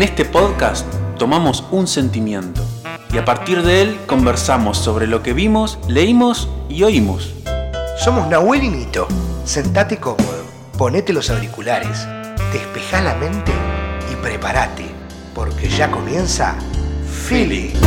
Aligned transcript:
En 0.00 0.04
este 0.04 0.24
podcast 0.24 0.86
tomamos 1.18 1.62
un 1.70 1.86
sentimiento 1.86 2.62
y 3.12 3.18
a 3.18 3.26
partir 3.26 3.62
de 3.62 3.82
él 3.82 3.98
conversamos 4.06 4.78
sobre 4.78 5.06
lo 5.06 5.22
que 5.22 5.34
vimos, 5.34 5.78
leímos 5.88 6.48
y 6.70 6.84
oímos. 6.84 7.34
Somos 7.98 8.26
Nahuel 8.26 8.62
y 8.62 8.70
Nito. 8.70 9.06
Sentate 9.44 9.98
cómodo, 9.98 10.42
ponete 10.78 11.12
los 11.12 11.28
auriculares, 11.28 12.08
despejá 12.50 13.02
la 13.02 13.14
mente 13.16 13.52
y 14.10 14.16
prepárate, 14.22 14.86
porque 15.34 15.68
ya 15.68 15.90
comienza 15.90 16.54
Feelings. 17.28 17.78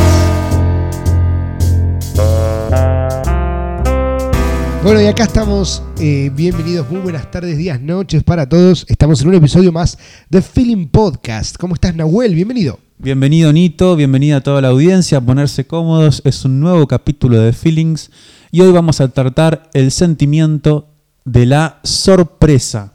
Bueno, 4.84 5.00
y 5.00 5.06
acá 5.06 5.22
estamos. 5.22 5.82
eh, 5.98 6.30
bienvenidos, 6.34 6.90
muy 6.90 7.00
buenas 7.00 7.30
tardes, 7.30 7.56
días, 7.56 7.80
noches 7.80 8.22
para 8.22 8.46
todos. 8.46 8.84
Estamos 8.86 9.22
en 9.22 9.28
un 9.28 9.34
episodio 9.36 9.72
más 9.72 9.96
de 10.28 10.42
Feeling 10.42 10.88
Podcast. 10.88 11.56
¿Cómo 11.56 11.72
estás, 11.72 11.96
Nahuel? 11.96 12.34
Bienvenido. 12.34 12.78
Bienvenido 12.98 13.50
Nito, 13.50 13.96
bienvenida 13.96 14.36
a 14.36 14.40
toda 14.42 14.60
la 14.60 14.68
audiencia, 14.68 15.22
ponerse 15.22 15.66
cómodos, 15.66 16.20
es 16.26 16.44
un 16.44 16.60
nuevo 16.60 16.86
capítulo 16.86 17.40
de 17.40 17.54
Feelings 17.54 18.10
y 18.50 18.60
hoy 18.60 18.72
vamos 18.72 19.00
a 19.00 19.08
tratar 19.08 19.70
el 19.72 19.90
sentimiento 19.90 20.90
de 21.24 21.46
la 21.46 21.80
sorpresa. 21.82 22.92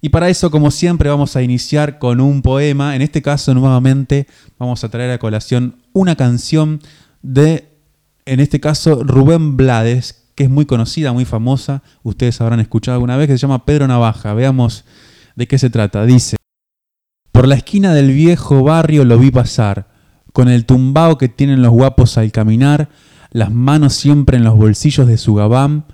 Y 0.00 0.08
para 0.08 0.30
eso, 0.30 0.50
como 0.50 0.70
siempre, 0.70 1.10
vamos 1.10 1.36
a 1.36 1.42
iniciar 1.42 1.98
con 1.98 2.22
un 2.22 2.40
poema, 2.40 2.96
en 2.96 3.02
este 3.02 3.20
caso 3.20 3.52
nuevamente 3.52 4.26
vamos 4.58 4.82
a 4.82 4.88
traer 4.88 5.10
a 5.10 5.18
colación 5.18 5.76
una 5.92 6.16
canción 6.16 6.80
de, 7.20 7.68
en 8.24 8.40
este 8.40 8.60
caso, 8.60 9.04
Rubén 9.04 9.58
Blades, 9.58 10.24
que 10.38 10.44
es 10.44 10.50
muy 10.50 10.66
conocida, 10.66 11.12
muy 11.12 11.24
famosa, 11.24 11.82
ustedes 12.04 12.40
habrán 12.40 12.60
escuchado 12.60 12.94
alguna 12.94 13.16
vez, 13.16 13.26
que 13.26 13.32
se 13.32 13.38
llama 13.38 13.64
Pedro 13.64 13.88
Navaja, 13.88 14.34
veamos 14.34 14.84
de 15.34 15.48
qué 15.48 15.58
se 15.58 15.68
trata, 15.68 16.06
dice. 16.06 16.36
Por 17.32 17.48
la 17.48 17.56
esquina 17.56 17.92
del 17.92 18.12
viejo 18.12 18.62
barrio 18.62 19.04
lo 19.04 19.18
vi 19.18 19.32
pasar, 19.32 19.88
con 20.32 20.46
el 20.48 20.64
tumbao 20.64 21.18
que 21.18 21.28
tienen 21.28 21.60
los 21.60 21.72
guapos 21.72 22.18
al 22.18 22.30
caminar, 22.30 22.88
las 23.32 23.50
manos 23.50 23.94
siempre 23.94 24.36
en 24.36 24.44
los 24.44 24.56
bolsillos 24.56 25.08
de 25.08 25.18
su 25.18 25.34
gabán, 25.34 25.86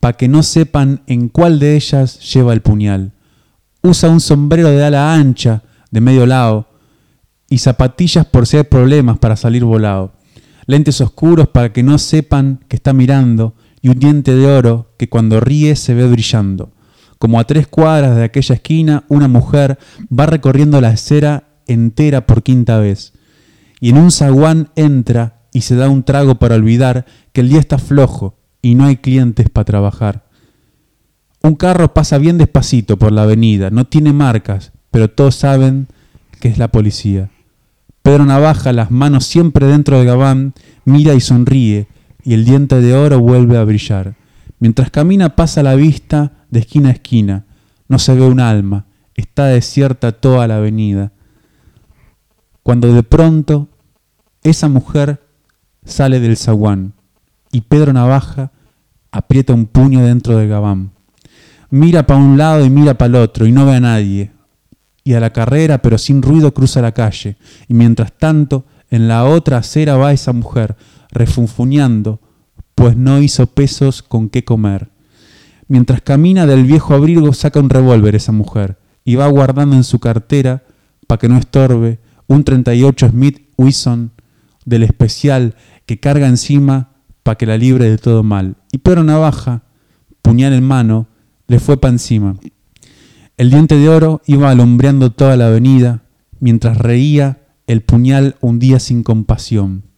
pa' 0.00 0.14
que 0.14 0.26
no 0.26 0.42
sepan 0.42 1.02
en 1.06 1.28
cuál 1.28 1.58
de 1.58 1.76
ellas 1.76 2.18
lleva 2.32 2.54
el 2.54 2.62
puñal. 2.62 3.12
Usa 3.82 4.08
un 4.08 4.20
sombrero 4.20 4.70
de 4.70 4.82
ala 4.82 5.12
ancha, 5.12 5.64
de 5.90 6.00
medio 6.00 6.24
lado, 6.24 6.66
y 7.50 7.58
zapatillas 7.58 8.24
por 8.24 8.46
si 8.46 8.56
hay 8.56 8.62
problemas 8.62 9.18
para 9.18 9.36
salir 9.36 9.66
volado. 9.66 10.14
Lentes 10.64 11.02
oscuros 11.02 11.48
para 11.48 11.74
que 11.74 11.82
no 11.82 11.98
sepan 11.98 12.60
que 12.68 12.76
está 12.76 12.94
mirando, 12.94 13.54
y 13.82 13.88
un 13.88 13.98
diente 13.98 14.34
de 14.34 14.46
oro 14.46 14.92
que 14.96 15.08
cuando 15.08 15.40
ríe 15.40 15.76
se 15.76 15.92
ve 15.92 16.08
brillando. 16.08 16.72
Como 17.18 17.38
a 17.38 17.44
tres 17.44 17.66
cuadras 17.66 18.16
de 18.16 18.24
aquella 18.24 18.54
esquina, 18.54 19.04
una 19.08 19.28
mujer 19.28 19.78
va 20.08 20.26
recorriendo 20.26 20.80
la 20.80 20.88
acera 20.88 21.48
entera 21.66 22.26
por 22.26 22.42
quinta 22.42 22.78
vez. 22.78 23.12
Y 23.80 23.90
en 23.90 23.98
un 23.98 24.12
zaguán 24.12 24.70
entra 24.76 25.42
y 25.52 25.62
se 25.62 25.74
da 25.74 25.88
un 25.88 26.04
trago 26.04 26.36
para 26.36 26.54
olvidar 26.54 27.04
que 27.32 27.40
el 27.40 27.48
día 27.48 27.60
está 27.60 27.78
flojo 27.78 28.38
y 28.62 28.76
no 28.76 28.84
hay 28.86 28.96
clientes 28.96 29.48
para 29.50 29.64
trabajar. 29.64 30.24
Un 31.42 31.56
carro 31.56 31.92
pasa 31.92 32.18
bien 32.18 32.38
despacito 32.38 32.96
por 32.96 33.10
la 33.10 33.24
avenida, 33.24 33.70
no 33.70 33.84
tiene 33.84 34.12
marcas, 34.12 34.72
pero 34.92 35.10
todos 35.10 35.34
saben 35.34 35.88
que 36.40 36.48
es 36.48 36.58
la 36.58 36.68
policía. 36.68 37.30
Pedro 38.02 38.24
Navaja, 38.24 38.72
las 38.72 38.90
manos 38.92 39.26
siempre 39.26 39.66
dentro 39.66 39.98
del 39.98 40.06
gabán, 40.06 40.54
mira 40.84 41.14
y 41.14 41.20
sonríe, 41.20 41.88
y 42.24 42.34
el 42.34 42.44
diente 42.44 42.80
de 42.80 42.94
oro 42.94 43.20
vuelve 43.20 43.56
a 43.58 43.64
brillar. 43.64 44.14
Mientras 44.58 44.90
camina 44.90 45.34
pasa 45.34 45.62
la 45.62 45.74
vista 45.74 46.32
de 46.50 46.60
esquina 46.60 46.90
a 46.90 46.92
esquina. 46.92 47.44
No 47.88 47.98
se 47.98 48.14
ve 48.14 48.26
un 48.26 48.40
alma, 48.40 48.86
está 49.14 49.46
desierta 49.46 50.12
toda 50.12 50.46
la 50.46 50.56
avenida. 50.56 51.12
Cuando 52.62 52.92
de 52.92 53.02
pronto 53.02 53.68
esa 54.42 54.68
mujer 54.68 55.20
sale 55.84 56.20
del 56.20 56.36
zaguán 56.36 56.94
y 57.50 57.62
Pedro 57.62 57.92
Navaja 57.92 58.52
aprieta 59.10 59.52
un 59.52 59.66
puño 59.66 60.04
dentro 60.04 60.36
del 60.36 60.48
gabán. 60.48 60.92
Mira 61.70 62.06
para 62.06 62.20
un 62.20 62.36
lado 62.38 62.64
y 62.64 62.70
mira 62.70 62.94
para 62.94 63.08
el 63.08 63.14
otro 63.16 63.46
y 63.46 63.52
no 63.52 63.66
ve 63.66 63.76
a 63.76 63.80
nadie. 63.80 64.30
Y 65.04 65.14
a 65.14 65.20
la 65.20 65.30
carrera, 65.30 65.78
pero 65.78 65.98
sin 65.98 66.22
ruido, 66.22 66.54
cruza 66.54 66.80
la 66.80 66.92
calle. 66.92 67.36
Y 67.66 67.74
mientras 67.74 68.12
tanto, 68.12 68.64
en 68.90 69.08
la 69.08 69.24
otra 69.24 69.56
acera 69.56 69.96
va 69.96 70.12
esa 70.12 70.32
mujer, 70.32 70.76
refunfuñando, 71.12 72.20
pues 72.74 72.96
no 72.96 73.20
hizo 73.20 73.46
pesos 73.46 74.02
con 74.02 74.28
qué 74.28 74.44
comer. 74.44 74.90
Mientras 75.68 76.00
camina 76.00 76.46
del 76.46 76.64
viejo 76.64 76.94
abrigo 76.94 77.32
saca 77.32 77.60
un 77.60 77.70
revólver 77.70 78.16
esa 78.16 78.32
mujer 78.32 78.78
y 79.04 79.14
va 79.14 79.28
guardando 79.28 79.76
en 79.76 79.84
su 79.84 80.00
cartera, 80.00 80.64
para 81.06 81.18
que 81.18 81.28
no 81.28 81.36
estorbe, 81.36 82.00
un 82.26 82.44
38 82.44 83.10
Smith 83.10 83.48
Wesson 83.56 84.12
del 84.64 84.82
especial 84.82 85.54
que 85.86 86.00
carga 86.00 86.26
encima 86.26 86.90
para 87.22 87.36
que 87.36 87.46
la 87.46 87.58
libre 87.58 87.90
de 87.90 87.98
todo 87.98 88.22
mal. 88.22 88.56
Y 88.72 88.78
Pedro 88.78 89.04
Navaja, 89.04 89.62
puñal 90.22 90.52
en 90.52 90.64
mano, 90.64 91.08
le 91.46 91.58
fue 91.58 91.78
pa' 91.78 91.88
encima. 91.88 92.36
El 93.36 93.50
diente 93.50 93.76
de 93.76 93.88
oro 93.88 94.22
iba 94.26 94.50
alumbreando 94.50 95.10
toda 95.10 95.36
la 95.36 95.48
avenida, 95.48 96.02
mientras 96.38 96.78
reía 96.78 97.40
el 97.66 97.82
puñal 97.82 98.36
hundía 98.40 98.78
sin 98.78 99.02
compasión 99.02 99.91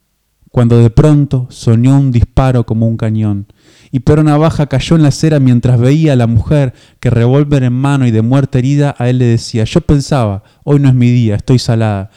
cuando 0.55 0.79
de 0.79 0.89
pronto 0.89 1.49
sonó 1.51 1.99
un 1.99 2.13
disparo 2.13 2.65
como 2.65 2.87
un 2.87 2.97
cañón, 2.97 3.49
y 3.91 3.99
Pedro 3.99 4.23
Navaja 4.23 4.67
cayó 4.67 4.95
en 4.95 5.03
la 5.03 5.09
acera 5.09 5.41
mientras 5.41 5.81
veía 5.81 6.13
a 6.13 6.17
la 6.17 6.29
mujer 6.29 6.75
que 7.01 7.11
revólver 7.11 7.65
en 7.65 7.73
mano 7.73 8.07
y 8.07 8.13
de 8.13 8.23
muerte 8.23 8.61
herida 8.61 8.95
a 8.97 9.09
él 9.09 9.19
le 9.19 9.25
decía, 9.25 9.65
yo 9.65 9.81
pensaba, 9.81 10.45
hoy 10.63 10.79
no 10.79 10.89
es 10.89 10.95
mi 10.95 11.11
día, 11.11 11.35
estoy 11.35 11.59
salada, 11.59 12.11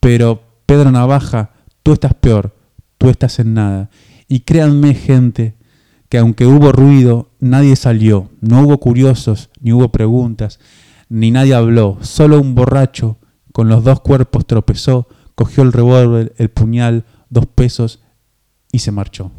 pero 0.00 0.42
Pedro 0.66 0.90
Navaja, 0.90 1.52
tú 1.82 1.94
estás 1.94 2.12
peor, 2.12 2.54
tú 2.98 3.08
estás 3.08 3.38
en 3.38 3.54
nada. 3.54 3.88
Y 4.28 4.40
créanme 4.40 4.92
gente, 4.92 5.54
que 6.10 6.18
aunque 6.18 6.44
hubo 6.44 6.72
ruido, 6.72 7.30
nadie 7.40 7.74
salió, 7.74 8.28
no 8.42 8.64
hubo 8.64 8.76
curiosos, 8.80 9.48
ni 9.62 9.72
hubo 9.72 9.88
preguntas, 9.90 10.60
ni 11.08 11.30
nadie 11.30 11.54
habló, 11.54 11.96
solo 12.02 12.38
un 12.38 12.54
borracho 12.54 13.16
con 13.54 13.70
los 13.70 13.82
dos 13.82 14.02
cuerpos 14.02 14.46
tropezó, 14.46 15.08
cogió 15.34 15.62
el 15.62 15.72
revólver, 15.72 16.34
el 16.36 16.50
puñal, 16.50 17.06
dos 17.30 17.46
pesos 17.46 18.00
y 18.72 18.78
se 18.80 18.90
marchó. 18.90 19.30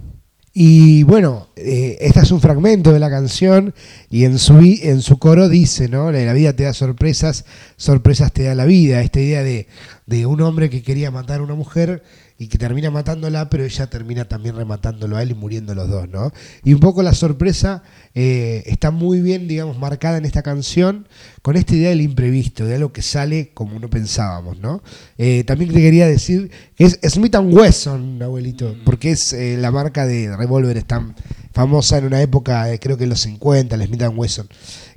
Y 0.51 1.03
bueno, 1.03 1.47
eh, 1.55 1.97
este 2.01 2.21
es 2.21 2.31
un 2.31 2.41
fragmento 2.41 2.91
de 2.91 2.99
la 2.99 3.09
canción 3.09 3.73
y 4.09 4.25
en 4.25 4.39
su, 4.39 4.57
en 4.57 5.01
su 5.01 5.19
coro 5.19 5.47
dice, 5.47 5.89
¿no? 5.89 6.11
La 6.11 6.33
vida 6.33 6.55
te 6.55 6.63
da 6.63 6.73
sorpresas, 6.73 7.45
sorpresas 7.77 8.33
te 8.33 8.43
da 8.43 8.55
la 8.55 8.65
vida. 8.65 9.01
Esta 9.01 9.19
idea 9.19 9.43
de, 9.43 9.67
de 10.07 10.25
un 10.25 10.41
hombre 10.41 10.69
que 10.69 10.81
quería 10.81 11.11
matar 11.11 11.39
a 11.39 11.43
una 11.43 11.53
mujer 11.53 12.03
y 12.41 12.47
que 12.47 12.57
termina 12.57 12.89
matándola, 12.89 13.49
pero 13.49 13.65
ella 13.65 13.89
termina 13.89 14.23
también 14.23 14.55
rematándolo 14.55 15.17
a 15.17 15.21
él 15.21 15.31
y 15.31 15.33
muriendo 15.33 15.75
los 15.75 15.89
dos, 15.89 16.07
¿no? 16.07 16.31
Y 16.63 16.73
un 16.73 16.79
poco 16.79 17.03
la 17.03 17.13
sorpresa 17.13 17.83
eh, 18.15 18.63
está 18.65 18.91
muy 18.91 19.19
bien, 19.19 19.49
digamos, 19.49 19.77
marcada 19.77 20.17
en 20.17 20.23
esta 20.23 20.41
canción 20.41 21.05
con 21.41 21.57
esta 21.57 21.75
idea 21.75 21.89
del 21.89 21.99
imprevisto, 21.99 22.65
de 22.65 22.75
algo 22.75 22.93
que 22.93 23.01
sale 23.01 23.51
como 23.53 23.77
no 23.77 23.89
pensábamos, 23.89 24.57
¿no? 24.57 24.81
Eh, 25.17 25.43
también 25.43 25.73
te 25.73 25.81
quería 25.81 26.07
decir 26.07 26.49
que 26.77 26.85
es 26.85 26.97
Smith 27.09 27.35
Wesson, 27.35 28.23
abuelito, 28.23 28.73
porque 28.85 29.11
es 29.11 29.33
eh, 29.33 29.57
la 29.57 29.69
marca 29.71 30.05
de 30.05 30.33
revólveres 30.37 30.85
tan 30.85 31.15
famosa 31.51 31.97
en 31.97 32.05
una 32.05 32.21
época, 32.21 32.69
creo 32.79 32.95
que 32.95 33.03
en 33.03 33.09
los 33.09 33.19
50, 33.19 33.75
el 33.75 33.85
Smith 33.85 34.03
Wesson. 34.15 34.47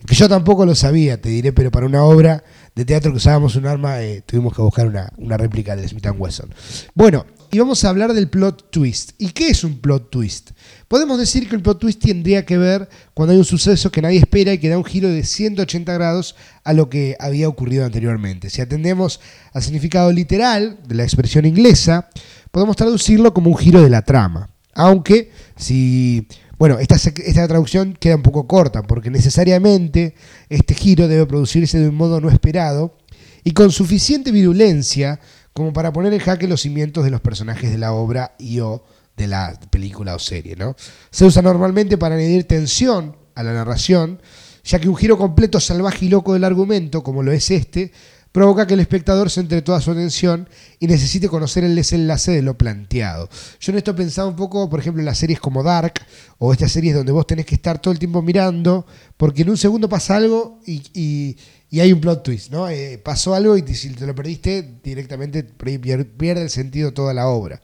Que 0.06 0.14
yo 0.14 0.28
tampoco 0.28 0.64
lo 0.64 0.76
sabía, 0.76 1.20
te 1.20 1.28
diré, 1.28 1.52
pero 1.52 1.72
para 1.72 1.86
una 1.86 2.04
obra 2.04 2.44
de 2.74 2.84
teatro 2.84 3.10
que 3.10 3.18
usábamos 3.18 3.56
un 3.56 3.66
arma, 3.66 4.00
eh, 4.00 4.22
tuvimos 4.24 4.54
que 4.54 4.62
buscar 4.62 4.86
una, 4.86 5.36
réplica 5.36 5.76
del 5.76 5.88
Smith 5.88 6.06
Wesson. 6.16 6.54
Bueno, 6.94 7.26
y 7.50 7.58
vamos 7.58 7.84
a 7.84 7.90
hablar 7.90 8.14
del 8.14 8.30
plot 8.30 8.70
twist. 8.70 9.12
¿Y 9.18 9.30
qué 9.30 9.48
es 9.48 9.62
un 9.62 9.78
plot 9.78 10.10
twist? 10.10 10.52
Podemos 10.88 11.18
decir 11.18 11.48
que 11.48 11.54
el 11.54 11.60
plot 11.60 11.80
twist 11.80 12.00
tendría 12.02 12.46
que 12.46 12.56
ver 12.56 12.88
cuando 13.12 13.32
hay 13.32 13.38
un 13.38 13.44
suceso 13.44 13.92
que 13.92 14.00
nadie 14.00 14.18
espera 14.18 14.54
y 14.54 14.58
que 14.58 14.70
da 14.70 14.78
un 14.78 14.84
giro 14.84 15.08
de 15.08 15.22
180 15.22 15.92
grados 15.92 16.34
a 16.64 16.72
lo 16.72 16.88
que 16.88 17.14
había 17.20 17.48
ocurrido 17.48 17.84
anteriormente. 17.84 18.48
Si 18.48 18.62
atendemos 18.62 19.20
al 19.52 19.62
significado 19.62 20.10
literal 20.10 20.78
de 20.86 20.94
la 20.94 21.02
expresión 21.02 21.44
inglesa, 21.44 22.08
podemos 22.50 22.76
traducirlo 22.76 23.34
como 23.34 23.50
un 23.50 23.58
giro 23.58 23.82
de 23.82 23.90
la 23.90 24.02
trama. 24.02 24.48
Aunque 24.74 25.30
si 25.56 26.26
bueno, 26.62 26.78
esta, 26.78 26.94
esta 26.94 27.48
traducción 27.48 27.96
queda 27.98 28.14
un 28.14 28.22
poco 28.22 28.46
corta 28.46 28.84
porque 28.84 29.10
necesariamente 29.10 30.14
este 30.48 30.74
giro 30.74 31.08
debe 31.08 31.26
producirse 31.26 31.80
de 31.80 31.88
un 31.88 31.96
modo 31.96 32.20
no 32.20 32.30
esperado 32.30 32.96
y 33.42 33.50
con 33.50 33.72
suficiente 33.72 34.30
virulencia 34.30 35.18
como 35.54 35.72
para 35.72 35.92
poner 35.92 36.12
en 36.12 36.20
jaque 36.20 36.46
los 36.46 36.60
cimientos 36.60 37.02
de 37.02 37.10
los 37.10 37.20
personajes 37.20 37.72
de 37.72 37.78
la 37.78 37.92
obra 37.92 38.36
y 38.38 38.60
o 38.60 38.84
de 39.16 39.26
la 39.26 39.58
película 39.70 40.14
o 40.14 40.20
serie. 40.20 40.54
¿no? 40.54 40.76
Se 41.10 41.24
usa 41.24 41.42
normalmente 41.42 41.98
para 41.98 42.14
añadir 42.14 42.44
tensión 42.44 43.16
a 43.34 43.42
la 43.42 43.54
narración, 43.54 44.22
ya 44.62 44.78
que 44.78 44.88
un 44.88 44.94
giro 44.94 45.18
completo 45.18 45.58
salvaje 45.58 46.04
y 46.04 46.10
loco 46.10 46.32
del 46.32 46.44
argumento, 46.44 47.02
como 47.02 47.24
lo 47.24 47.32
es 47.32 47.50
este, 47.50 47.90
provoca 48.32 48.66
que 48.66 48.74
el 48.74 48.80
espectador 48.80 49.30
centre 49.30 49.60
toda 49.62 49.80
su 49.80 49.90
atención 49.90 50.48
y 50.80 50.86
necesite 50.86 51.28
conocer 51.28 51.64
el 51.64 51.76
desenlace 51.76 52.32
de 52.32 52.42
lo 52.42 52.56
planteado. 52.58 53.28
Yo 53.60 53.72
en 53.72 53.78
esto 53.78 53.94
pensaba 53.94 54.26
un 54.28 54.36
poco, 54.36 54.68
por 54.70 54.80
ejemplo, 54.80 55.00
en 55.00 55.06
las 55.06 55.18
series 55.18 55.38
como 55.38 55.62
Dark 55.62 55.94
o 56.38 56.52
estas 56.52 56.72
series 56.72 56.94
donde 56.94 57.12
vos 57.12 57.26
tenés 57.26 57.46
que 57.46 57.54
estar 57.54 57.78
todo 57.80 57.92
el 57.92 57.98
tiempo 57.98 58.22
mirando, 58.22 58.86
porque 59.16 59.42
en 59.42 59.50
un 59.50 59.56
segundo 59.58 59.88
pasa 59.88 60.16
algo 60.16 60.60
y, 60.66 60.82
y- 60.94 61.36
hay 61.80 61.90
un 61.92 62.00
plot 62.02 62.22
twist, 62.22 62.50
¿no? 62.50 62.68
Eh, 62.68 62.98
pasó 63.02 63.34
algo 63.34 63.56
y 63.56 63.62
si 63.74 63.88
te 63.90 64.06
lo 64.06 64.14
perdiste, 64.14 64.76
directamente 64.84 65.42
pier- 65.56 66.06
pierde 66.06 66.42
el 66.42 66.50
sentido 66.50 66.92
toda 66.92 67.14
la 67.14 67.28
obra. 67.28 67.62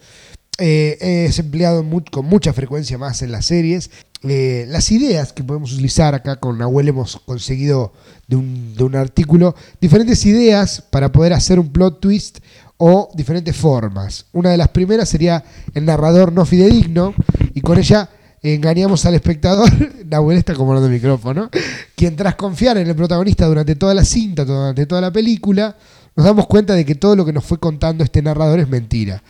Eh, 0.60 1.26
es 1.28 1.38
empleado 1.38 1.84
con 2.10 2.26
mucha 2.26 2.52
frecuencia 2.52 2.99
más 2.99 3.22
en 3.22 3.31
las 3.31 3.46
series. 3.46 3.90
Eh, 4.25 4.66
las 4.69 4.90
ideas 4.90 5.32
que 5.32 5.44
podemos 5.44 5.72
utilizar 5.72 6.16
acá 6.16 6.37
con 6.37 6.58
Nahuel 6.58 6.88
hemos 6.88 7.16
conseguido 7.19 7.93
de 8.26 8.34
un, 8.34 8.75
de 8.75 8.82
un 8.82 8.96
artículo 8.96 9.55
diferentes 9.81 10.26
ideas 10.26 10.82
para 10.90 11.12
poder 11.12 11.32
hacer 11.32 11.60
un 11.60 11.69
plot 11.69 12.00
twist 12.00 12.38
o 12.76 13.08
diferentes 13.14 13.56
formas. 13.56 14.26
Una 14.32 14.50
de 14.50 14.56
las 14.56 14.69
primeras 14.69 15.08
sería 15.08 15.44
el 15.75 15.84
narrador 15.84 16.32
no 16.32 16.44
fidedigno 16.44 17.14
y 17.54 17.61
con 17.61 17.78
ella 17.78 18.11
engañamos 18.43 19.06
al 19.06 19.14
espectador, 19.14 19.70
Nahuel 20.06 20.38
está 20.38 20.54
como 20.54 20.76
el 20.76 20.90
micrófono, 20.90 21.50
quien 21.94 22.16
tras 22.16 22.34
confiar 22.34 22.78
en 22.78 22.88
el 22.88 22.96
protagonista 22.96 23.46
durante 23.46 23.76
toda 23.76 23.94
la 23.94 24.04
cinta, 24.04 24.44
durante 24.44 24.87
toda 24.87 25.00
la 25.00 25.12
película, 25.12 25.76
nos 26.16 26.26
damos 26.26 26.49
cuenta 26.49 26.75
de 26.75 26.84
que 26.84 26.96
todo 26.96 27.14
lo 27.14 27.25
que 27.25 27.32
nos 27.32 27.44
fue 27.44 27.58
contando 27.58 28.02
este 28.02 28.22
narrador 28.22 28.58
es 28.58 28.69
mentira 28.69 29.22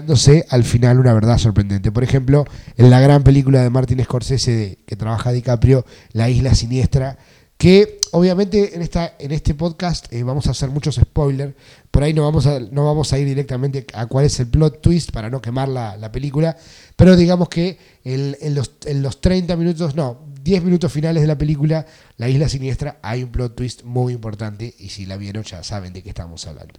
revelándose 0.00 0.44
al 0.50 0.64
final 0.64 0.98
una 1.00 1.14
verdad 1.14 1.38
sorprendente. 1.38 1.90
Por 1.90 2.04
ejemplo, 2.04 2.44
en 2.76 2.90
la 2.90 3.00
gran 3.00 3.22
película 3.22 3.62
de 3.62 3.70
Martin 3.70 4.02
Scorsese 4.04 4.78
que 4.86 4.96
trabaja 4.96 5.32
DiCaprio, 5.32 5.84
La 6.12 6.28
Isla 6.28 6.54
Siniestra, 6.54 7.16
que 7.56 8.00
obviamente 8.12 8.74
en, 8.76 8.82
esta, 8.82 9.14
en 9.18 9.32
este 9.32 9.54
podcast 9.54 10.12
eh, 10.12 10.22
vamos 10.22 10.46
a 10.46 10.50
hacer 10.50 10.68
muchos 10.68 10.96
spoilers, 10.96 11.54
por 11.90 12.02
ahí 12.02 12.12
no 12.12 12.22
vamos, 12.24 12.46
a, 12.46 12.60
no 12.60 12.84
vamos 12.84 13.10
a 13.14 13.18
ir 13.18 13.26
directamente 13.26 13.86
a 13.94 14.04
cuál 14.06 14.26
es 14.26 14.38
el 14.40 14.48
plot 14.48 14.82
twist 14.82 15.10
para 15.10 15.30
no 15.30 15.40
quemar 15.40 15.68
la, 15.70 15.96
la 15.96 16.12
película, 16.12 16.54
pero 16.96 17.16
digamos 17.16 17.48
que 17.48 17.78
el- 18.04 18.36
en, 18.42 18.54
los, 18.54 18.72
en 18.84 19.02
los 19.02 19.22
30 19.22 19.56
minutos, 19.56 19.94
no, 19.94 20.18
10 20.46 20.62
minutos 20.62 20.92
finales 20.92 21.22
de 21.22 21.26
la 21.26 21.36
película, 21.36 21.86
La 22.18 22.28
Isla 22.28 22.48
Siniestra, 22.48 23.00
hay 23.02 23.24
un 23.24 23.30
plot 23.30 23.56
twist 23.56 23.82
muy 23.82 24.12
importante 24.12 24.72
y 24.78 24.90
si 24.90 25.04
la 25.04 25.16
vieron 25.16 25.42
ya 25.42 25.64
saben 25.64 25.92
de 25.92 26.04
qué 26.04 26.10
estamos 26.10 26.46
hablando. 26.46 26.74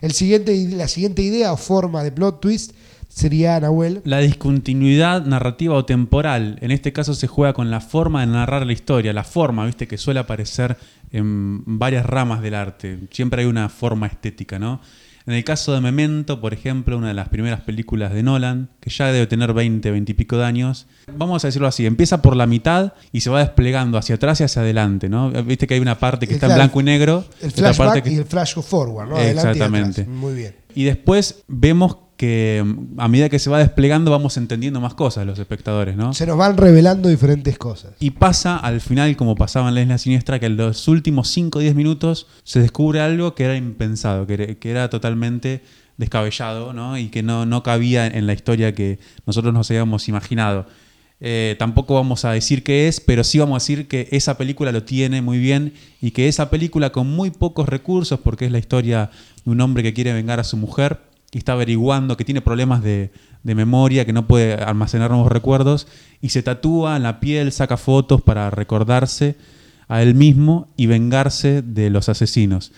El 0.00 0.10
siguiente, 0.10 0.56
la 0.72 0.88
siguiente 0.88 1.22
idea 1.22 1.52
o 1.52 1.56
forma 1.56 2.02
de 2.02 2.10
plot 2.10 2.40
twist 2.40 2.72
sería, 3.08 3.60
Nahuel, 3.60 4.00
La 4.04 4.18
discontinuidad 4.18 5.24
narrativa 5.24 5.76
o 5.76 5.84
temporal. 5.84 6.58
En 6.62 6.72
este 6.72 6.92
caso 6.92 7.14
se 7.14 7.28
juega 7.28 7.52
con 7.52 7.70
la 7.70 7.80
forma 7.80 8.22
de 8.22 8.26
narrar 8.26 8.66
la 8.66 8.72
historia. 8.72 9.12
La 9.12 9.22
forma, 9.22 9.64
viste, 9.66 9.86
que 9.86 9.98
suele 9.98 10.18
aparecer 10.18 10.76
en 11.12 11.62
varias 11.78 12.04
ramas 12.04 12.42
del 12.42 12.54
arte. 12.54 12.98
Siempre 13.12 13.42
hay 13.42 13.48
una 13.48 13.68
forma 13.68 14.08
estética, 14.08 14.58
¿no? 14.58 14.80
En 15.26 15.34
el 15.34 15.44
caso 15.44 15.72
de 15.72 15.80
Memento, 15.80 16.40
por 16.40 16.52
ejemplo, 16.52 16.96
una 16.98 17.08
de 17.08 17.14
las 17.14 17.28
primeras 17.28 17.60
películas 17.60 18.12
de 18.12 18.22
Nolan, 18.22 18.68
que 18.80 18.90
ya 18.90 19.06
debe 19.12 19.26
tener 19.26 19.52
20, 19.52 19.90
20 19.90 20.12
y 20.12 20.14
pico 20.14 20.36
de 20.36 20.44
años, 20.44 20.86
vamos 21.16 21.44
a 21.44 21.48
decirlo 21.48 21.68
así, 21.68 21.86
empieza 21.86 22.22
por 22.22 22.34
la 22.36 22.46
mitad 22.46 22.92
y 23.12 23.20
se 23.20 23.30
va 23.30 23.38
desplegando 23.40 23.98
hacia 23.98 24.16
atrás 24.16 24.40
y 24.40 24.44
hacia 24.44 24.62
adelante, 24.62 25.08
¿no? 25.08 25.30
Viste 25.44 25.66
que 25.66 25.74
hay 25.74 25.80
una 25.80 25.98
parte 25.98 26.26
que 26.26 26.32
El 26.32 26.36
está 26.36 26.48
en 26.48 26.54
blanco 26.56 26.80
y 26.80 26.84
negro, 26.84 27.24
el 27.40 27.52
parte 27.52 27.60
flashback 27.74 28.02
que- 28.04 28.12
y 28.12 28.16
el 28.16 28.24
flash 28.24 28.54
forward, 28.60 29.08
¿no? 29.10 29.16
Adelante 29.16 29.42
y 29.48 29.50
Exactamente. 29.50 30.00
atrás. 30.02 30.16
Muy 30.16 30.34
bien. 30.34 30.56
y 30.74 30.84
después 30.84 31.44
vemos 31.48 31.98
que 32.22 32.62
mm, 32.64 33.00
a 33.00 33.08
medida 33.08 33.28
que 33.28 33.40
se 33.40 33.50
va 33.50 33.58
desplegando 33.58 34.12
vamos 34.12 34.36
entendiendo 34.36 34.80
más 34.80 34.94
cosas 34.94 35.26
los 35.26 35.40
espectadores, 35.40 35.96
¿no? 35.96 36.14
Se 36.14 36.24
nos 36.24 36.38
van 36.38 36.56
revelando 36.56 37.08
diferentes 37.08 37.58
cosas. 37.58 37.94
Y 37.98 38.12
pasa 38.12 38.58
al 38.58 38.80
final, 38.80 39.16
como 39.16 39.34
pasaba 39.34 39.70
en 39.70 39.74
la 39.74 39.82
Isla 39.82 39.98
Siniestra, 39.98 40.38
que 40.38 40.46
en 40.46 40.56
los 40.56 40.86
últimos 40.86 41.26
5 41.30 41.58
o 41.58 41.60
10 41.60 41.74
minutos 41.74 42.28
se 42.44 42.60
descubre 42.60 43.00
algo 43.00 43.34
que 43.34 43.42
era 43.42 43.56
impensado, 43.56 44.24
que 44.28 44.34
era, 44.34 44.54
que 44.54 44.70
era 44.70 44.88
totalmente 44.88 45.64
descabellado, 45.96 46.72
¿no? 46.72 46.96
Y 46.96 47.08
que 47.08 47.24
no, 47.24 47.44
no 47.44 47.64
cabía 47.64 48.06
en 48.06 48.28
la 48.28 48.34
historia 48.34 48.72
que 48.72 49.00
nosotros 49.26 49.52
nos 49.52 49.68
habíamos 49.72 50.08
imaginado. 50.08 50.66
Eh, 51.18 51.56
tampoco 51.58 51.94
vamos 51.94 52.24
a 52.24 52.30
decir 52.30 52.62
qué 52.62 52.86
es, 52.86 53.00
pero 53.00 53.24
sí 53.24 53.40
vamos 53.40 53.56
a 53.56 53.64
decir 53.64 53.88
que 53.88 54.06
esa 54.12 54.38
película 54.38 54.70
lo 54.70 54.84
tiene 54.84 55.22
muy 55.22 55.38
bien 55.38 55.74
y 56.00 56.12
que 56.12 56.28
esa 56.28 56.50
película 56.50 56.92
con 56.92 57.08
muy 57.08 57.32
pocos 57.32 57.68
recursos, 57.68 58.20
porque 58.20 58.44
es 58.44 58.52
la 58.52 58.60
historia 58.60 59.10
de 59.44 59.50
un 59.50 59.60
hombre 59.60 59.82
que 59.82 59.92
quiere 59.92 60.12
vengar 60.12 60.38
a 60.38 60.44
su 60.44 60.56
mujer 60.56 61.10
y 61.32 61.38
está 61.38 61.52
averiguando 61.54 62.16
que 62.16 62.24
tiene 62.24 62.42
problemas 62.42 62.82
de, 62.82 63.10
de 63.42 63.54
memoria, 63.54 64.04
que 64.04 64.12
no 64.12 64.26
puede 64.26 64.54
almacenar 64.54 65.10
nuevos 65.10 65.32
recuerdos, 65.32 65.88
y 66.20 66.28
se 66.28 66.42
tatúa 66.42 66.96
en 66.96 67.02
la 67.02 67.20
piel, 67.20 67.50
saca 67.52 67.76
fotos 67.76 68.20
para 68.22 68.50
recordarse 68.50 69.36
a 69.88 70.02
él 70.02 70.14
mismo 70.14 70.68
y 70.76 70.86
vengarse 70.86 71.62
de 71.62 71.90
los 71.90 72.08
asesinos. 72.08 72.72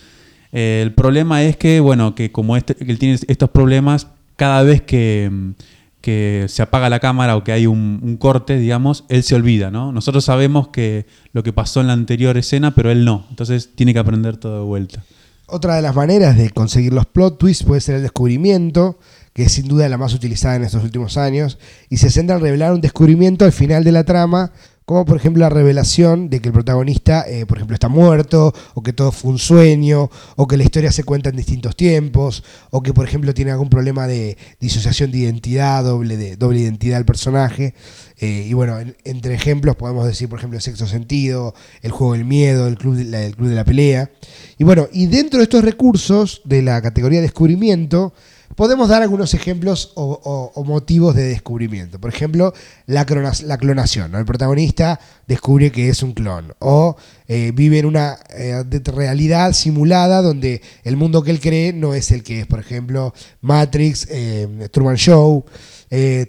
El 0.53 0.93
problema 0.95 1.43
es 1.43 1.57
que, 1.57 1.81
bueno, 1.81 2.15
que 2.15 2.31
como 2.31 2.57
este- 2.57 2.77
que 2.77 2.91
él 2.91 2.99
tiene 2.99 3.19
estos 3.27 3.51
problemas, 3.51 4.07
cada 4.37 4.63
vez 4.63 4.83
que, 4.83 5.53
que 6.01 6.45
se 6.49 6.63
apaga 6.63 6.89
la 6.89 7.01
cámara 7.01 7.37
o 7.37 7.43
que 7.43 7.51
hay 7.51 7.67
un, 7.67 7.99
un 8.03 8.17
corte, 8.17 8.57
digamos, 8.57 9.05
él 9.09 9.25
se 9.25 9.35
olvida, 9.35 9.73
¿no? 9.73 9.91
Nosotros 9.91 10.25
sabemos 10.25 10.69
que 10.69 11.07
lo 11.33 11.43
que 11.43 11.53
pasó 11.53 11.81
en 11.81 11.89
la 11.89 11.93
anterior 11.93 12.37
escena, 12.37 12.73
pero 12.73 12.91
él 12.93 13.05
no. 13.05 13.27
Entonces 13.31 13.71
tiene 13.75 13.93
que 13.93 13.99
aprender 13.99 14.37
todo 14.37 14.61
de 14.61 14.65
vuelta. 14.65 15.03
Otra 15.47 15.77
de 15.77 15.83
las 15.83 15.95
maneras 15.95 16.39
de 16.39 16.49
conseguir 16.51 16.95
los 16.95 17.05
plot 17.05 17.39
twists 17.39 17.65
puede 17.65 17.83
ser 17.83 17.97
el 17.97 18.03
descubrimiento, 18.03 18.99
que 19.35 19.43
es 19.45 19.53
sin 19.53 19.69
duda 19.69 19.89
la 19.91 19.99
más 19.99 20.15
utilizada 20.15 20.57
en 20.57 20.65
estos 20.65 20.83
últimos 20.83 21.19
años, 21.19 21.59
y 21.91 21.99
se 21.99 22.11
centra 22.11 22.37
en 22.37 22.43
revelar 22.43 22.73
un 22.73 22.81
descubrimiento 22.81 23.45
al 23.45 23.53
final 23.53 23.85
de 23.85 23.93
la 23.93 24.05
trama, 24.05 24.53
como 24.87 25.07
por 25.07 25.17
ejemplo 25.17 25.41
la 25.41 25.49
revelación 25.49 26.29
de 26.29 26.41
que 26.41 26.49
el 26.49 26.53
protagonista, 26.53 27.25
eh, 27.27 27.47
por 27.47 27.57
ejemplo, 27.57 27.75
está 27.75 27.89
muerto, 27.89 28.53
o 28.75 28.83
que 28.83 28.93
todo 28.93 29.13
fue 29.13 29.31
un 29.31 29.39
sueño, 29.39 30.11
o 30.37 30.47
que 30.47 30.57
la 30.59 30.65
historia 30.65 30.93
se 30.93 31.05
cuenta 31.05 31.31
en 31.31 31.37
distintos 31.37 31.75
tiempos, 31.75 32.45
o 32.71 32.83
que 32.83 32.93
por 32.93 33.07
ejemplo 33.07 33.33
tiene 33.33 33.51
algún 33.51 33.71
problema 33.71 34.07
de 34.07 34.37
disociación 34.61 35.11
de 35.11 35.19
identidad, 35.19 35.85
doble, 35.85 36.17
de, 36.19 36.37
doble 36.37 36.61
identidad 36.61 36.97
del 36.99 37.07
personaje. 37.07 37.75
Eh, 38.19 38.47
y 38.49 38.53
bueno, 38.53 38.79
en- 38.79 38.95
entre 39.05 39.35
ejemplos 39.35 39.75
podemos 39.77 40.07
decir, 40.07 40.29
por 40.29 40.39
ejemplo, 40.39 40.59
el 40.59 40.63
sexto 40.63 40.87
sentido, 40.87 41.55
el 41.83 41.91
juego 41.91 42.13
del 42.13 42.25
miedo, 42.27 42.67
el 42.69 42.77
club 42.77 42.95
de 42.97 43.05
la, 43.07 43.23
el 43.23 43.35
club 43.37 43.49
de 43.49 43.55
la 43.55 43.65
pelea. 43.65 44.11
Y 44.59 44.65
bueno, 44.65 44.87
y 44.93 45.07
dentro 45.07 45.39
de 45.39 45.45
estos 45.45 45.65
recursos 45.65 46.43
de 46.45 46.61
la 46.63 46.83
categoría 46.83 47.21
descubrimiento, 47.23 48.13
podemos 48.55 48.89
dar 48.89 49.03
algunos 49.03 49.35
ejemplos 49.35 49.93
o, 49.95 50.63
motivos 50.65 51.15
de 51.15 51.25
descubrimiento. 51.25 52.01
Por 52.01 52.13
ejemplo, 52.13 52.53
la, 52.87 53.05
clonación. 53.05 54.13
¿no? 54.13 54.19
El 54.19 54.25
protagonista 54.25 55.01
descubre 55.27 55.73
que 55.73 55.89
es 55.89 56.03
un 56.03 56.13
clon. 56.13 56.55
O 56.61 56.97
eh, 57.29 57.53
vive 57.55 57.79
en 57.79 57.87
una 57.87 58.19
eh, 58.31 58.63
realidad 58.85 59.53
simulada 59.53 60.23
donde 60.23 60.63
el 60.85 60.97
mundo 60.97 61.23
que 61.23 61.31
él 61.31 61.41
cree 61.41 61.73
no 61.73 61.95
es 61.95 62.11
el 62.11 62.23
que 62.23 62.41
es. 62.41 62.47
Por 62.47 62.61
ejemplo, 62.61 63.13
Matrix, 63.41 64.07
eh, 64.11 64.69
Truman 64.71 64.97
Show. 64.97 65.45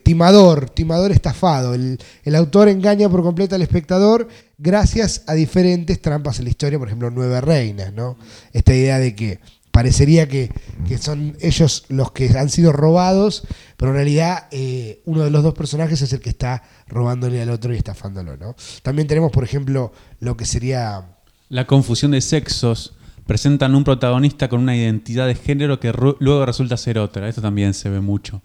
timador, 0.04 0.70
timador 0.70 1.12
estafado. 1.12 1.74
El, 1.74 2.00
el 2.24 2.36
autor 2.36 2.70
engaña 2.70 3.10
por 3.10 3.24
completo 3.24 3.56
al 3.56 3.62
espectador 3.62 4.28
gracias 4.58 5.24
a 5.28 5.34
diferentes 5.34 6.02
trampas 6.02 6.40
en 6.40 6.46
la 6.46 6.52
historia, 6.52 6.80
por 6.80 6.88
ejemplo, 6.88 7.10
Nueve 7.12 7.42
Reinas, 7.42 7.94
¿no? 7.94 8.18
Esta 8.54 8.74
idea 8.74 9.00
de 9.00 9.16
que 9.16 9.40
parecería 9.76 10.30
que, 10.30 10.50
que 10.88 10.98
son 10.98 11.36
ellos 11.42 11.84
los 11.90 12.14
que 12.14 12.30
han 12.30 12.50
sido 12.50 12.72
robados, 12.72 13.44
pero 13.76 13.92
en 13.92 13.96
realidad 13.96 14.48
eh, 14.52 15.02
uno 15.04 15.26
de 15.26 15.30
los 15.30 15.44
dos 15.44 15.54
personajes 15.54 16.02
es 16.02 16.14
el 16.14 16.22
que 16.22 16.30
está 16.30 16.64
robándole 16.88 17.42
al 17.42 17.50
otro 17.50 17.74
y 17.74 17.78
estafándolo, 17.78 18.38
¿no? 18.38 18.56
También 18.84 19.10
tenemos, 19.10 19.34
por 19.34 19.44
ejemplo, 19.44 19.92
lo 20.22 20.38
que 20.38 20.46
sería 20.46 21.18
La 21.50 21.68
confusión 21.68 22.12
de 22.12 22.22
sexos. 22.22 22.96
Presentan 23.28 23.76
un 23.76 23.84
protagonista 23.84 24.48
con 24.48 24.62
una 24.62 24.78
identidad 24.78 25.28
de 25.28 25.36
género 25.36 25.82
que 25.82 25.92
luego 25.92 26.46
resulta 26.46 26.78
ser 26.78 26.98
otra. 26.98 27.28
Esto 27.28 27.42
también 27.42 27.74
se 27.74 27.90
ve 27.90 28.00
mucho. 28.00 28.44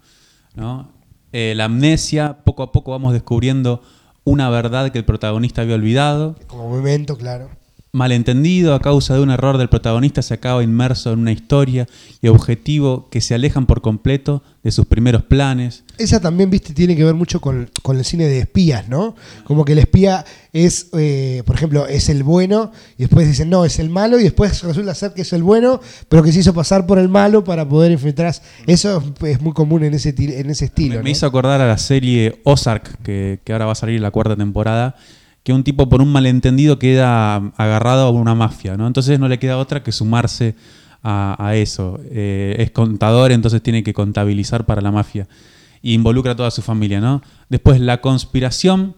¿no? 0.55 0.91
Eh, 1.31 1.53
la 1.55 1.65
amnesia, 1.65 2.39
poco 2.43 2.61
a 2.61 2.73
poco 2.73 2.91
vamos 2.91 3.13
descubriendo 3.13 3.81
una 4.25 4.49
verdad 4.49 4.91
que 4.91 4.97
el 4.97 5.05
protagonista 5.05 5.61
había 5.61 5.75
olvidado. 5.75 6.35
como 6.47 6.67
momento, 6.67 7.17
claro. 7.17 7.60
Malentendido 7.93 8.73
a 8.73 8.79
causa 8.79 9.15
de 9.15 9.19
un 9.19 9.31
error 9.31 9.57
del 9.57 9.67
protagonista 9.67 10.21
se 10.21 10.33
acaba 10.33 10.63
inmerso 10.63 11.11
en 11.11 11.19
una 11.19 11.33
historia 11.33 11.89
y 12.21 12.29
objetivo 12.29 13.09
que 13.09 13.19
se 13.19 13.35
alejan 13.35 13.65
por 13.65 13.81
completo 13.81 14.43
de 14.63 14.71
sus 14.71 14.85
primeros 14.85 15.23
planes. 15.23 15.83
Esa 15.97 16.21
también, 16.21 16.49
viste, 16.49 16.73
tiene 16.73 16.95
que 16.95 17.03
ver 17.03 17.15
mucho 17.15 17.41
con, 17.41 17.69
con 17.83 17.97
el 17.97 18.05
cine 18.05 18.27
de 18.27 18.39
espías, 18.39 18.87
¿no? 18.87 19.13
Como 19.43 19.65
que 19.65 19.73
el 19.73 19.79
espía 19.79 20.23
es, 20.53 20.87
eh, 20.93 21.43
por 21.45 21.57
ejemplo, 21.57 21.85
es 21.85 22.07
el 22.07 22.23
bueno 22.23 22.71
y 22.97 23.01
después 23.03 23.27
dicen, 23.27 23.49
no, 23.49 23.65
es 23.65 23.77
el 23.77 23.89
malo 23.89 24.17
y 24.17 24.23
después 24.23 24.63
resulta 24.63 24.95
ser 24.95 25.11
que 25.13 25.23
es 25.23 25.33
el 25.33 25.43
bueno, 25.43 25.81
pero 26.07 26.23
que 26.23 26.31
se 26.31 26.39
hizo 26.39 26.53
pasar 26.53 26.85
por 26.85 26.97
el 26.97 27.09
malo 27.09 27.43
para 27.43 27.67
poder 27.67 27.91
infiltrarse. 27.91 28.41
Eso 28.67 29.03
es 29.25 29.41
muy 29.41 29.51
común 29.51 29.83
en 29.83 29.95
ese, 29.95 30.15
en 30.17 30.49
ese 30.49 30.63
estilo. 30.63 30.91
Me, 30.91 30.97
¿no? 30.99 31.03
me 31.03 31.11
hizo 31.11 31.25
acordar 31.25 31.59
a 31.59 31.67
la 31.67 31.77
serie 31.77 32.39
Ozark, 32.45 33.01
que, 33.03 33.41
que 33.43 33.51
ahora 33.51 33.65
va 33.65 33.73
a 33.73 33.75
salir 33.75 33.99
la 33.99 34.11
cuarta 34.11 34.37
temporada, 34.37 34.95
que 35.43 35.53
un 35.53 35.63
tipo 35.63 35.89
por 35.89 36.01
un 36.01 36.11
malentendido 36.11 36.77
queda 36.77 37.35
agarrado 37.57 38.07
a 38.07 38.11
una 38.11 38.35
mafia, 38.35 38.77
¿no? 38.77 38.87
Entonces 38.87 39.19
no 39.19 39.27
le 39.27 39.39
queda 39.39 39.57
otra 39.57 39.83
que 39.83 39.91
sumarse 39.91 40.55
a, 41.03 41.53
eso. 41.55 41.99
Eh, 42.11 42.55
es 42.59 42.71
contador, 42.71 43.31
entonces 43.31 43.63
tiene 43.63 43.83
que 43.83 43.93
contabilizar 43.93 44.65
para 44.65 44.81
la 44.81 44.91
mafia. 44.91 45.27
Y 45.81 45.93
involucra 45.93 46.33
a 46.33 46.35
toda 46.35 46.51
su 46.51 46.61
familia, 46.61 47.01
¿no? 47.01 47.23
Después 47.49 47.79
la 47.79 48.01
conspiración, 48.01 48.95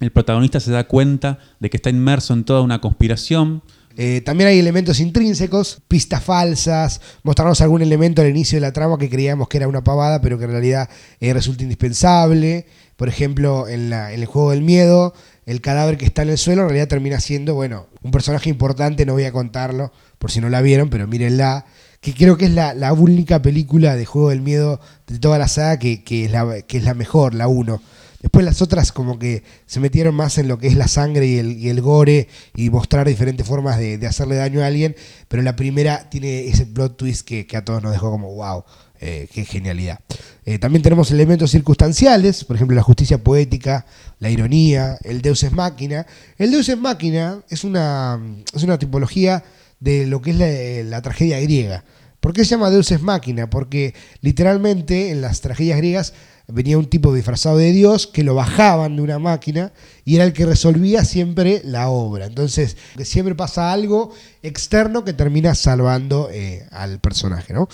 el 0.00 0.10
protagonista 0.10 0.58
se 0.58 0.70
da 0.70 0.84
cuenta 0.84 1.38
de 1.60 1.68
que 1.68 1.76
está 1.76 1.90
inmerso 1.90 2.32
en 2.32 2.44
toda 2.44 2.62
una 2.62 2.80
conspiración, 2.80 3.62
Eh, 3.96 4.22
también 4.22 4.48
hay 4.48 4.58
elementos 4.58 4.98
intrínsecos, 4.98 5.80
pistas 5.86 6.22
falsas, 6.22 7.00
mostrarnos 7.22 7.60
algún 7.60 7.80
elemento 7.80 8.22
al 8.22 8.28
inicio 8.28 8.56
de 8.56 8.60
la 8.60 8.72
trama 8.72 8.98
que 8.98 9.08
creíamos 9.08 9.48
que 9.48 9.58
era 9.58 9.68
una 9.68 9.84
pavada, 9.84 10.20
pero 10.20 10.36
que 10.36 10.46
en 10.46 10.50
realidad 10.50 10.88
eh, 11.20 11.32
resulta 11.32 11.62
indispensable. 11.62 12.66
Por 12.96 13.08
ejemplo, 13.08 13.68
en 13.68 13.92
el 13.92 14.26
juego 14.26 14.50
del 14.50 14.62
miedo, 14.62 15.14
el 15.46 15.60
cadáver 15.60 15.96
que 15.96 16.06
está 16.06 16.22
en 16.22 16.30
el 16.30 16.38
suelo 16.38 16.62
en 16.62 16.68
realidad 16.68 16.88
termina 16.88 17.20
siendo, 17.20 17.54
bueno, 17.54 17.86
un 18.02 18.10
personaje 18.10 18.50
importante, 18.50 19.04
no 19.04 19.12
voy 19.12 19.24
a 19.24 19.32
contarlo 19.32 19.92
por 20.18 20.30
si 20.30 20.40
no 20.40 20.48
la 20.48 20.62
vieron, 20.62 20.88
pero 20.88 21.06
mírenla, 21.06 21.66
que 22.00 22.14
creo 22.14 22.36
que 22.36 22.46
es 22.46 22.52
la, 22.52 22.74
la 22.74 22.92
única 22.92 23.42
película 23.42 23.96
de 23.96 24.04
juego 24.04 24.30
del 24.30 24.42
miedo 24.42 24.80
de 25.06 25.18
toda 25.18 25.38
la 25.38 25.48
saga 25.48 25.78
que, 25.78 26.02
que 26.02 26.26
es, 26.26 26.30
la, 26.30 26.62
que 26.62 26.78
es 26.78 26.84
la 26.84 26.94
mejor, 26.94 27.34
la 27.34 27.48
1. 27.48 27.80
Después 28.20 28.44
las 28.46 28.62
otras 28.62 28.90
como 28.90 29.18
que 29.18 29.42
se 29.66 29.80
metieron 29.80 30.14
más 30.14 30.38
en 30.38 30.48
lo 30.48 30.58
que 30.58 30.66
es 30.66 30.76
la 30.76 30.88
sangre 30.88 31.26
y 31.26 31.38
el, 31.38 31.58
y 31.58 31.68
el 31.68 31.82
gore 31.82 32.28
y 32.54 32.70
mostrar 32.70 33.06
diferentes 33.06 33.46
formas 33.46 33.78
de, 33.78 33.98
de 33.98 34.06
hacerle 34.06 34.36
daño 34.36 34.62
a 34.62 34.66
alguien, 34.66 34.96
pero 35.28 35.42
la 35.42 35.56
primera 35.56 36.08
tiene 36.08 36.46
ese 36.46 36.64
plot 36.64 36.96
twist 36.96 37.26
que, 37.26 37.46
que 37.46 37.58
a 37.58 37.64
todos 37.66 37.82
nos 37.82 37.92
dejó 37.92 38.10
como 38.10 38.34
wow, 38.34 38.64
eh, 39.00 39.28
qué 39.32 39.44
genialidad. 39.44 40.00
Eh, 40.46 40.58
también 40.58 40.82
tenemos 40.82 41.10
elementos 41.10 41.50
circunstanciales, 41.50 42.44
por 42.44 42.56
ejemplo 42.56 42.76
la 42.76 42.82
justicia 42.82 43.18
poética, 43.18 43.86
la 44.18 44.30
ironía, 44.30 44.98
el 45.02 45.22
Deus 45.22 45.42
es 45.42 45.52
máquina. 45.52 46.06
El 46.38 46.50
Deus 46.50 46.68
es 46.68 46.78
máquina 46.78 47.40
es 47.48 47.64
una, 47.64 48.20
es 48.52 48.62
una 48.62 48.78
tipología 48.78 49.44
de 49.80 50.06
lo 50.06 50.22
que 50.22 50.30
es 50.30 50.36
la, 50.36 50.90
la 50.90 51.02
tragedia 51.02 51.40
griega. 51.40 51.84
¿Por 52.20 52.32
qué 52.32 52.44
se 52.44 52.52
llama 52.52 52.70
Deus 52.70 52.90
es 52.90 53.02
máquina? 53.02 53.50
Porque 53.50 53.94
literalmente 54.22 55.10
en 55.10 55.20
las 55.20 55.42
tragedias 55.42 55.76
griegas 55.76 56.14
venía 56.48 56.78
un 56.78 56.86
tipo 56.86 57.14
disfrazado 57.14 57.56
de 57.56 57.72
Dios 57.72 58.06
que 58.06 58.22
lo 58.22 58.34
bajaban 58.34 58.96
de 58.96 59.02
una 59.02 59.18
máquina 59.18 59.72
y 60.04 60.16
era 60.16 60.24
el 60.24 60.32
que 60.32 60.44
resolvía 60.44 61.04
siempre 61.04 61.62
la 61.64 61.88
obra. 61.88 62.26
Entonces, 62.26 62.76
que 62.96 63.04
siempre 63.04 63.34
pasa 63.34 63.72
algo 63.72 64.12
externo 64.42 65.04
que 65.04 65.12
termina 65.14 65.54
salvando 65.54 66.28
eh, 66.30 66.66
al 66.70 67.00
personaje, 67.00 67.54
¿no? 67.54 67.68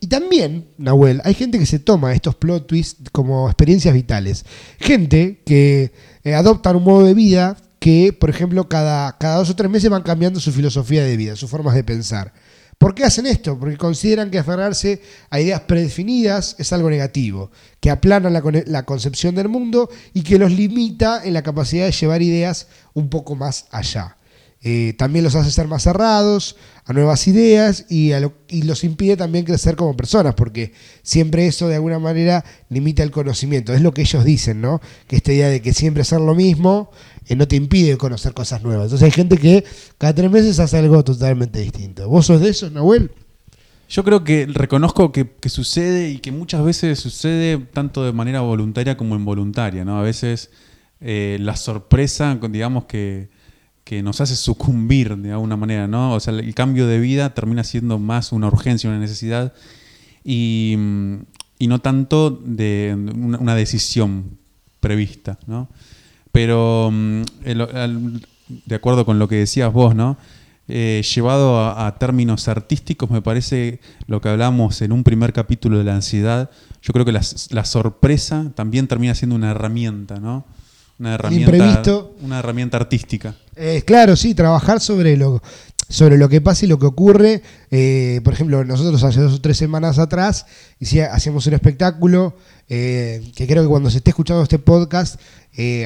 Y 0.00 0.08
también, 0.08 0.68
Nahuel, 0.76 1.20
hay 1.24 1.34
gente 1.34 1.58
que 1.58 1.66
se 1.66 1.78
toma 1.78 2.12
estos 2.12 2.34
plot 2.34 2.66
twists 2.66 3.10
como 3.12 3.48
experiencias 3.48 3.94
vitales. 3.94 4.44
Gente 4.78 5.42
que 5.46 5.92
eh, 6.24 6.34
adoptan 6.34 6.76
un 6.76 6.84
modo 6.84 7.06
de 7.06 7.14
vida 7.14 7.56
que, 7.78 8.12
por 8.12 8.30
ejemplo, 8.30 8.68
cada, 8.68 9.16
cada 9.18 9.36
dos 9.36 9.50
o 9.50 9.56
tres 9.56 9.70
meses 9.70 9.88
van 9.88 10.02
cambiando 10.02 10.40
su 10.40 10.50
filosofía 10.52 11.04
de 11.04 11.16
vida, 11.16 11.36
sus 11.36 11.48
formas 11.48 11.74
de 11.74 11.84
pensar. 11.84 12.32
¿Por 12.78 12.94
qué 12.94 13.04
hacen 13.04 13.26
esto? 13.26 13.58
Porque 13.58 13.78
consideran 13.78 14.30
que 14.30 14.38
aferrarse 14.38 15.00
a 15.30 15.40
ideas 15.40 15.62
predefinidas 15.62 16.56
es 16.58 16.72
algo 16.72 16.90
negativo, 16.90 17.50
que 17.80 17.90
aplana 17.90 18.28
la, 18.28 18.42
la 18.66 18.84
concepción 18.84 19.34
del 19.34 19.48
mundo 19.48 19.88
y 20.12 20.22
que 20.22 20.38
los 20.38 20.52
limita 20.52 21.24
en 21.24 21.32
la 21.32 21.42
capacidad 21.42 21.86
de 21.86 21.92
llevar 21.92 22.20
ideas 22.20 22.68
un 22.92 23.08
poco 23.08 23.34
más 23.34 23.66
allá. 23.70 24.15
Eh, 24.68 24.94
también 24.94 25.24
los 25.24 25.36
hace 25.36 25.52
ser 25.52 25.68
más 25.68 25.84
cerrados 25.84 26.56
a 26.86 26.92
nuevas 26.92 27.28
ideas 27.28 27.86
y, 27.88 28.10
los 28.64 28.82
impide 28.82 29.16
también 29.16 29.44
crecer 29.44 29.76
como 29.76 29.96
personas, 29.96 30.34
porque 30.34 30.72
siempre 31.04 31.46
eso 31.46 31.68
de 31.68 31.76
alguna 31.76 32.00
manera 32.00 32.44
limita 32.68 33.04
el 33.04 33.12
conocimiento. 33.12 33.72
Es 33.72 33.80
lo 33.80 33.94
que 33.94 34.02
ellos 34.02 34.24
dicen, 34.24 34.60
¿no? 34.60 34.80
Que 35.06 35.14
esta 35.14 35.32
idea 35.32 35.50
de 35.50 35.62
que 35.62 35.72
siempre 35.72 36.02
hacer 36.02 36.20
lo 36.20 36.34
mismo 36.34 36.90
eh, 37.28 37.36
no 37.36 37.46
te 37.46 37.54
impide 37.54 37.96
conocer 37.96 38.34
cosas 38.34 38.64
nuevas. 38.64 38.86
Entonces 38.86 39.04
hay 39.04 39.12
gente 39.12 39.38
que 39.38 39.62
cada 39.98 40.16
tres 40.16 40.32
meses 40.32 40.58
hace 40.58 40.78
algo 40.78 41.04
totalmente 41.04 41.60
distinto. 41.60 42.08
¿Vos 42.08 42.26
sos 42.26 42.40
de 42.40 42.48
eso, 42.48 42.68
Nahuel? 42.68 43.12
Yo 43.88 44.02
creo 44.02 44.24
que 44.24 44.46
reconozco 44.46 45.12
que, 45.12 45.28
sucede 45.48 46.10
y 46.10 46.18
que 46.18 46.32
muchas 46.32 46.64
veces 46.64 46.98
sucede 46.98 47.58
tanto 47.58 48.04
de 48.04 48.10
manera 48.10 48.40
voluntaria 48.40 48.96
como 48.96 49.14
involuntaria, 49.14 49.84
¿no? 49.84 49.96
A 49.96 50.02
veces 50.02 50.50
eh, 51.00 51.36
la 51.40 51.54
sorpresa, 51.54 52.36
digamos 52.50 52.86
que, 52.86 53.28
que 53.86 54.02
nos 54.02 54.20
hace 54.20 54.34
sucumbir 54.34 55.16
de 55.16 55.30
alguna 55.30 55.56
manera, 55.56 55.86
¿no? 55.86 56.14
O 56.14 56.18
sea, 56.18 56.34
el 56.34 56.54
cambio 56.56 56.88
de 56.88 56.98
vida 56.98 57.34
termina 57.34 57.62
siendo 57.62 58.00
más 58.00 58.32
una 58.32 58.48
urgencia, 58.48 58.90
una 58.90 58.98
necesidad 58.98 59.52
y, 60.24 60.74
mm, 60.76 61.14
y 61.60 61.68
no 61.68 61.78
tanto 61.78 62.32
de 62.32 62.96
una, 63.14 63.54
decisión 63.54 64.38
prevista, 64.80 65.38
¿no? 65.46 65.68
Pero 66.32 66.90
mm, 66.92 67.22
de 68.66 68.74
acuerdo 68.74 69.06
con 69.06 69.20
lo 69.20 69.28
que 69.28 69.36
decías 69.36 69.72
vos, 69.72 69.94
¿no? 69.94 70.16
Eh, 70.66 71.04
llevado 71.14 71.64
a, 71.64 71.96
términos 71.96 72.48
artísticos, 72.48 73.08
me 73.08 73.22
parece 73.22 73.78
lo 74.08 74.20
que 74.20 74.30
hablamos 74.30 74.82
en 74.82 74.90
un 74.90 75.04
primer 75.04 75.32
capítulo 75.32 75.78
de 75.78 75.84
la 75.84 75.94
ansiedad. 75.94 76.50
Yo 76.82 76.92
creo 76.92 77.04
que 77.04 77.12
la 77.12 77.64
sorpresa 77.64 78.50
también 78.56 78.88
termina 78.88 79.14
siendo 79.14 79.36
una 79.36 79.52
herramienta, 79.52 80.18
¿no? 80.18 80.44
Una 80.98 81.14
herramienta, 81.14 81.50
imprevisto. 81.56 82.16
una 82.22 82.38
herramienta 82.38 82.76
artística. 82.78 83.34
Eh, 83.54 83.82
claro, 83.86 84.16
sí, 84.16 84.34
trabajar 84.34 84.80
sobre 84.80 85.16
lo, 85.16 85.42
sobre 85.88 86.16
lo 86.16 86.28
que 86.28 86.40
pasa 86.40 86.64
y 86.64 86.68
lo 86.68 86.78
que 86.78 86.86
ocurre. 86.86 87.42
Eh, 87.70 88.20
por 88.24 88.32
ejemplo, 88.32 88.64
nosotros 88.64 89.02
hace 89.02 89.20
dos 89.20 89.34
o 89.34 89.40
tres 89.40 89.58
semanas 89.58 89.98
atrás 89.98 90.46
hacíamos 91.10 91.46
un 91.46 91.54
espectáculo 91.54 92.34
eh, 92.68 93.30
que 93.36 93.46
creo 93.46 93.62
que 93.62 93.68
cuando 93.68 93.90
se 93.90 93.98
esté 93.98 94.10
escuchando 94.10 94.42
este 94.42 94.58
podcast 94.58 95.20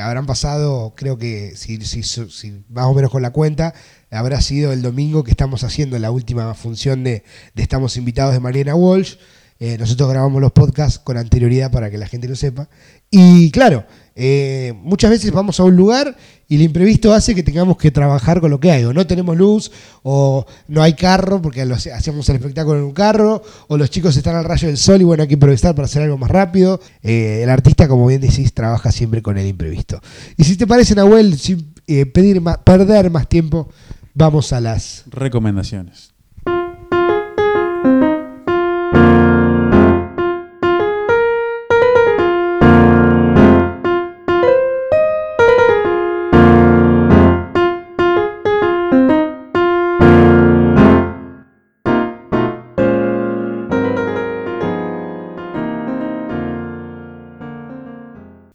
habrán 0.03 0.27
pasado, 0.27 0.95
creo 0.97 1.17
que 1.17 1.53
si, 1.55 1.81
si, 1.83 2.03
si 2.03 2.65
más 2.69 2.87
o 2.87 2.95
menos 2.95 3.11
con 3.11 3.23
la 3.23 3.31
cuenta, 3.31 3.73
habrá 4.11 4.41
sido 4.41 4.73
el 4.73 4.83
domingo 4.83 5.23
que 5.23 5.31
estamos 5.31 5.63
haciendo 5.63 5.99
la 5.99 6.11
última 6.11 6.55
función 6.55 7.05
de, 7.05 7.23
de 7.55 7.63
Estamos 7.63 7.97
Invitados 7.97 8.33
de 8.33 8.41
Mariana 8.41 8.75
Walsh. 8.75 9.15
Eh, 9.63 9.77
nosotros 9.79 10.09
grabamos 10.09 10.41
los 10.41 10.53
podcasts 10.53 10.99
con 10.99 11.19
anterioridad 11.19 11.71
para 11.71 11.91
que 11.91 11.99
la 11.99 12.07
gente 12.07 12.27
lo 12.27 12.35
sepa. 12.35 12.71
Y 13.11 13.51
claro, 13.51 13.85
eh, 14.15 14.73
muchas 14.83 15.11
veces 15.11 15.31
vamos 15.33 15.61
a 15.61 15.65
un 15.65 15.77
lugar 15.77 16.17
y 16.49 16.57
el 16.57 16.63
imprevisto 16.63 17.13
hace 17.13 17.35
que 17.35 17.43
tengamos 17.43 17.77
que 17.77 17.91
trabajar 17.91 18.41
con 18.41 18.51
lo 18.51 18.59
que 18.59 18.71
hay. 18.71 18.85
O 18.85 18.95
no 18.95 19.07
tenemos 19.07 19.37
luz, 19.37 19.71
o 20.03 20.47
no 20.67 20.83
hay 20.83 20.95
carro 20.95 21.43
porque 21.43 21.61
hacemos 21.61 22.27
el 22.31 22.37
espectáculo 22.37 22.79
en 22.79 22.85
un 22.85 22.93
carro, 22.93 23.43
o 23.69 23.77
los 23.77 23.91
chicos 23.91 24.17
están 24.17 24.35
al 24.35 24.45
rayo 24.47 24.67
del 24.67 24.79
sol 24.79 25.03
y 25.03 25.05
bueno, 25.05 25.23
hay 25.25 25.29
que 25.29 25.35
improvisar 25.35 25.75
para 25.75 25.85
hacer 25.85 26.03
algo 26.03 26.17
más 26.17 26.31
rápido. 26.31 26.81
Eh, 27.03 27.41
el 27.43 27.51
artista, 27.51 27.87
como 27.87 28.07
bien 28.07 28.23
decís, 28.23 28.55
trabaja 28.55 28.91
siempre 28.91 29.21
con 29.21 29.37
el 29.37 29.47
imprevisto. 29.47 30.01
Y 30.39 30.45
si 30.45 30.57
te 30.57 30.67
parece, 30.67 30.95
Nahuel, 30.95 31.39
sin 31.39 31.75
pedir 32.15 32.41
más- 32.41 32.59
perder 32.59 33.11
más 33.11 33.29
tiempo, 33.29 33.69
vamos 34.15 34.55
a 34.55 34.61
las 34.61 35.05
Recomendaciones. 35.11 36.10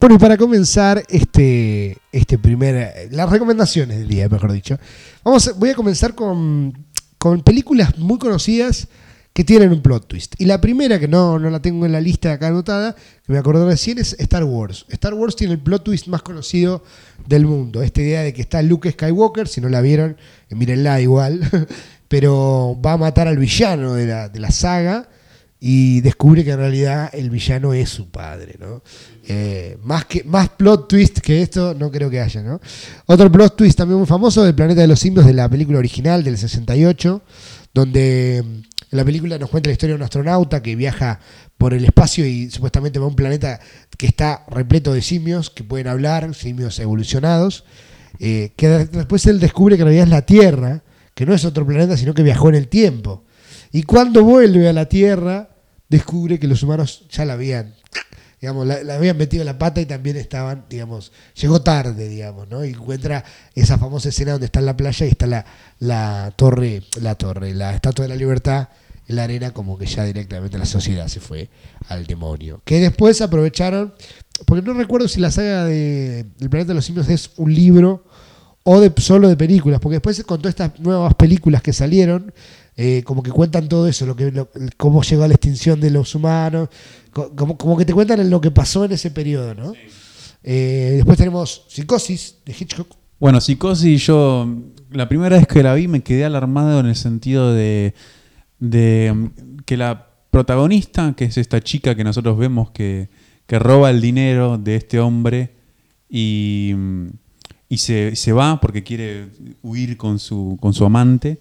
Bueno, 0.06 0.18
y 0.18 0.20
para 0.20 0.38
comenzar 0.38 1.04
este, 1.10 1.98
este 2.12 2.38
primer, 2.38 3.10
las 3.10 3.28
recomendaciones 3.28 3.98
del 3.98 4.08
día, 4.08 4.30
mejor 4.30 4.52
dicho, 4.52 4.78
vamos 5.24 5.58
voy 5.58 5.72
a 5.72 5.74
comenzar 5.74 6.14
con, 6.14 6.86
con 7.18 7.42
películas 7.42 7.98
muy 7.98 8.20
conocidas 8.20 8.88
que 9.34 9.44
tienen 9.44 9.72
un 9.72 9.82
plot 9.82 10.08
twist. 10.08 10.36
Y 10.38 10.46
la 10.46 10.62
primera, 10.62 11.00
que 11.00 11.08
no, 11.08 11.40
no 11.40 11.50
la 11.50 11.60
tengo 11.60 11.88
en 11.88 11.92
la 11.92 12.02
lista 12.02 12.34
acá 12.34 12.50
anotada, 12.50 12.94
que 12.94 13.34
me 13.34 13.40
acordé 13.40 13.66
recién, 13.66 13.98
es 13.98 14.16
Star 14.20 14.44
Wars. 14.44 14.86
Star 14.90 15.16
Wars 15.16 15.36
tiene 15.36 15.54
el 15.54 15.60
plot 15.60 15.84
twist 15.84 16.06
más 16.06 16.22
conocido 16.22 16.84
del 17.26 17.48
mundo. 17.48 17.82
Esta 17.82 18.04
idea 18.04 18.22
de 18.22 18.32
que 18.32 18.42
está 18.44 18.62
Luke 18.62 18.92
Skywalker, 18.92 19.48
si 19.48 19.60
no 19.60 19.70
la 19.70 19.82
vieron, 19.82 20.18
eh, 20.52 20.54
mírenla 20.54 21.02
igual, 21.02 21.42
pero 22.10 22.80
va 22.80 22.92
a 22.92 22.98
matar 22.98 23.28
al 23.28 23.40
villano 23.40 23.96
de 23.96 24.06
la, 24.06 24.30
de 24.30 24.40
la 24.40 24.52
saga 24.52 25.10
y 25.68 26.02
descubre 26.02 26.44
que 26.44 26.52
en 26.52 26.58
realidad 26.60 27.10
el 27.12 27.32
villano 27.32 27.74
es 27.74 27.90
su 27.90 28.12
padre, 28.12 28.56
¿no? 28.60 28.84
Eh, 29.28 29.80
más, 29.82 30.06
que, 30.06 30.24
más 30.24 30.50
plot 30.50 30.88
twist 30.88 31.18
que 31.22 31.42
esto 31.42 31.74
no 31.74 31.90
creo 31.90 32.08
que 32.08 32.20
haya, 32.22 32.44
¿no? 32.44 32.62
Otro 33.08 33.32
plot 33.32 33.56
twist 33.56 33.76
también 33.76 33.98
muy 33.98 34.06
famoso 34.06 34.44
del 34.44 34.54
Planeta 34.54 34.82
de 34.82 34.88
los 34.88 35.00
Simios 35.00 35.26
de 35.26 35.34
la 35.34 35.50
película 35.50 35.80
original 35.80 36.24
del 36.24 36.38
68, 36.38 37.20
donde 37.74 38.44
mm, 38.46 38.96
la 38.96 39.04
película 39.04 39.40
nos 39.40 39.50
cuenta 39.50 39.70
la 39.70 39.74
historia 39.74 39.94
de 39.96 39.98
un 39.98 40.04
astronauta 40.04 40.62
que 40.62 40.76
viaja 40.76 41.20
por 41.58 41.74
el 41.74 41.84
espacio 41.84 42.28
y 42.28 42.52
supuestamente 42.52 43.00
va 43.00 43.06
a 43.06 43.10
un 43.10 43.16
planeta 43.16 43.60
que 43.98 44.06
está 44.06 44.44
repleto 44.48 44.94
de 44.94 45.02
simios 45.02 45.50
que 45.50 45.64
pueden 45.64 45.88
hablar, 45.88 46.36
simios 46.36 46.78
evolucionados, 46.78 47.64
eh, 48.20 48.52
que 48.56 48.68
de- 48.68 48.86
después 48.86 49.26
él 49.26 49.40
descubre 49.40 49.78
que 49.78 49.82
en 49.82 49.88
realidad 49.88 50.04
es 50.06 50.12
la 50.12 50.22
Tierra, 50.28 50.84
que 51.16 51.26
no 51.26 51.34
es 51.34 51.44
otro 51.44 51.66
planeta, 51.66 51.98
sino 51.98 52.14
que 52.14 52.22
viajó 52.22 52.50
en 52.50 52.56
el 52.56 52.68
tiempo. 52.68 53.24
Y 53.72 53.82
cuando 53.82 54.24
vuelve 54.24 54.70
a 54.70 54.74
la 54.74 54.86
Tierra, 54.86 55.50
descubre 55.90 56.40
que 56.40 56.48
los 56.48 56.64
humanos 56.64 57.06
ya 57.10 57.26
la 57.26 57.34
habían, 57.34 57.76
digamos, 58.42 58.66
la, 58.66 58.84
la 58.84 58.96
habían 58.96 59.18
metido 59.18 59.42
en 59.42 59.48
la 59.48 59.58
pata 59.58 59.82
y 59.82 59.86
también 59.86 60.18
estaban, 60.18 60.66
digamos, 60.70 61.12
llegó 61.36 61.62
tarde, 61.62 62.08
digamos, 62.10 62.48
¿no? 62.50 62.66
Y 62.66 62.70
encuentra 62.70 63.24
esa 63.54 63.78
famosa 63.78 64.10
escena 64.10 64.34
donde 64.34 64.46
está 64.46 64.60
en 64.60 64.66
la 64.66 64.78
playa 64.78 65.06
y 65.06 65.10
está 65.10 65.28
la, 65.28 65.46
la 65.80 66.34
torre, 66.36 66.84
la 67.02 67.16
torre, 67.16 67.54
la 67.54 67.74
estatua 67.74 68.04
de 68.04 68.10
la 68.10 68.16
libertad 68.16 68.70
en 69.08 69.16
la 69.16 69.24
arena, 69.24 69.52
como 69.52 69.78
que 69.78 69.86
ya 69.86 70.04
directamente 70.04 70.58
la 70.58 70.66
sociedad 70.66 71.08
se 71.08 71.20
fue 71.20 71.50
al 71.90 72.06
demonio. 72.08 72.62
Que 72.66 72.80
después 72.80 73.22
aprovecharon, 73.22 73.94
porque 74.46 74.66
no 74.66 74.74
recuerdo 74.74 75.08
si 75.08 75.20
la 75.20 75.32
saga 75.32 75.66
de 75.66 76.26
El 76.40 76.50
planeta 76.50 76.70
de 76.70 76.76
los 76.76 76.86
simios 76.86 77.08
es 77.10 77.32
un 77.38 77.54
libro 77.54 78.06
o 78.64 78.80
de 78.80 78.92
solo 78.98 79.28
de 79.28 79.38
películas, 79.38 79.80
porque 79.80 79.98
después 79.98 80.24
con 80.24 80.40
todas 80.40 80.54
estas 80.54 80.80
nuevas 80.80 81.14
películas 81.14 81.62
que 81.62 81.72
salieron, 81.72 82.34
eh, 82.78 83.04
como 83.04 83.24
que 83.24 83.32
cuentan 83.32 83.68
todo 83.70 83.88
eso, 83.88 84.06
lo 84.06 84.16
que, 84.16 84.32
lo- 84.32 84.50
cómo 84.78 85.02
llegó 85.04 85.24
a 85.24 85.28
la 85.28 85.34
extinción 85.36 85.80
de 85.80 85.92
los 85.92 86.14
humanos, 86.16 86.70
co- 87.12 87.32
como, 87.36 87.58
como 87.58 87.78
que 87.78 87.86
te 87.86 87.94
cuentan 87.94 88.30
lo 88.30 88.42
que 88.42 88.52
pasó 88.52 88.86
en 88.86 88.92
ese 88.92 89.12
periodo, 89.12 89.54
¿no? 89.56 89.74
Eh, 90.44 90.94
después 90.98 91.18
tenemos 91.18 91.66
Psicosis 91.70 92.36
de 92.46 92.54
Hitchcock. 92.60 92.88
Bueno, 93.20 93.40
Psicosis, 93.42 94.06
yo 94.06 94.48
la 94.92 95.08
primera 95.10 95.38
vez 95.38 95.48
que 95.48 95.64
la 95.64 95.74
vi 95.74 95.88
me 95.88 96.02
quedé 96.04 96.26
alarmado 96.26 96.80
en 96.82 96.86
el 96.88 96.96
sentido 96.96 97.54
de, 97.54 97.94
de, 98.60 99.12
mm, 99.16 99.58
que 99.66 99.78
la 99.78 100.08
protagonista, 100.30 101.14
que 101.16 101.26
es 101.26 101.38
esta 101.38 101.62
chica 101.62 101.96
que 101.96 102.04
nosotros 102.04 102.38
vemos 102.38 102.72
que, 102.72 103.10
que 103.48 103.58
roba 103.58 103.90
el 103.90 104.02
dinero 104.02 104.58
de 104.58 104.76
este 104.76 105.00
hombre 105.00 105.52
y, 106.10 106.74
mm, 106.76 107.08
y 107.70 107.78
se, 107.78 108.16
se 108.16 108.32
va 108.34 108.60
porque 108.60 108.84
quiere 108.84 109.30
huir 109.64 109.98
con 109.98 110.20
su, 110.20 110.58
con 110.62 110.74
su 110.74 110.86
amante, 110.86 111.40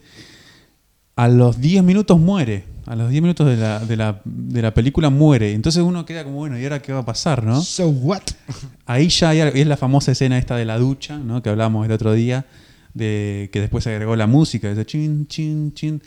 a 1.17 1.29
los 1.29 1.61
10 1.61 1.83
minutos 1.85 2.19
muere. 2.19 2.65
A 2.87 2.97
los 2.97 3.09
10 3.09 3.23
minutos 3.23 3.47
de 3.47 3.57
la, 3.57 3.79
de, 3.81 3.97
la, 3.97 4.21
de 4.25 4.61
la 4.61 4.75
película 4.75 5.09
muere. 5.09 5.53
Entonces 5.53 5.83
uno 5.83 6.05
queda 6.05 6.23
como, 6.25 6.37
bueno, 6.37 6.59
¿y 6.59 6.65
ahora 6.65 6.83
qué 6.83 6.93
va 6.93 6.99
a 7.01 7.05
pasar, 7.07 7.43
no? 7.45 7.63
So 7.63 7.89
what? 7.89 8.23
Ahí 8.87 9.09
ya 9.09 9.31
hay 9.31 9.41
algo- 9.41 9.57
es 9.57 9.67
la 9.67 9.77
famosa 9.79 10.13
escena 10.13 10.37
esta 10.37 10.57
de 10.57 10.65
la 10.67 10.79
ducha, 10.79 11.17
¿no? 11.19 11.43
que 11.43 11.49
hablamos 11.49 11.87
el 11.87 11.93
otro 11.93 12.13
día, 12.13 12.45
de 12.93 13.49
que 13.53 13.61
después 13.61 13.85
se 13.85 13.91
agregó 13.91 14.17
la 14.17 14.27
música, 14.27 14.71
ese 14.71 14.85
chin, 14.85 15.27
chin, 15.29 15.73
chin. 15.73 16.03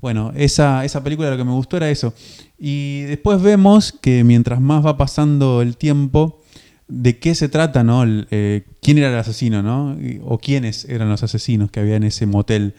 Bueno, 0.00 0.32
esa, 0.34 0.84
esa 0.84 1.04
película 1.04 1.30
lo 1.30 1.36
que 1.36 1.44
me 1.44 1.52
gustó 1.52 1.76
era 1.76 1.90
eso. 1.90 2.14
Y 2.58 3.02
después 3.02 3.40
vemos 3.42 3.92
que 4.00 4.24
mientras 4.24 4.60
más 4.60 4.84
va 4.84 4.96
pasando 4.96 5.60
el 5.62 5.76
tiempo, 5.76 6.40
de 6.88 7.18
qué 7.18 7.34
se 7.34 7.48
trata, 7.48 7.84
¿no? 7.84 8.04
Eh, 8.06 8.64
¿Quién 8.80 8.98
era 8.98 9.08
el 9.10 9.18
asesino, 9.18 9.62
¿no? 9.62 9.96
O 10.24 10.38
quiénes 10.38 10.86
eran 10.86 11.08
los 11.08 11.22
asesinos 11.22 11.70
que 11.70 11.78
había 11.80 11.96
en 11.96 12.04
ese 12.04 12.26
motel. 12.26 12.74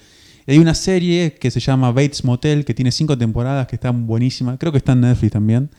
Y 0.46 0.52
hay 0.52 0.58
una 0.60 0.74
serie 0.76 1.36
que 1.36 1.52
se 1.52 1.60
llama 1.60 1.92
Bates 1.92 2.24
Motel, 2.24 2.66
que 2.66 2.74
tiene 2.74 2.92
cinco 2.92 3.18
temporadas, 3.18 3.68
que 3.68 3.76
está 3.76 3.92
buenísima. 3.92 4.58
Creo 4.58 4.72
que 4.72 4.78
está 4.78 4.92
en 4.94 5.02
Netflix 5.02 5.32
también 5.34 5.70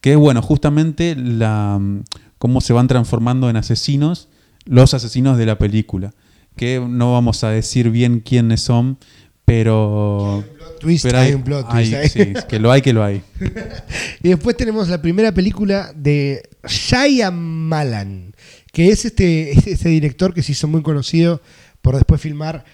que 0.00 0.12
es 0.12 0.16
bueno, 0.18 0.42
justamente 0.42 1.16
la 1.16 1.78
mm, 1.80 2.04
cómo 2.38 2.60
se 2.60 2.72
van 2.72 2.88
transformando 2.88 3.50
en 3.50 3.56
asesinos 3.56 4.28
los 4.64 4.94
asesinos 4.94 5.38
de 5.38 5.46
la 5.46 5.58
película. 5.58 6.12
Que 6.56 6.80
no 6.80 7.12
vamos 7.12 7.44
a 7.44 7.50
decir 7.50 7.90
bien 7.90 8.20
quiénes 8.20 8.60
son, 8.60 8.98
pero. 9.44 10.44
Twist, 10.80 11.04
pero 11.04 11.18
hay 11.18 11.32
un 11.32 11.42
plot 11.42 11.66
hay- 11.68 12.08
sí, 12.08 12.32
que 12.48 12.58
lo 12.58 12.70
hay, 12.70 12.82
que 12.82 12.92
lo 12.92 13.02
hay. 13.02 13.22
Y 14.22 14.28
después 14.28 14.56
tenemos 14.56 14.88
la 14.88 15.00
primera 15.00 15.32
película 15.32 15.92
de 15.94 16.42
Shyamalan, 16.66 18.34
que 18.72 18.88
es 18.88 19.04
este, 19.04 19.52
es 19.52 19.66
este 19.66 19.88
director 19.88 20.34
que 20.34 20.42
se 20.42 20.52
hizo 20.52 20.68
muy 20.68 20.82
conocido 20.82 21.40
por 21.80 21.94
después 21.94 22.20
filmar 22.20 22.64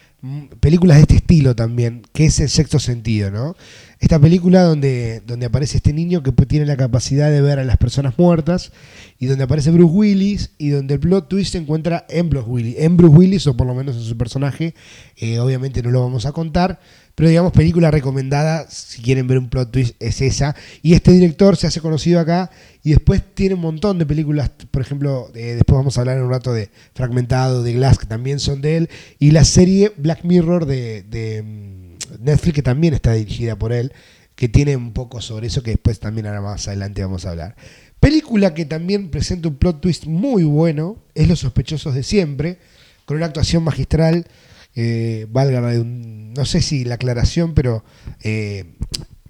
películas 0.60 0.96
de 0.96 1.02
este 1.02 1.16
estilo 1.16 1.54
también, 1.54 2.02
que 2.12 2.26
es 2.26 2.40
El 2.40 2.48
Sexto 2.48 2.78
Sentido, 2.78 3.30
¿no? 3.30 3.56
Esta 4.04 4.18
película 4.18 4.64
donde, 4.64 5.22
donde 5.26 5.46
aparece 5.46 5.78
este 5.78 5.94
niño 5.94 6.22
que 6.22 6.30
pues, 6.30 6.46
tiene 6.46 6.66
la 6.66 6.76
capacidad 6.76 7.30
de 7.30 7.40
ver 7.40 7.58
a 7.58 7.64
las 7.64 7.78
personas 7.78 8.18
muertas 8.18 8.70
y 9.18 9.24
donde 9.24 9.44
aparece 9.44 9.70
Bruce 9.70 9.94
Willis 9.94 10.50
y 10.58 10.68
donde 10.68 10.92
el 10.92 11.00
plot 11.00 11.26
twist 11.26 11.52
se 11.52 11.58
encuentra 11.58 12.04
en 12.10 12.28
Bruce 12.28 12.46
Willis, 12.46 12.76
en 12.80 12.98
Bruce 12.98 13.16
Willis 13.16 13.46
o 13.46 13.56
por 13.56 13.66
lo 13.66 13.74
menos 13.74 13.96
en 13.96 14.02
su 14.02 14.18
personaje, 14.18 14.74
eh, 15.16 15.38
obviamente 15.38 15.82
no 15.82 15.90
lo 15.90 16.02
vamos 16.02 16.26
a 16.26 16.32
contar, 16.32 16.80
pero 17.14 17.30
digamos 17.30 17.52
película 17.52 17.90
recomendada 17.90 18.66
si 18.68 19.00
quieren 19.00 19.26
ver 19.26 19.38
un 19.38 19.48
plot 19.48 19.72
twist 19.72 19.96
es 20.00 20.20
esa. 20.20 20.54
Y 20.82 20.92
este 20.92 21.10
director 21.10 21.56
se 21.56 21.66
hace 21.66 21.80
conocido 21.80 22.20
acá 22.20 22.50
y 22.82 22.90
después 22.90 23.22
tiene 23.32 23.54
un 23.54 23.62
montón 23.62 23.98
de 23.98 24.04
películas, 24.04 24.50
por 24.70 24.82
ejemplo, 24.82 25.30
eh, 25.34 25.54
después 25.54 25.78
vamos 25.78 25.96
a 25.96 26.02
hablar 26.02 26.18
en 26.18 26.24
un 26.24 26.30
rato 26.30 26.52
de 26.52 26.68
Fragmentado, 26.94 27.62
de 27.62 27.72
Glass, 27.72 27.96
que 27.96 28.04
también 28.04 28.38
son 28.38 28.60
de 28.60 28.76
él, 28.76 28.90
y 29.18 29.30
la 29.30 29.44
serie 29.44 29.92
Black 29.96 30.24
Mirror 30.24 30.66
de, 30.66 31.42
mm, 31.42 31.83
Netflix, 32.20 32.54
que 32.54 32.62
también 32.62 32.94
está 32.94 33.12
dirigida 33.12 33.56
por 33.56 33.72
él, 33.72 33.92
que 34.34 34.48
tiene 34.48 34.76
un 34.76 34.92
poco 34.92 35.20
sobre 35.20 35.46
eso, 35.46 35.62
que 35.62 35.70
después 35.72 36.00
también 36.00 36.26
ahora 36.26 36.40
más 36.40 36.66
adelante 36.68 37.02
vamos 37.02 37.24
a 37.26 37.30
hablar. 37.30 37.56
Película 38.00 38.52
que 38.54 38.64
también 38.64 39.10
presenta 39.10 39.48
un 39.48 39.56
plot 39.56 39.80
twist 39.80 40.06
muy 40.06 40.44
bueno, 40.44 40.98
es 41.14 41.28
Los 41.28 41.40
sospechosos 41.40 41.94
de 41.94 42.02
siempre, 42.02 42.58
con 43.04 43.16
una 43.16 43.26
actuación 43.26 43.62
magistral, 43.62 44.26
eh, 44.74 45.26
valga 45.30 45.60
la 45.60 45.72
no 45.74 46.44
sé 46.44 46.60
si 46.60 46.84
la 46.84 46.96
aclaración, 46.96 47.54
pero 47.54 47.84
eh, 48.22 48.74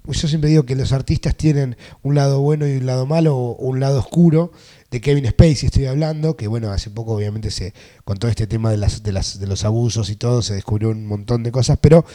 yo 0.07 0.27
siempre 0.27 0.49
digo 0.49 0.63
que 0.63 0.75
los 0.75 0.91
artistas 0.91 1.35
tienen 1.35 1.77
un 2.01 2.15
lado 2.15 2.41
bueno 2.41 2.67
y 2.67 2.77
un 2.77 2.85
lado 2.85 3.05
malo, 3.05 3.37
o 3.37 3.65
un 3.65 3.79
lado 3.79 3.99
oscuro. 3.99 4.51
De 4.91 5.01
Kevin 5.01 5.27
Spacey 5.27 5.65
estoy 5.65 5.85
hablando, 5.85 6.37
que 6.37 6.47
bueno, 6.47 6.71
hace 6.71 6.89
poco 6.89 7.13
obviamente 7.13 7.51
se, 7.51 7.73
con 8.05 8.17
todo 8.17 8.29
este 8.29 8.47
tema 8.47 8.71
de, 8.71 8.77
las, 8.77 9.03
de, 9.03 9.11
las, 9.11 9.39
de 9.39 9.47
los 9.47 9.65
abusos 9.65 10.09
y 10.09 10.15
todo, 10.15 10.41
se 10.41 10.53
descubrió 10.53 10.89
un 10.89 11.05
montón 11.05 11.43
de 11.43 11.51
cosas, 11.51 11.77
pero 11.81 12.05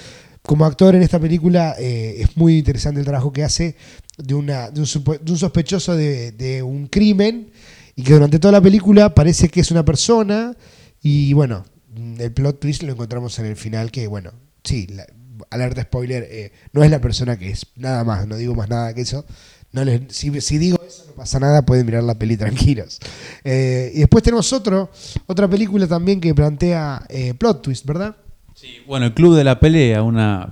como 0.42 0.64
actor 0.64 0.94
en 0.94 1.02
esta 1.02 1.18
película 1.20 1.74
eh, 1.78 2.16
es 2.22 2.36
muy 2.36 2.58
interesante 2.58 3.00
el 3.00 3.06
trabajo 3.06 3.32
que 3.32 3.44
hace 3.44 3.76
de, 4.18 4.34
una, 4.34 4.70
de, 4.70 4.80
un, 4.80 4.86
de 5.24 5.32
un 5.32 5.38
sospechoso 5.38 5.96
de, 5.96 6.62
un 6.64 6.86
crimen 6.86 7.50
y 7.94 8.02
que 8.02 8.14
durante 8.14 8.38
toda 8.38 8.52
la 8.52 8.60
película 8.60 9.14
parece 9.14 9.48
que 9.48 9.60
es 9.60 9.70
una 9.70 9.84
persona 9.84 10.56
y 11.02 11.32
bueno, 11.34 11.64
el 12.18 12.32
plot 12.32 12.60
twist 12.60 12.82
lo 12.82 12.92
encontramos 12.92 13.38
en 13.38 13.46
el 13.46 13.56
final 13.56 13.90
que 13.90 14.06
bueno, 14.06 14.32
sí, 14.64 14.86
la- 14.88 15.06
alerta 15.50 15.82
spoiler, 15.82 16.26
eh, 16.30 16.52
no 16.72 16.84
es 16.84 16.90
la 16.90 17.00
persona 17.00 17.38
que 17.38 17.50
es, 17.50 17.66
nada 17.76 18.04
más, 18.04 18.26
no 18.26 18.36
digo 18.36 18.54
más 18.54 18.68
nada 18.68 18.92
que 18.94 19.00
eso. 19.02 19.24
No 19.72 19.84
les- 19.84 20.02
si, 20.08 20.38
si 20.40 20.58
digo 20.58 20.78
eso 20.86 21.04
no 21.06 21.12
pasa 21.14 21.38
nada, 21.40 21.62
pueden 21.62 21.86
mirar 21.86 22.02
la 22.02 22.18
peli 22.18 22.36
tranquilos. 22.36 22.98
Eh, 23.44 23.90
y 23.94 24.00
después 24.00 24.22
tenemos 24.22 24.52
otro, 24.52 24.90
otra 25.26 25.48
película 25.48 25.86
también 25.86 26.20
que 26.20 26.34
plantea 26.34 27.06
eh, 27.08 27.34
plot 27.34 27.62
twist, 27.62 27.86
¿verdad? 27.86 28.16
Bueno, 28.86 29.06
El 29.06 29.14
Club 29.14 29.36
de 29.36 29.44
la 29.44 29.60
Pelea, 29.60 30.02
una 30.02 30.50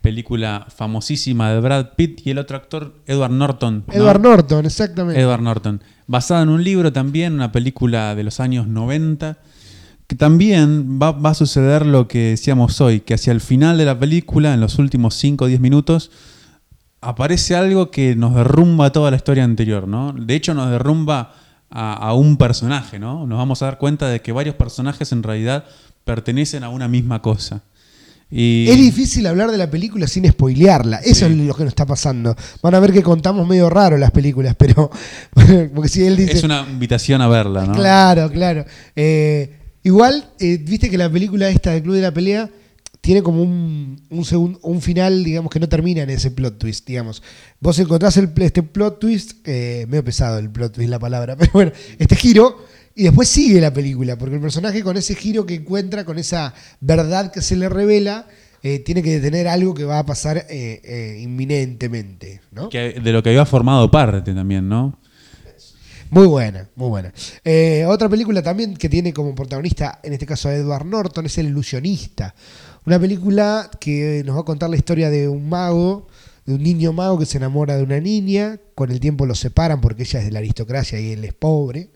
película 0.00 0.66
famosísima 0.68 1.50
de 1.50 1.60
Brad 1.60 1.94
Pitt 1.96 2.26
y 2.26 2.30
el 2.30 2.38
otro 2.38 2.56
actor, 2.56 2.94
Edward 3.06 3.32
Norton. 3.32 3.84
¿no? 3.86 3.94
Edward 3.94 4.20
Norton, 4.20 4.66
exactamente. 4.66 5.20
Edward 5.20 5.40
Norton. 5.40 5.82
Basada 6.06 6.42
en 6.42 6.50
un 6.50 6.62
libro 6.62 6.92
también, 6.92 7.32
una 7.32 7.52
película 7.52 8.14
de 8.14 8.22
los 8.22 8.38
años 8.38 8.68
90, 8.68 9.38
que 10.06 10.16
también 10.16 10.98
va, 11.00 11.12
va 11.12 11.30
a 11.30 11.34
suceder 11.34 11.86
lo 11.86 12.06
que 12.06 12.30
decíamos 12.30 12.80
hoy, 12.80 13.00
que 13.00 13.14
hacia 13.14 13.32
el 13.32 13.40
final 13.40 13.78
de 13.78 13.86
la 13.86 13.98
película, 13.98 14.52
en 14.52 14.60
los 14.60 14.78
últimos 14.78 15.14
5 15.14 15.46
o 15.46 15.48
10 15.48 15.60
minutos, 15.60 16.10
aparece 17.00 17.56
algo 17.56 17.90
que 17.90 18.14
nos 18.14 18.34
derrumba 18.34 18.92
toda 18.92 19.10
la 19.10 19.16
historia 19.16 19.44
anterior, 19.44 19.88
¿no? 19.88 20.12
De 20.12 20.34
hecho, 20.34 20.52
nos 20.52 20.70
derrumba 20.70 21.32
a, 21.70 21.94
a 21.94 22.14
un 22.14 22.36
personaje, 22.36 22.98
¿no? 22.98 23.26
Nos 23.26 23.38
vamos 23.38 23.62
a 23.62 23.66
dar 23.66 23.78
cuenta 23.78 24.08
de 24.08 24.20
que 24.20 24.32
varios 24.32 24.54
personajes 24.54 25.12
en 25.12 25.22
realidad 25.22 25.64
pertenecen 26.04 26.64
a 26.64 26.68
una 26.68 26.88
misma 26.88 27.20
cosa. 27.22 27.62
Y 28.30 28.66
Es 28.68 28.76
difícil 28.76 29.26
hablar 29.26 29.50
de 29.52 29.58
la 29.58 29.70
película 29.70 30.06
sin 30.08 30.28
spoilearla. 30.28 30.96
Eso 30.98 31.26
Sí. 31.26 31.32
es 31.32 31.38
lo 31.38 31.54
que 31.54 31.64
nos 31.64 31.70
está 31.72 31.86
pasando. 31.86 32.34
Van 32.62 32.74
a 32.74 32.80
ver 32.80 32.92
que 32.92 33.02
contamos 33.02 33.46
medio 33.46 33.70
raro 33.70 33.96
las 33.96 34.10
películas, 34.10 34.56
pero. 34.58 34.90
Porque 35.74 35.88
si 35.88 36.04
él 36.04 36.16
dice. 36.16 36.32
es 36.32 36.42
una 36.42 36.66
invitación 36.68 37.20
a 37.20 37.28
verla, 37.28 37.66
¿no? 37.66 37.74
Claro, 37.74 38.30
claro. 38.32 38.64
Eh, 38.96 39.56
igual, 39.84 40.30
eh, 40.40 40.56
viste 40.58 40.90
que 40.90 40.98
la 40.98 41.10
película 41.10 41.48
esta 41.48 41.72
del 41.72 41.82
Club 41.82 41.94
de 41.96 42.02
la 42.02 42.12
Pelea 42.14 42.50
tiene 43.00 43.22
como 43.22 43.42
un, 43.42 44.00
un, 44.08 44.24
segun- 44.24 44.58
un 44.62 44.80
final, 44.80 45.22
digamos, 45.22 45.52
que 45.52 45.60
no 45.60 45.68
termina 45.68 46.02
en 46.02 46.10
ese 46.10 46.30
plot 46.30 46.58
twist, 46.58 46.88
digamos. 46.88 47.22
Vos 47.60 47.78
encontrás 47.78 48.16
el, 48.16 48.32
este 48.38 48.62
plot 48.62 48.98
twist, 48.98 49.32
eh, 49.44 49.84
medio 49.88 50.02
pesado 50.02 50.38
el 50.38 50.48
plot 50.50 50.72
twist 50.72 50.88
la 50.90 50.98
palabra, 50.98 51.36
pero 51.38 51.50
bueno, 51.52 51.70
este 51.98 52.16
giro, 52.16 52.64
y 52.94 53.02
después 53.04 53.28
sigue 53.28 53.60
la 53.60 53.72
película, 53.72 54.16
porque 54.16 54.36
el 54.36 54.40
personaje 54.40 54.82
con 54.82 54.96
ese 54.96 55.14
giro 55.14 55.44
que 55.46 55.54
encuentra, 55.54 56.04
con 56.04 56.18
esa 56.18 56.54
verdad 56.80 57.32
que 57.32 57.42
se 57.42 57.56
le 57.56 57.68
revela, 57.68 58.26
eh, 58.62 58.78
tiene 58.78 59.02
que 59.02 59.10
detener 59.20 59.46
algo 59.48 59.74
que 59.74 59.84
va 59.84 59.98
a 59.98 60.06
pasar 60.06 60.38
eh, 60.48 60.80
eh, 60.84 61.18
inminentemente, 61.20 62.40
¿no? 62.52 62.68
Que- 62.68 62.98
de 63.02 63.12
lo 63.12 63.22
que 63.22 63.30
había 63.30 63.44
formado 63.44 63.90
parte 63.90 64.32
también, 64.32 64.68
¿no? 64.68 64.98
Muy 66.10 66.26
buena, 66.26 66.68
muy 66.76 66.88
buena. 66.88 67.12
Otra 67.88 68.08
película 68.08 68.40
también 68.42 68.74
que 68.76 68.88
tiene 68.88 69.12
como 69.12 69.34
protagonista, 69.34 69.98
en 70.02 70.12
este 70.12 70.26
caso 70.26 70.48
a 70.48 70.54
Edward 70.54 70.86
Norton, 70.86 71.26
es 71.26 71.36
El 71.38 71.46
Ilusionista. 71.48 72.34
Una 72.86 73.00
película 73.00 73.68
que 73.80 74.22
nos 74.24 74.36
va 74.36 74.40
a 74.42 74.44
contar 74.44 74.70
la 74.70 74.76
historia 74.76 75.10
de 75.10 75.28
un 75.28 75.48
mago, 75.48 76.06
de 76.46 76.54
un 76.54 76.62
niño 76.62 76.92
mago 76.92 77.18
que 77.18 77.26
se 77.26 77.38
enamora 77.38 77.76
de 77.76 77.82
una 77.82 78.00
niña. 78.00 78.58
Con 78.74 78.90
el 78.90 79.00
tiempo 79.00 79.26
los 79.26 79.38
separan 79.38 79.80
porque 79.80 80.02
ella 80.02 80.18
es 80.20 80.24
de 80.26 80.32
la 80.32 80.40
aristocracia 80.40 81.00
y 81.00 81.12
él 81.12 81.24
es 81.24 81.32
pobre. 81.34 81.90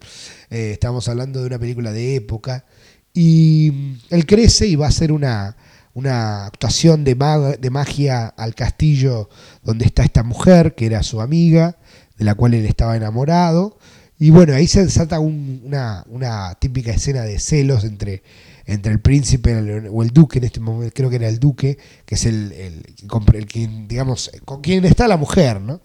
Eh, 0.51 0.71
estamos 0.73 1.09
hablando 1.09 1.41
de 1.41 1.47
una 1.47 1.59
película 1.59 1.93
de 1.93 2.17
época. 2.17 2.65
Y 3.13 3.71
mm, 3.73 3.95
él 4.11 4.27
crece 4.27 4.67
y 4.67 4.77
va 4.77 4.87
a 4.87 4.91
hacer 4.91 5.13
una, 5.13 5.57
una 5.95 6.47
actuación 6.47 7.05
de, 7.05 7.15
de 7.61 7.71
magia 7.71 8.27
al 8.27 8.55
castillo 8.55 9.29
donde 9.63 9.85
está 9.87 10.03
esta 10.05 10.23
mujer, 10.23 10.75
que 10.75 10.87
era 10.87 11.03
su 11.03 11.21
amiga, 11.21 11.77
de 12.17 12.25
la 12.25 12.35
cual 12.35 12.55
él 12.55 12.65
estaba 12.67 12.97
enamorado. 12.97 13.79
Y 14.21 14.31
bueno, 14.31 14.55
ahí 14.55 14.67
se 14.67 14.85
desata 14.85 15.21
un- 15.21 15.63
una, 15.65 16.05
una 16.09 16.55
típica 16.61 16.91
escena 16.93 17.23
de 17.23 17.39
celos 17.39 17.85
entre, 17.85 18.23
entre 18.69 18.93
el 18.93 19.01
príncipe 19.01 19.57
o 19.91 20.03
el 20.03 20.11
duque, 20.11 20.39
en 20.39 20.45
este 20.45 20.61
momento 20.61 20.93
creo 20.95 21.09
que 21.09 21.17
era 21.17 21.29
el 21.29 21.41
duque, 21.41 21.79
que 22.05 22.15
es 22.15 22.27
el, 22.27 22.53
el, 22.53 23.47
quien, 23.47 23.89
digamos, 23.89 24.31
con 24.45 24.61
quien 24.61 24.85
está 24.85 25.09
la 25.09 25.17
mujer, 25.17 25.61
¿no? 25.61 25.81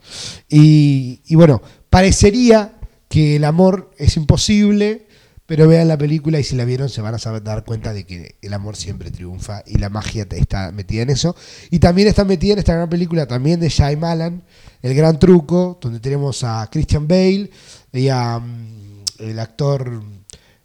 Y, 0.50 1.22
y 1.26 1.36
bueno, 1.36 1.62
parecería 1.90 2.74
que 3.08 3.38
el 3.38 3.46
amor 3.46 3.92
es 3.98 4.18
imposible, 4.18 5.08
Pero 5.46 5.68
vean 5.68 5.90
la 5.90 5.98
película 5.98 6.40
y 6.40 6.44
si 6.44 6.56
la 6.56 6.64
vieron 6.64 6.90
se 6.90 7.02
van 7.02 7.16
a 7.16 7.40
dar 7.42 7.66
cuenta 7.66 7.94
de 7.94 8.06
que 8.06 8.38
el 8.42 8.54
amor 8.54 8.78
siempre 8.78 9.12
triunfa 9.12 9.62
y 9.68 9.78
la 9.78 9.90
magia 9.90 10.26
está 10.32 10.72
metida 10.72 11.04
en 11.04 11.10
eso. 11.10 11.36
Y 11.70 11.80
también 11.80 12.08
está 12.08 12.24
metida 12.24 12.54
en 12.54 12.60
esta 12.60 12.74
gran 12.76 12.90
película 12.90 13.28
también 13.28 13.60
de 13.60 13.98
Malan 13.98 14.44
El 14.82 14.94
Gran 14.96 15.20
Truco, 15.20 15.78
donde 15.82 16.00
tenemos 16.00 16.44
a 16.44 16.70
Christian 16.72 17.08
Bale 17.08 17.52
y 17.92 18.08
a 18.08 18.40
mm, 18.40 19.04
el 19.20 19.40
actor, 19.40 20.02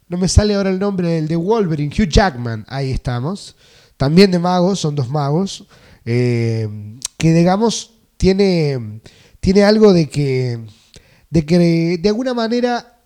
no 0.09 0.17
me 0.17 0.27
sale 0.27 0.55
ahora 0.55 0.71
el 0.71 0.79
nombre, 0.79 1.19
el 1.19 1.27
de 1.27 1.35
Wolverine, 1.35 1.93
Hugh 1.93 2.09
Jackman, 2.09 2.65
ahí 2.67 2.91
estamos. 2.91 3.55
También 3.95 4.31
de 4.31 4.39
magos, 4.39 4.79
son 4.79 4.95
dos 4.95 5.09
magos, 5.09 5.65
eh, 6.03 6.97
que 7.17 7.33
digamos 7.33 7.93
tiene, 8.17 9.01
tiene 9.39 9.63
algo 9.63 9.93
de 9.93 10.09
que, 10.09 10.59
de 11.29 11.45
que 11.45 11.97
de 12.01 12.09
alguna 12.09 12.33
manera 12.33 12.99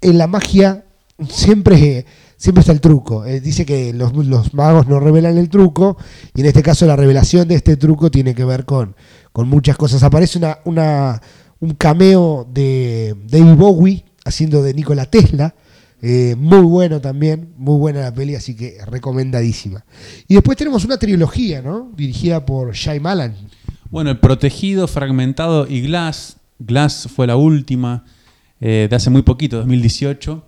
en 0.00 0.18
la 0.18 0.26
magia 0.26 0.84
siempre, 1.28 2.04
siempre 2.36 2.60
está 2.60 2.72
el 2.72 2.80
truco. 2.80 3.24
Eh, 3.24 3.40
dice 3.40 3.64
que 3.64 3.92
los, 3.92 4.12
magos 4.52 4.86
no 4.86 5.00
revelan 5.00 5.38
el 5.38 5.48
truco 5.48 5.96
y 6.34 6.40
en 6.40 6.46
este 6.46 6.62
caso 6.62 6.86
la 6.86 6.96
revelación 6.96 7.48
de 7.48 7.54
este 7.54 7.76
truco 7.76 8.10
tiene 8.10 8.34
que 8.34 8.44
ver 8.44 8.64
con, 8.64 8.96
con 9.32 9.48
muchas 9.48 9.76
cosas. 9.76 10.02
Aparece 10.02 10.38
una, 10.38 10.58
una, 10.64 11.22
un 11.60 11.74
cameo 11.74 12.46
de 12.52 13.16
David 13.28 13.54
Bowie 13.54 14.04
haciendo 14.24 14.62
de 14.62 14.74
Nikola 14.74 15.06
Tesla. 15.06 15.54
Eh, 16.02 16.34
muy 16.38 16.62
bueno 16.62 17.00
también, 17.00 17.52
muy 17.56 17.78
buena 17.78 18.00
la 18.00 18.14
peli, 18.14 18.34
así 18.34 18.56
que 18.56 18.78
recomendadísima. 18.86 19.84
Y 20.28 20.34
después 20.34 20.56
tenemos 20.56 20.84
una 20.84 20.98
trilogía, 20.98 21.60
¿no? 21.60 21.92
Dirigida 21.94 22.46
por 22.46 22.72
Malan 23.00 23.34
Bueno, 23.90 24.10
El 24.10 24.18
Protegido, 24.18 24.88
Fragmentado 24.88 25.66
y 25.68 25.82
Glass. 25.82 26.38
Glass 26.58 27.08
fue 27.14 27.26
la 27.26 27.36
última 27.36 28.04
eh, 28.60 28.86
de 28.88 28.96
hace 28.96 29.10
muy 29.10 29.22
poquito, 29.22 29.58
2018. 29.58 30.46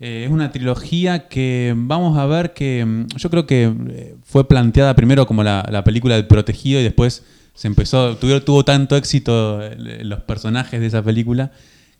Eh, 0.00 0.24
es 0.26 0.30
una 0.30 0.50
trilogía 0.50 1.28
que 1.28 1.74
vamos 1.76 2.18
a 2.18 2.26
ver 2.26 2.52
que 2.52 2.84
mm, 2.84 3.06
yo 3.16 3.30
creo 3.30 3.46
que 3.46 4.16
fue 4.24 4.48
planteada 4.48 4.94
primero 4.96 5.26
como 5.26 5.44
la, 5.44 5.82
película 5.84 6.16
del 6.16 6.26
protegido 6.26 6.80
y 6.80 6.84
después 6.84 7.22
se 7.54 7.68
empezó, 7.68 8.16
tuvo, 8.16 8.64
tanto 8.64 8.96
éxito 8.96 9.60
los 9.76 10.20
personajes 10.20 10.80
de 10.80 10.86
esa 10.86 11.02
película 11.02 11.50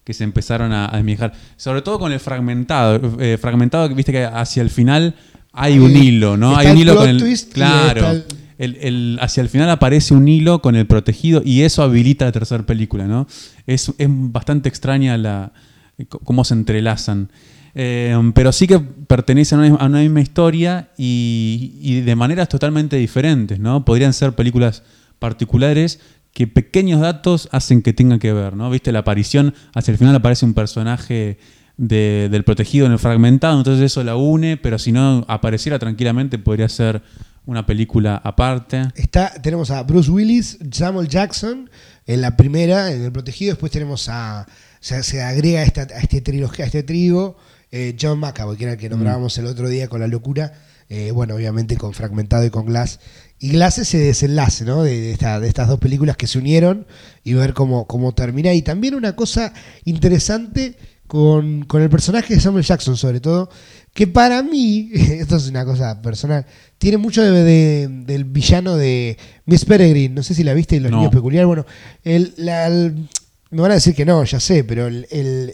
que 0.09 0.15
se 0.15 0.25
empezaron 0.25 0.73
a, 0.73 0.87
a 0.87 1.33
Sobre 1.59 1.83
todo 1.83 1.99
con 1.99 2.13
el 2.13 2.19
fragmentado. 2.19 2.99
fragmentado 3.39 3.87
que 3.91 3.95
viste 3.95 4.11
que 4.11 4.25
hacia 4.25 4.63
el 4.63 4.71
final 4.71 5.15
hay 5.53 5.79
un 5.79 5.95
hilo, 5.95 6.39
¿no? 6.39 6.57
Hay 6.57 6.69
un 6.69 6.79
hilo 6.79 6.97
con 6.97 7.11
el. 7.11 7.39
Claro. 7.53 8.23
El, 8.57 9.19
hacia 9.21 9.43
el 9.43 9.51
final 9.51 9.69
aparece 9.69 10.15
un 10.15 10.27
hilo 10.27 10.63
con 10.63 10.77
el 10.77 10.87
protegido 10.87 11.43
y 11.45 11.61
eso 11.61 11.83
habilita 11.83 12.25
la 12.25 12.33
tercera 12.33 12.65
película, 12.65 13.07
¿no? 13.07 13.27
Es, 13.67 13.93
es 13.99 14.09
bastante 14.09 14.71
extraña 14.71 15.19
la, 15.19 15.53
cómo 16.09 16.43
se 16.43 16.55
entrelazan. 16.55 17.29
Eh, 17.75 18.19
pero 18.35 18.51
sí 18.51 18.67
que 18.67 18.79
pertenecen 18.81 19.61
a 19.61 19.85
una, 19.85 20.01
misma 20.01 20.23
historia 20.23 20.89
y, 20.97 22.01
de 22.01 22.17
maneras 22.17 22.49
totalmente 22.49 22.97
diferentes, 22.97 23.61
¿no? 23.61 23.85
Podrían 23.85 24.15
ser 24.15 24.33
películas 24.33 24.85
particulares 25.19 26.01
que 26.39 26.47
pequeños 26.47 27.01
datos 27.01 27.49
hacen 27.51 27.83
que 27.83 27.93
tengan 27.93 28.21
que 28.21 28.33
ver, 28.33 28.55
¿no? 28.55 28.71
Viste, 28.71 28.93
la 28.93 29.01
aparición, 29.01 29.57
hacia 29.75 29.91
el 29.91 29.99
final 29.99 30.15
aparece 30.15 30.45
un 30.45 30.55
personaje 30.55 31.37
del 31.77 32.45
protegido 32.45 32.87
en 32.87 32.93
el 32.93 33.01
fragmentado, 33.01 33.59
entonces 33.59 33.87
eso 33.87 34.05
la 34.05 34.15
une, 34.15 34.57
pero 34.57 34.79
si 34.79 34.93
no 34.93 35.25
apareciera 35.27 35.81
tranquilamente 35.81 36.39
podría 36.39 36.69
ser 36.69 37.03
una 37.45 37.67
película 37.67 38.21
aparte. 38.23 38.83
Está, 38.95 39.33
tenemos 39.43 39.73
a 39.73 39.83
Bruce 39.83 40.13
Willis, 40.13 40.61
Samuel 40.71 41.09
Jackson 41.09 41.69
en 42.07 42.21
la 42.21 42.37
primera, 42.37 42.93
en 42.93 43.03
el 43.03 43.11
protegido, 43.11 43.55
después 43.55 43.73
tenemos 43.73 44.09
a, 44.09 44.47
se, 44.79 45.21
agrega 45.21 45.59
a, 45.59 45.65
esta, 45.65 45.89
a 45.93 45.99
este 45.99 46.21
trilogía, 46.21 46.67
a 46.67 46.69
este 46.69 46.85
trigo, 46.85 47.37
eh, 47.73 47.97
John 48.01 48.21
McAvoy, 48.21 48.57
que 48.57 48.63
era 48.63 48.75
el 48.75 48.79
que 48.79 48.89
mm. 48.89 48.93
nombrábamos 48.93 49.37
el 49.39 49.47
otro 49.47 49.69
día 49.69 49.89
con 49.89 49.99
la 49.99 50.07
locura, 50.07 50.53
eh, 50.89 51.11
bueno, 51.11 51.35
obviamente 51.35 51.77
con 51.77 51.93
Fragmentado 51.93 52.45
y 52.47 52.51
con 52.51 52.65
Glass. 52.65 53.01
Y 53.41 53.51
Glass 53.51 53.79
es 53.79 53.89
ese 53.89 53.99
desenlace, 53.99 54.65
¿no? 54.65 54.83
De, 54.83 55.13
estas 55.13 55.69
dos 55.69 55.79
películas 55.79 56.17
que 56.17 56.27
se 56.27 56.39
unieron 56.39 56.87
y 57.23 57.35
ver 57.35 57.55
cómo, 57.55 57.87
cómo 57.87 58.13
termina. 58.13 58.53
Y 58.53 58.63
también 58.63 58.95
una 58.95 59.15
cosa 59.15 59.53
interesante 59.85 60.77
con, 61.07 61.67
el 61.73 61.91
personaje 61.91 62.35
de 62.35 62.41
Samuel 62.41 62.65
Jackson, 62.65 62.97
sobre 62.97 63.21
todo, 63.21 63.49
que 63.95 64.07
para 64.07 64.43
mí, 64.43 64.91
esto 64.95 65.37
es 65.37 65.49
una 65.49 65.65
cosa 65.65 66.01
personal, 66.03 66.47
tiene 66.79 66.99
mucho 66.99 67.23
del 67.23 68.25
villano 68.25 68.77
de 68.77 69.17
Miss 69.47 69.65
Peregrine, 69.65 70.15
no 70.15 70.23
sé 70.23 70.35
si 70.35 70.45
la 70.45 70.55
viste 70.55 70.77
y 70.77 70.81
los 70.81 70.93
niños 70.93 71.13
peculiares. 71.13 71.47
Bueno, 71.47 71.67
el, 72.05 72.35
la, 72.37 72.69
me 73.51 73.63
van 73.63 73.71
a 73.71 73.75
decir 73.75 73.95
que 73.95 74.05
no, 74.05 74.23
ya 74.25 74.39
sé, 74.39 74.65
pero 74.65 74.87
el, 74.87 75.05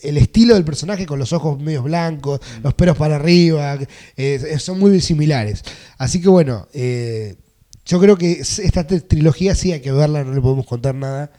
estilo 0.02 0.54
del 0.54 0.64
personaje 0.64 1.06
con 1.06 1.18
los 1.18 1.32
ojos 1.32 1.60
medio 1.60 1.82
blancos, 1.82 2.40
mm. 2.40 2.62
los 2.64 2.74
pelos 2.74 2.96
para 2.96 3.16
arriba, 3.16 3.78
eh, 4.16 4.56
son 4.58 4.80
muy 4.80 5.00
similares. 5.00 5.62
Así 5.96 6.20
que 6.20 6.28
bueno, 6.28 6.66
eh, 6.74 7.36
yo 7.86 8.00
creo 8.00 8.16
que 8.16 8.40
esta 8.40 8.86
trilogía 8.86 9.54
sí 9.54 9.72
hay 9.72 9.80
que 9.80 9.92
verla, 9.92 10.24
no 10.24 10.32
le 10.32 10.40
podemos 10.40 10.66
contar 10.66 10.94
nada. 10.94 11.30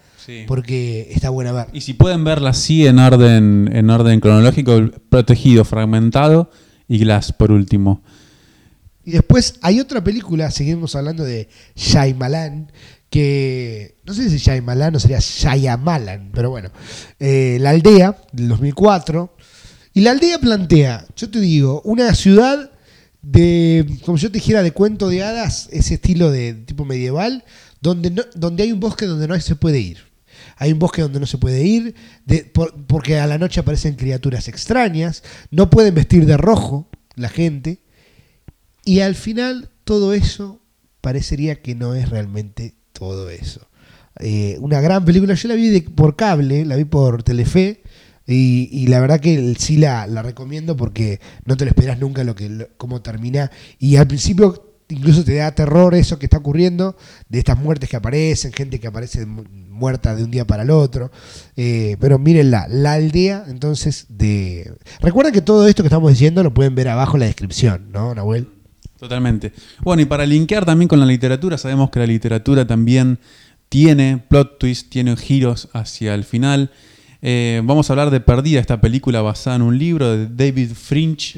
Porque 0.48 1.08
está 1.12 1.30
buena 1.30 1.52
ver. 1.52 1.68
Y 1.72 1.82
si 1.82 1.94
pueden 1.94 2.24
verla 2.24 2.50
así 2.50 2.88
en 2.88 2.98
orden, 2.98 3.70
en 3.72 3.90
orden 3.92 4.20
cronológico, 4.20 4.90
protegido, 5.08 5.64
fragmentado 5.66 6.50
y 6.88 6.98
Glass 6.98 7.32
por 7.32 7.52
último. 7.52 8.02
Y 9.04 9.12
después 9.12 9.60
hay 9.62 9.80
otra 9.80 10.04
película, 10.04 10.50
seguimos 10.50 10.96
hablando 10.96 11.24
de 11.24 11.48
Shyamalan, 11.76 12.72
que 13.12 13.98
no 14.04 14.16
sé 14.16 14.30
si 14.32 14.38
Shyamalan 14.38 14.96
o 14.96 15.00
sería 15.00 15.20
Shyamalan, 15.20 16.32
pero 16.34 16.50
bueno, 16.50 16.72
eh, 17.20 17.58
La 17.62 17.70
Aldea, 17.70 18.18
del 18.32 18.50
2004. 18.50 19.36
Y 19.94 20.02
La 20.02 20.12
Aldea 20.12 20.40
plantea, 20.40 21.06
yo 21.16 21.30
te 21.30 21.40
digo, 21.40 21.82
una 21.86 22.16
ciudad 22.16 22.72
de, 23.26 23.88
como 24.06 24.18
yo 24.18 24.30
te 24.30 24.38
dijera, 24.38 24.62
de 24.62 24.72
cuento 24.72 25.10
de 25.10 25.24
hadas, 25.24 25.68
ese 25.72 25.96
estilo 25.96 26.32
de 26.32 26.54
tipo 26.54 26.86
medieval, 26.86 27.44
donde, 27.82 28.12
no, 28.12 28.22
donde 28.36 28.64
hay 28.64 28.72
un 28.72 28.80
bosque 28.80 29.08
donde 29.08 29.28
no 29.28 29.40
se 29.40 29.56
puede 29.56 29.80
ir. 29.80 29.98
Hay 30.58 30.72
un 30.72 30.80
bosque 30.80 31.02
donde 31.02 31.20
no 31.20 31.26
se 31.26 31.40
puede 31.40 31.64
ir, 31.66 31.96
porque 32.88 33.20
a 33.20 33.28
la 33.28 33.38
noche 33.38 33.60
aparecen 33.60 33.96
criaturas 33.96 34.48
extrañas, 34.48 35.24
no 35.50 35.70
pueden 35.70 35.96
vestir 35.96 36.26
de 36.26 36.38
rojo 36.38 36.88
la 37.16 37.30
gente, 37.30 37.82
y 38.84 39.00
al 39.00 39.16
final 39.16 39.70
todo 39.84 40.14
eso 40.14 40.62
parecería 41.02 41.62
que 41.62 41.74
no 41.74 41.96
es 41.96 42.10
realmente 42.10 42.76
todo 42.94 43.30
eso. 43.30 43.68
Eh, 44.20 44.58
una 44.60 44.82
gran 44.82 45.04
película, 45.04 45.34
yo 45.34 45.48
la 45.50 45.56
vi 45.56 45.82
por 45.82 46.16
cable, 46.16 46.64
la 46.64 46.76
vi 46.76 46.86
por 46.86 47.24
Telefe. 47.24 47.82
Y, 48.28 48.88
la 48.88 49.00
verdad 49.00 49.20
que 49.20 49.56
sí 49.58 49.78
la, 49.78 50.08
la, 50.08 50.24
recomiendo 50.24 50.76
porque 50.76 51.20
no 51.46 51.58
te 51.58 51.66
lo 51.66 51.70
esperas 51.70 52.00
nunca 52.00 52.24
lo 52.24 52.36
que 52.36 52.70
cómo 52.78 53.02
termina. 53.02 53.52
Y 53.78 53.98
al 53.98 54.08
principio 54.08 54.76
incluso 54.90 55.24
te 55.24 55.36
da 55.36 55.54
terror 55.54 55.96
eso 55.96 56.20
que 56.20 56.26
está 56.26 56.38
ocurriendo, 56.38 56.96
de 57.30 57.40
estas 57.40 57.58
muertes 57.58 57.90
que 57.90 57.96
aparecen, 57.96 58.54
gente 58.54 58.80
que 58.80 58.88
aparece 58.88 59.26
muerta 59.26 60.16
de 60.16 60.24
un 60.24 60.32
día 60.32 60.46
para 60.46 60.64
el 60.64 60.70
otro. 60.70 61.12
Eh, 61.56 61.98
pero 62.00 62.20
mírenla, 62.20 62.68
la 62.70 62.94
aldea, 62.94 63.46
entonces, 63.48 64.06
de... 64.10 64.74
Recuerden 65.02 65.34
que 65.34 65.42
todo 65.42 65.68
esto 65.68 65.84
que 65.84 65.88
estamos 65.88 66.12
diciendo 66.12 66.44
lo 66.44 66.54
pueden 66.54 66.76
ver 66.76 66.88
abajo 66.88 67.18
en 67.18 67.22
la 67.22 67.26
descripción, 67.28 67.92
¿no, 67.92 68.14
Nahuel? 68.14 68.48
Totalmente. 69.00 69.54
Bueno, 69.84 70.02
y 70.02 70.06
para 70.06 70.26
linkear 70.26 70.66
también 70.66 70.88
con 70.88 71.00
la 71.00 71.06
literatura, 71.06 71.58
sabemos 71.58 71.90
que 71.90 72.00
la 72.00 72.08
literatura 72.08 72.66
también 72.66 73.20
tiene 73.70 74.24
plot 74.30 74.60
twist, 74.60 74.90
tiene 74.90 75.16
giros 75.18 75.70
hacia 75.74 76.14
el 76.14 76.24
final. 76.24 76.72
Eh, 77.22 77.62
vamos 77.64 77.90
a 77.90 77.94
hablar 77.94 78.12
de 78.12 78.20
Perdida, 78.20 78.60
esta 78.60 78.82
película 78.82 79.22
basada 79.22 79.56
en 79.56 79.62
un 79.62 79.78
libro 79.78 80.16
de 80.16 80.28
David 80.28 80.72
Frinch. 80.74 81.38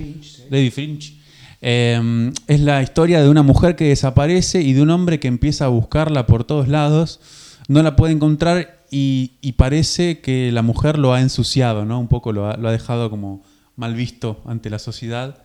David 0.50 0.72
Frinch. 0.72 1.18
Eh, 1.62 2.32
es 2.48 2.60
la 2.60 2.82
historia 2.84 3.22
de 3.22 3.30
una 3.30 3.44
mujer 3.44 3.76
que 3.76 3.90
desaparece 3.90 4.62
y 4.62 4.74
de 4.74 4.82
un 4.82 4.90
hombre 4.90 5.20
que 5.20 5.28
empieza 5.28 5.66
a 5.66 5.70
buscarla 5.70 6.26
por 6.26 6.44
todos 6.44 6.68
lados. 6.68 7.20
No 7.68 7.82
la 7.84 7.96
puede 7.96 8.14
encontrar 8.14 8.84
y, 8.90 9.32
parece 9.58 10.20
que 10.20 10.52
la 10.52 10.62
mujer 10.62 10.98
lo 10.98 11.14
ha 11.14 11.22
ensuciado, 11.22 11.86
¿no? 11.86 12.00
Un 12.00 12.08
poco 12.08 12.32
lo 12.32 12.56
lo 12.56 12.70
ha 12.70 12.72
dejado 12.72 13.10
como 13.10 13.44
mal 13.76 13.96
visto 13.96 14.42
ante 14.46 14.70
la 14.70 14.80
sociedad. 14.80 15.44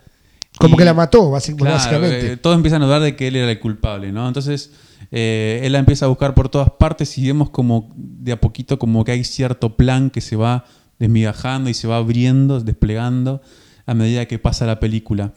Como 0.59 0.77
que 0.77 0.85
la 0.85 0.95
mató, 0.95 1.31
básicamente. 1.31 2.33
Eh, 2.33 2.37
todos 2.37 2.57
empiezan 2.57 2.83
a 2.83 2.87
dudar 2.87 3.03
de 3.03 3.17
que 3.17 3.29
él 3.29 3.37
era 3.37 3.51
el 3.51 3.59
culpable, 3.59 4.12
¿no? 4.12 4.29
Entonces, 4.29 4.71
eh, 5.11 5.61
él 5.65 5.73
la 5.73 5.79
empieza 5.79 6.05
a 6.05 6.09
buscar 6.09 6.35
por 6.35 6.49
todas 6.49 6.71
partes 6.71 7.17
y 7.19 7.27
vemos 7.27 7.51
como 7.51 7.91
de 7.97 8.33
a 8.33 8.41
poquito 8.41 8.79
como 8.79 9.05
que 9.05 9.12
hay 9.12 9.25
cierto 9.25 9.77
plan 9.77 10.11
que 10.11 10.21
se 10.21 10.37
va 10.37 10.65
desmigajando 10.99 11.71
y 11.71 11.75
se 11.75 11.88
va 11.88 11.97
abriendo, 11.97 12.61
desplegando 12.61 13.43
a 13.87 13.95
medida 13.95 14.27
que 14.27 14.38
pasa 14.38 14.67
la 14.67 14.79
película. 14.79 15.33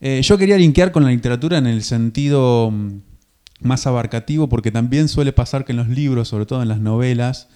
Eh, 0.00 0.20
yo 0.22 0.36
quería 0.36 0.56
linkear 0.58 0.92
con 0.92 1.04
la 1.04 1.10
literatura 1.10 1.58
en 1.58 1.66
el 1.66 1.82
sentido 1.82 2.70
mm, 2.70 3.00
más 3.60 3.86
abarcativo, 3.86 4.48
porque 4.48 4.70
también 4.70 5.08
suele 5.08 5.32
pasar 5.32 5.64
que 5.64 5.72
en 5.72 5.78
los 5.78 5.88
libros, 5.88 6.28
sobre 6.28 6.46
todo 6.46 6.62
en 6.62 6.68
las 6.68 6.80
novelas, 6.80 7.48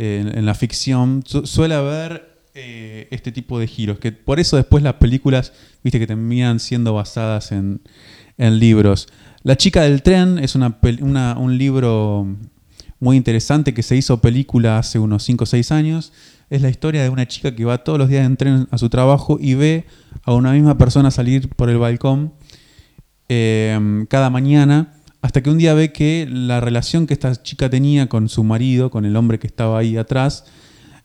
en, 0.00 0.46
la 0.46 0.54
ficción, 0.54 1.24
suele 1.26 1.74
haber 1.74 2.37
eh, 2.60 3.08
este 3.10 3.32
tipo 3.32 3.58
de 3.58 3.66
giros. 3.66 3.98
Que 3.98 4.12
por 4.12 4.40
eso 4.40 4.56
después 4.56 4.82
las 4.82 4.94
películas, 4.94 5.52
viste, 5.84 5.98
que 5.98 6.06
terminan 6.06 6.60
siendo 6.60 6.94
basadas 6.94 7.52
en, 7.52 7.80
libros. 8.38 9.08
La 9.42 9.56
chica 9.56 9.82
del 9.82 10.02
tren 10.02 10.38
es 10.38 10.54
un 10.54 11.58
libro 11.58 12.36
muy 13.00 13.16
interesante 13.16 13.74
que 13.74 13.82
se 13.82 13.96
hizo 13.96 14.20
película 14.20 14.78
hace 14.78 14.98
unos 14.98 15.24
5 15.24 15.44
o 15.44 15.46
6 15.46 15.72
años. 15.72 16.12
es 16.50 16.62
la 16.62 16.68
historia 16.68 17.02
de 17.02 17.08
una 17.08 17.26
chica 17.26 17.54
que 17.54 17.64
va 17.64 17.78
todos 17.78 17.98
los 17.98 18.08
días 18.08 18.24
en 18.24 18.36
tren 18.36 18.68
a 18.70 18.78
su 18.78 18.88
trabajo 18.88 19.38
y 19.40 19.54
ve 19.54 19.86
a 20.22 20.34
una 20.34 20.52
misma 20.52 20.78
persona 20.78 21.10
salir 21.10 21.48
por 21.48 21.68
el 21.68 21.78
balcón 21.78 22.32
eh, 23.28 24.04
cada 24.08 24.30
mañana, 24.30 24.94
hasta 25.20 25.42
que 25.42 25.50
un 25.50 25.58
día 25.58 25.74
ve 25.74 25.92
que 25.92 26.26
la 26.30 26.60
relación 26.60 27.06
que 27.06 27.14
esta 27.14 27.34
chica 27.42 27.68
tenía 27.68 28.08
con 28.08 28.28
su 28.28 28.44
marido, 28.44 28.90
con 28.90 29.04
el 29.04 29.16
hombre 29.16 29.38
que 29.38 29.46
estaba 29.46 29.78
ahí 29.78 29.96
atrás, 29.96 30.44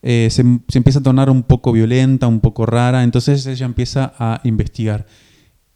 eh, 0.05 0.27
se, 0.29 0.41
empieza 0.41 0.99
a 0.99 1.03
tornar 1.03 1.29
un 1.29 1.43
poco 1.43 1.71
violenta, 1.71 2.27
un 2.27 2.41
poco 2.41 2.65
rara, 2.65 3.03
entonces 3.03 3.45
ella 3.47 3.65
empieza 3.65 4.13
a 4.19 4.41
investigar. 4.43 5.05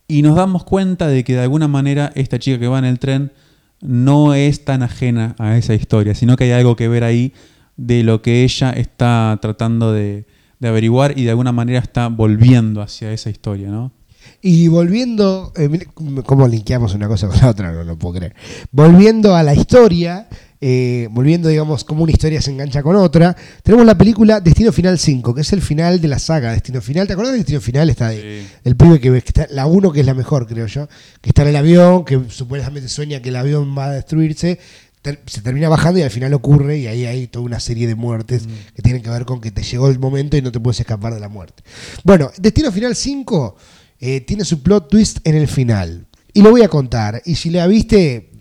Y 0.05 0.21
nos 0.21 0.35
damos 0.35 0.65
cuenta 0.65 1.07
de 1.07 1.23
que 1.23 1.33
de 1.33 1.41
alguna 1.41 1.69
manera 1.69 2.11
esta 2.13 2.37
chica 2.37 2.59
que 2.59 2.67
va 2.67 2.77
en 2.77 2.85
el 2.85 2.99
tren 2.99 3.31
no 3.79 4.33
es 4.33 4.65
tan 4.65 4.83
ajena 4.83 5.35
a 5.39 5.57
esa 5.57 5.73
historia, 5.75 6.13
sino 6.13 6.35
que 6.35 6.43
hay 6.43 6.51
algo 6.51 6.75
que 6.75 6.89
ver 6.89 7.05
ahí 7.05 7.33
de 7.77 8.03
lo 8.03 8.21
que 8.21 8.43
ella 8.43 8.71
está 8.71 9.39
tratando 9.41 9.93
de, 9.93 10.25
averiguar 10.61 11.17
y 11.17 11.23
de 11.23 11.29
alguna 11.29 11.53
manera 11.53 11.79
está 11.79 12.07
volviendo 12.09 12.81
hacia 12.81 13.13
esa 13.13 13.29
historia, 13.29 13.69
¿no? 13.69 13.93
Y 14.41 14.67
volviendo, 14.67 15.53
eh, 15.55 15.87
cómo 16.25 16.47
linkeamos 16.47 16.93
una 16.95 17.07
cosa 17.07 17.29
con 17.29 17.37
la 17.37 17.49
otra, 17.49 17.71
no 17.71 17.83
lo 17.85 17.97
puedo 17.97 18.15
creer. 18.15 18.35
Volviendo 18.71 19.35
a 19.35 19.43
la 19.43 19.53
historia, 19.53 20.27
eh, 20.59 21.07
volviendo, 21.11 21.49
digamos, 21.49 21.83
como 21.83 22.03
una 22.03 22.11
historia 22.11 22.41
se 22.41 22.51
engancha 22.51 22.81
con 22.81 22.95
otra, 22.95 23.35
tenemos 23.63 23.85
la 23.85 23.97
película 23.97 24.39
Destino 24.39 24.71
Final 24.71 24.97
5, 24.97 25.33
que 25.35 25.41
es 25.41 25.53
el 25.53 25.61
final 25.61 26.01
de 26.01 26.07
la 26.07 26.19
saga 26.19 26.51
Destino 26.51 26.81
Final. 26.81 27.05
¿Te 27.07 27.13
acuerdas 27.13 27.33
de 27.33 27.39
Destino 27.39 27.61
Final? 27.61 27.89
Está 27.89 28.11
Sí. 28.11 28.45
el 28.63 28.75
pibe 28.75 28.99
que, 28.99 29.11
que 29.11 29.17
está, 29.17 29.47
la 29.51 29.67
1 29.67 29.91
que 29.91 29.99
es 29.99 30.05
la 30.05 30.13
mejor, 30.13 30.47
creo 30.47 30.65
yo, 30.67 30.87
que 31.21 31.29
está 31.29 31.43
en 31.43 31.49
el 31.49 31.55
avión, 31.57 32.05
que 32.05 32.19
supuestamente 32.29 32.89
sueña 32.89 33.21
que 33.21 33.29
el 33.29 33.35
avión 33.35 33.75
va 33.77 33.85
a 33.85 33.91
destruirse. 33.91 34.57
ter- 35.03 35.21
Se 35.27 35.41
termina 35.41 35.69
bajando 35.69 35.99
y 35.99 36.03
al 36.03 36.09
final 36.09 36.33
ocurre, 36.33 36.79
y 36.79 36.87
ahí 36.87 37.05
hay 37.05 37.27
toda 37.27 37.45
una 37.45 37.59
serie 37.59 37.85
de 37.87 37.93
muertes 37.95 38.43
que 38.75 38.81
tienen 38.81 39.01
que 39.03 39.09
ver 39.11 39.25
con 39.25 39.39
que 39.39 39.51
te 39.51 39.61
llegó 39.63 39.87
el 39.89 39.99
momento 39.99 40.35
y 40.37 40.41
no 40.41 40.51
te 40.51 40.59
puedes 40.59 40.79
escapar 40.79 41.13
de 41.13 41.19
la 41.19 41.29
muerte. 41.29 41.63
Bueno, 42.03 42.31
Destino 42.37 42.71
Final 42.71 42.95
5 42.95 43.55
eh, 43.99 44.21
tiene 44.21 44.43
su 44.43 44.61
plot 44.63 44.89
twist 44.89 45.19
en 45.23 45.35
el 45.35 45.47
final. 45.47 46.07
Y 46.33 46.41
lo 46.41 46.49
voy 46.51 46.61
a 46.63 46.67
contar. 46.67 47.21
Y 47.25 47.35
si 47.35 47.49
la 47.51 47.65
viste, 47.67 48.31
mm, 48.33 48.36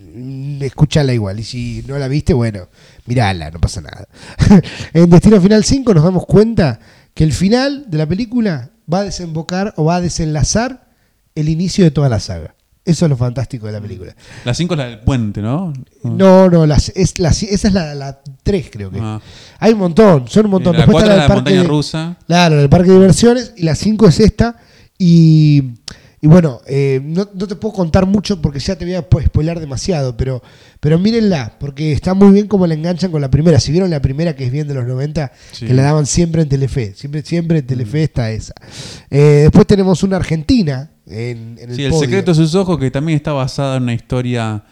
escúchala 0.61 1.13
igual. 1.13 1.41
Y 1.41 1.45
si 1.45 1.85
no 1.87 1.99
la 1.99 2.09
viste, 2.09 2.35
bueno, 2.35 2.69
mirala, 3.07 3.51
no 3.51 3.61
pasa 3.61 3.81
nada. 3.81 4.07
en 4.93 5.11
Destino 5.11 5.41
Final 5.41 5.65
5 5.65 5.95
nos 5.95 6.05
damos 6.05 6.27
cuenta 6.27 6.81
que 7.15 7.25
el 7.25 7.33
final 7.33 7.85
de 7.89 7.99
la 7.99 8.07
película 8.07 8.71
va 8.93 9.01
a 9.01 9.05
desembocar 9.05 9.75
o 9.77 9.85
va 9.85 9.97
a 9.97 10.01
desenlazar 10.01 10.89
el 11.35 11.49
inicio 11.49 11.85
de 11.85 11.91
toda 11.91 12.09
la 12.09 12.21
saga. 12.21 12.55
Eso 12.85 13.07
es 13.07 13.11
lo 13.11 13.17
fantástico 13.17 13.67
de 13.67 13.73
la 13.73 13.81
película. 13.81 14.15
La 14.45 14.55
5 14.55 14.75
es 14.75 14.79
la 14.79 14.85
del 14.87 15.01
puente, 15.01 15.43
¿no? 15.43 15.73
No, 16.05 16.49
no, 16.49 16.67
las- 16.67 16.91
es 16.95 17.19
la- 17.19 17.31
esa 17.31 17.47
es 17.69 17.73
la 17.73 18.21
3, 18.45 18.69
creo 18.71 18.93
que. 18.93 19.01
Ah. 19.03 19.21
Hay 19.59 19.73
un 19.73 19.81
montón, 19.81 20.29
son 20.29 20.45
un 20.45 20.53
montón. 20.53 20.75
La 20.75 20.87
Después 20.87 21.03
4 21.03 21.11
está 21.11 21.13
es 21.13 21.17
la 21.17 21.23
del 21.23 21.29
de 21.29 21.35
montaña 21.35 21.63
de- 21.63 21.69
rusa. 21.69 22.17
Claro, 22.29 22.61
el 22.61 22.69
parque 22.69 22.91
de 22.91 22.95
diversiones. 22.95 23.55
Y 23.57 23.65
la 23.65 23.75
5 23.75 24.07
es 24.07 24.21
esta. 24.21 24.57
Y, 24.99 25.75
y 26.21 26.27
bueno, 26.29 26.61
eh, 26.67 27.01
no, 27.05 27.29
no 27.35 27.47
te 27.47 27.57
puedo 27.57 27.75
contar 27.75 28.07
mucho 28.07 28.41
porque 28.41 28.59
ya 28.59 28.77
te 28.77 28.85
voy 28.85 28.95
a 28.95 29.09
po- 29.09 29.21
spoilar 29.21 29.61
demasiado. 29.61 30.17
Pero, 30.17 30.43
pero 30.81 30.99
mírenla, 30.99 31.57
porque 31.61 31.93
está 31.93 32.15
muy 32.15 32.33
bien 32.33 32.47
como 32.47 32.67
la 32.67 32.75
enganchan 32.75 33.11
con 33.11 33.21
la 33.21 33.31
primera. 33.31 33.61
Si 33.61 33.71
vieron 33.71 33.91
la 33.91 34.01
primera, 34.01 34.35
que 34.35 34.47
es 34.47 34.51
bien 34.53 34.67
de 34.67 34.75
los 34.75 34.87
90, 34.87 35.31
Sí. 35.53 35.67
que 35.67 35.75
la 35.75 35.83
daban 35.83 36.07
siempre 36.07 36.43
en 36.43 36.49
Telefe. 36.49 36.95
Siempre, 36.95 37.23
siempre 37.23 37.59
en 37.59 37.67
Telefe 37.67 38.03
está 38.05 38.31
esa. 38.31 38.55
Eh, 39.11 39.41
después 39.45 39.67
tenemos 39.67 40.03
una 40.03 40.17
Argentina. 40.17 40.91
En, 41.07 41.57
en 41.61 41.71
el 41.71 41.77
Sí, 41.77 41.85
El 41.85 41.91
podio. 41.91 42.03
secreto 42.05 42.31
de 42.33 42.35
sus 42.37 42.55
ojos, 42.57 42.79
que 42.79 42.91
también 42.91 43.17
está 43.17 43.33
basada 43.33 43.77
en 43.77 43.85
una 43.85 43.95
historia 43.95 44.65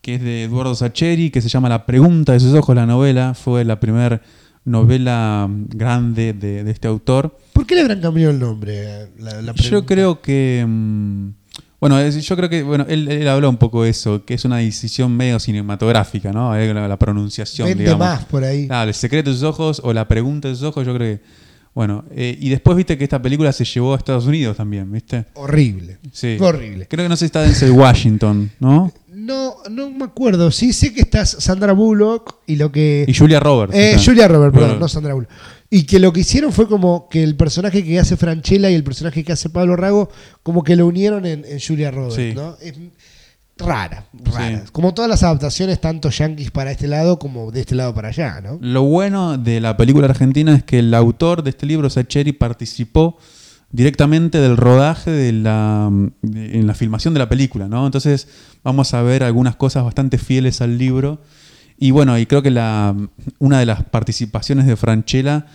que 0.00 0.16
es 0.16 0.22
de 0.22 0.44
Eduardo 0.44 0.74
Sacheri, 0.74 1.30
que 1.30 1.40
se 1.40 1.48
llama 1.48 1.68
La 1.68 1.86
pregunta 1.86 2.32
de 2.32 2.40
sus 2.40 2.54
ojos, 2.54 2.74
la 2.76 2.86
novela. 2.86 3.34
Fue 3.34 3.64
la 3.64 3.80
primera 3.80 4.20
novela 4.64 5.48
grande 5.68 6.32
de, 6.32 6.64
de 6.64 6.70
este 6.70 6.88
autor. 6.88 7.36
¿Por 7.52 7.66
qué 7.66 7.74
le 7.74 7.82
habrán 7.82 8.00
cambiado 8.00 8.30
el 8.30 8.38
nombre? 8.38 9.08
La- 9.18 9.42
la 9.42 9.52
Yo 9.54 9.84
creo 9.86 10.20
que. 10.20 10.64
mm, 10.66 11.28
Bueno, 11.80 12.08
yo 12.08 12.36
creo 12.36 12.48
que. 12.48 12.62
Bueno, 12.62 12.86
él, 12.88 13.08
él 13.10 13.28
habló 13.28 13.48
un 13.50 13.56
poco 13.56 13.82
de 13.84 13.90
eso, 13.90 14.24
que 14.24 14.34
es 14.34 14.44
una 14.44 14.58
decisión 14.58 15.16
medio 15.16 15.38
cinematográfica, 15.40 16.32
¿no? 16.32 16.56
Eh, 16.56 16.72
La, 16.72 16.86
la 16.88 16.98
pronunciación, 16.98 17.68
Vende 17.68 17.84
digamos. 17.84 18.06
más 18.06 18.24
por 18.26 18.44
ahí. 18.44 18.66
Claro, 18.66 18.88
el 18.88 18.94
secreto 18.94 19.30
de 19.30 19.36
sus 19.36 19.44
ojos 19.44 19.80
o 19.84 19.92
la 19.92 20.06
pregunta 20.06 20.48
de 20.48 20.54
sus 20.54 20.64
ojos, 20.64 20.86
yo 20.86 20.94
creo 20.94 21.16
que. 21.18 21.22
Bueno, 21.74 22.04
eh, 22.10 22.36
y 22.38 22.50
después 22.50 22.76
viste 22.76 22.98
que 22.98 23.04
esta 23.04 23.22
película 23.22 23.50
se 23.50 23.64
llevó 23.64 23.94
a 23.94 23.96
Estados 23.96 24.26
Unidos 24.26 24.58
también, 24.58 24.92
¿viste? 24.92 25.24
Horrible. 25.32 25.96
Sí. 26.12 26.36
Horrible. 26.38 26.86
Creo 26.86 27.04
que 27.06 27.08
no 27.08 27.16
sé 27.16 27.20
si 27.20 27.26
está 27.26 27.40
Denzel 27.40 27.70
Washington, 27.70 28.50
¿no? 28.60 28.92
No, 29.24 29.56
no 29.70 29.90
me 29.90 30.04
acuerdo. 30.04 30.50
Sí 30.50 30.72
sé 30.72 30.92
que 30.92 31.02
está 31.02 31.24
Sandra 31.26 31.72
Bullock 31.72 32.36
y 32.46 32.56
lo 32.56 32.72
que. 32.72 33.04
Y 33.06 33.14
Julia 33.14 33.40
Roberts. 33.40 33.74
Eh, 33.74 33.92
está. 33.92 34.04
Julia 34.04 34.28
Roberts, 34.28 34.52
perdón, 34.52 34.68
Bueno, 34.70 34.80
no 34.80 34.88
Sandra 34.88 35.14
Bullock. 35.14 35.30
Y 35.70 35.84
que 35.84 35.98
lo 35.98 36.12
que 36.12 36.20
hicieron 36.20 36.52
fue 36.52 36.66
como 36.68 37.08
que 37.08 37.22
el 37.22 37.36
personaje 37.36 37.84
que 37.84 37.98
hace 37.98 38.16
Franchella 38.16 38.70
y 38.70 38.74
el 38.74 38.84
personaje 38.84 39.24
que 39.24 39.32
hace 39.32 39.48
Pablo 39.48 39.76
Rago, 39.76 40.10
como 40.42 40.62
que 40.62 40.76
lo 40.76 40.86
unieron 40.86 41.24
en, 41.24 41.44
en 41.46 41.58
Julia 41.60 41.90
Roberts, 41.90 42.16
Sí. 42.16 42.32
¿no? 42.34 42.56
Es 42.60 42.74
rara, 43.58 44.06
rara. 44.12 44.64
Sí. 44.64 44.70
Como 44.72 44.92
todas 44.92 45.08
las 45.08 45.22
adaptaciones, 45.22 45.80
tanto 45.80 46.10
yankees 46.10 46.50
para 46.50 46.72
este 46.72 46.88
lado 46.88 47.18
como 47.18 47.50
de 47.52 47.60
este 47.60 47.74
lado 47.74 47.94
para 47.94 48.08
allá, 48.08 48.40
¿no? 48.40 48.58
Lo 48.60 48.82
bueno 48.82 49.38
de 49.38 49.60
la 49.60 49.76
película 49.76 50.06
argentina 50.08 50.54
es 50.56 50.64
que 50.64 50.80
el 50.80 50.92
autor 50.94 51.42
de 51.42 51.50
este 51.50 51.64
libro, 51.66 51.88
Sacheri, 51.88 52.32
participó 52.32 53.16
directamente 53.72 54.38
del 54.38 54.56
rodaje 54.56 55.10
de 55.10 55.32
la, 55.32 55.90
de- 56.22 56.58
en 56.58 56.66
la 56.66 56.74
filmación 56.74 57.14
de 57.14 57.18
la 57.20 57.28
película, 57.28 57.68
¿no? 57.68 57.86
Entonces 57.86 58.28
vamos 58.62 58.92
a 58.94 59.02
ver 59.02 59.22
algunas 59.24 59.56
cosas 59.56 59.82
bastante 59.84 60.18
fieles 60.18 60.60
al 60.60 60.78
libro. 60.78 61.20
Y 61.78 61.90
bueno, 61.90 62.16
y 62.18 62.26
creo 62.26 62.42
que 62.42 62.50
la, 62.50 62.94
una 63.38 63.58
de 63.58 63.66
las 63.66 63.82
participaciones 63.84 64.66
de 64.66 64.76
Franchella 64.76 65.46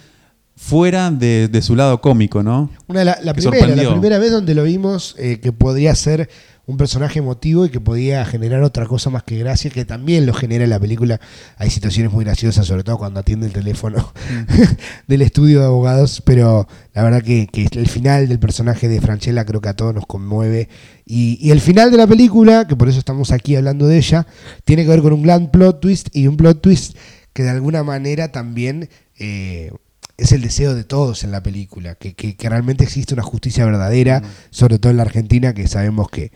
fuera 0.55 1.11
de, 1.11 1.47
de 1.47 1.61
su 1.61 1.75
lado 1.75 2.01
cómico, 2.01 2.41
¿no? 2.43 2.69
Una 2.87 2.99
de 2.99 3.05
la, 3.05 3.17
la 3.21 3.33
primera, 3.51 3.67
la 3.75 3.83
primera 3.93 4.17
vez 4.19 4.31
donde 4.31 4.55
lo 4.55 4.63
vimos 4.63 5.15
eh, 5.19 5.39
que 5.39 5.51
podría 5.53 5.93
ser 5.95 6.27
un 6.67 6.75
personaje 6.75 7.19
emotivo 7.19 7.65
y 7.65 7.69
que 7.69 7.79
podía 7.79 8.25
generar 8.25 8.61
otra 8.61 8.85
cosa 8.85 9.09
más 9.09 9.23
que 9.23 9.39
gracia, 9.39 9.71
que 9.71 9.85
también 9.85 10.25
lo 10.25 10.33
genera 10.33 10.65
en 10.65 10.69
la 10.69 10.79
película. 10.79 11.19
Hay 11.57 11.69
situaciones 11.69 12.11
muy 12.11 12.25
graciosas, 12.25 12.67
sobre 12.67 12.83
todo 12.83 12.97
cuando 12.97 13.21
atiende 13.21 13.47
el 13.47 13.53
teléfono 13.53 14.13
del 15.07 15.21
estudio 15.21 15.61
de 15.61 15.65
abogados, 15.65 16.21
pero 16.25 16.67
la 16.93 17.03
verdad 17.03 17.23
que, 17.23 17.47
que 17.47 17.69
el 17.71 17.87
final 17.87 18.27
del 18.27 18.37
personaje 18.37 18.89
de 18.89 18.99
Franchella 18.99 19.45
creo 19.45 19.61
que 19.61 19.69
a 19.69 19.75
todos 19.75 19.95
nos 19.95 20.05
conmueve. 20.05 20.67
Y, 21.05 21.39
y 21.41 21.51
el 21.51 21.61
final 21.61 21.89
de 21.89 21.97
la 21.97 22.05
película, 22.05 22.67
que 22.67 22.75
por 22.75 22.89
eso 22.89 22.99
estamos 22.99 23.31
aquí 23.31 23.55
hablando 23.55 23.87
de 23.87 23.97
ella, 23.97 24.27
tiene 24.65 24.83
que 24.83 24.89
ver 24.89 25.01
con 25.01 25.13
un 25.13 25.23
gran 25.23 25.49
plot 25.49 25.79
twist 25.79 26.09
y 26.13 26.27
un 26.27 26.35
plot 26.35 26.61
twist 26.61 26.97
que 27.31 27.43
de 27.43 27.49
alguna 27.49 27.83
manera 27.83 28.31
también... 28.33 28.89
eh, 29.17 29.71
es 30.17 30.31
el 30.31 30.41
deseo 30.41 30.73
de 30.73 30.83
todos 30.83 31.23
en 31.23 31.31
la 31.31 31.43
película, 31.43 31.95
que, 31.95 32.13
que- 32.15 32.35
que 32.35 32.49
realmente 32.49 32.83
existe 32.83 33.13
una 33.13 33.23
justicia 33.23 33.65
verdadera, 33.65 34.21
sobre 34.49 34.79
todo 34.79 34.89
en 34.91 34.97
la 34.97 35.03
Argentina, 35.03 35.53
que 35.53 35.67
sabemos 35.67 36.09
que, 36.09 36.31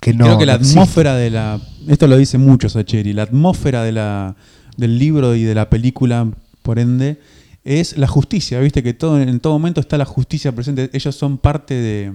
que 0.00 0.12
no. 0.12 0.24
Creo 0.26 0.38
que 0.38 0.46
la 0.46 0.54
existe. 0.54 0.78
atmósfera 0.78 1.16
de 1.16 1.30
la. 1.30 1.60
Esto 1.88 2.06
lo 2.06 2.16
dice 2.16 2.36
mucho 2.38 2.68
Sacheri. 2.68 3.12
La 3.14 3.22
atmósfera 3.22 3.82
de 3.84 3.92
la, 3.92 4.36
del 4.76 4.98
libro 4.98 5.34
y 5.34 5.44
de 5.44 5.54
la 5.54 5.70
película, 5.70 6.28
por 6.62 6.78
ende, 6.78 7.18
es 7.64 7.96
la 7.96 8.06
justicia. 8.06 8.60
Viste 8.60 8.82
que 8.82 8.92
todo, 8.94 9.20
en 9.20 9.40
todo 9.40 9.52
momento 9.54 9.80
está 9.80 9.96
la 9.96 10.04
justicia 10.04 10.52
presente. 10.52 10.90
Ellos 10.92 11.14
son 11.14 11.38
parte 11.38 11.74
de, 11.74 12.12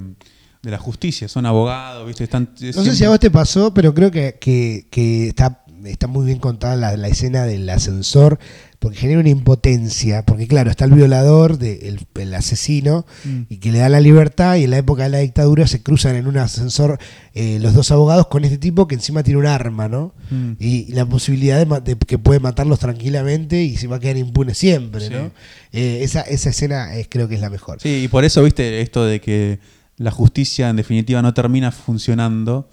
de 0.61 0.71
la 0.71 0.77
justicia, 0.77 1.27
son 1.27 1.45
abogados, 1.45 2.05
¿viste? 2.05 2.25
Están, 2.25 2.49
No 2.75 2.83
sé 2.83 2.95
si 2.95 3.05
a 3.05 3.09
vos 3.09 3.19
te 3.19 3.31
pasó, 3.31 3.73
pero 3.73 3.93
creo 3.93 4.11
que, 4.11 4.37
que- 4.39 4.85
que 4.91 5.29
está, 5.29 5.63
está 5.85 6.07
muy 6.07 6.25
bien 6.25 6.39
contada 6.39 6.75
la, 6.75 6.95
la 6.97 7.07
escena 7.07 7.43
del 7.45 7.69
ascensor, 7.69 8.39
porque 8.79 8.97
genera 8.97 9.19
una 9.19 9.29
impotencia, 9.29 10.23
porque 10.23 10.47
claro, 10.47 10.69
está 10.69 10.85
el 10.85 10.91
violador, 10.91 11.57
de, 11.57 11.87
el, 11.89 11.99
el 12.15 12.33
asesino, 12.33 13.05
Mm. 13.25 13.41
y 13.49 13.57
que 13.57 13.71
le 13.71 13.79
da 13.79 13.89
la 13.89 13.99
libertad, 13.99 14.55
y 14.57 14.63
en 14.65 14.71
la 14.71 14.77
época 14.77 15.03
de 15.03 15.09
la 15.09 15.17
dictadura 15.19 15.65
se 15.67 15.81
cruzan 15.81 16.15
en 16.15 16.27
un 16.27 16.37
ascensor 16.37 16.99
eh, 17.33 17.57
los 17.61 17.73
dos 17.73 17.89
abogados 17.91 18.27
con 18.27 18.45
este 18.45 18.57
tipo 18.57 18.87
que 18.87 18.95
encima 18.95 19.23
tiene 19.23 19.39
un 19.39 19.47
arma, 19.47 19.87
¿no? 19.87 20.13
Mm. 20.29 20.51
Y, 20.59 20.85
y 20.89 20.91
la 20.93 21.05
posibilidad 21.05 21.65
de, 21.65 21.81
de 21.81 21.97
que 21.97 22.17
puede 22.19 22.39
matarlos 22.39 22.79
tranquilamente 22.79 23.63
y 23.63 23.77
se 23.77 23.87
va 23.87 23.95
a 23.95 23.99
quedar 23.99 24.17
impune 24.17 24.53
siempre, 24.53 25.07
Sí. 25.07 25.13
¿no? 25.13 25.31
Eh, 25.71 25.99
esa, 26.03 26.21
esa 26.21 26.49
escena 26.51 26.95
es, 26.95 27.07
creo 27.09 27.27
que 27.27 27.35
es 27.35 27.41
la 27.41 27.49
mejor. 27.49 27.81
Sí, 27.81 28.03
y 28.03 28.07
por 28.07 28.23
eso, 28.25 28.43
viste, 28.43 28.81
esto 28.81 29.05
de 29.05 29.19
que 29.21 29.59
la 29.97 30.11
justicia 30.11 30.69
en 30.69 30.75
definitiva 30.75 31.23
no 31.23 31.33
termina 31.33 31.71
funcionando, 31.71 32.69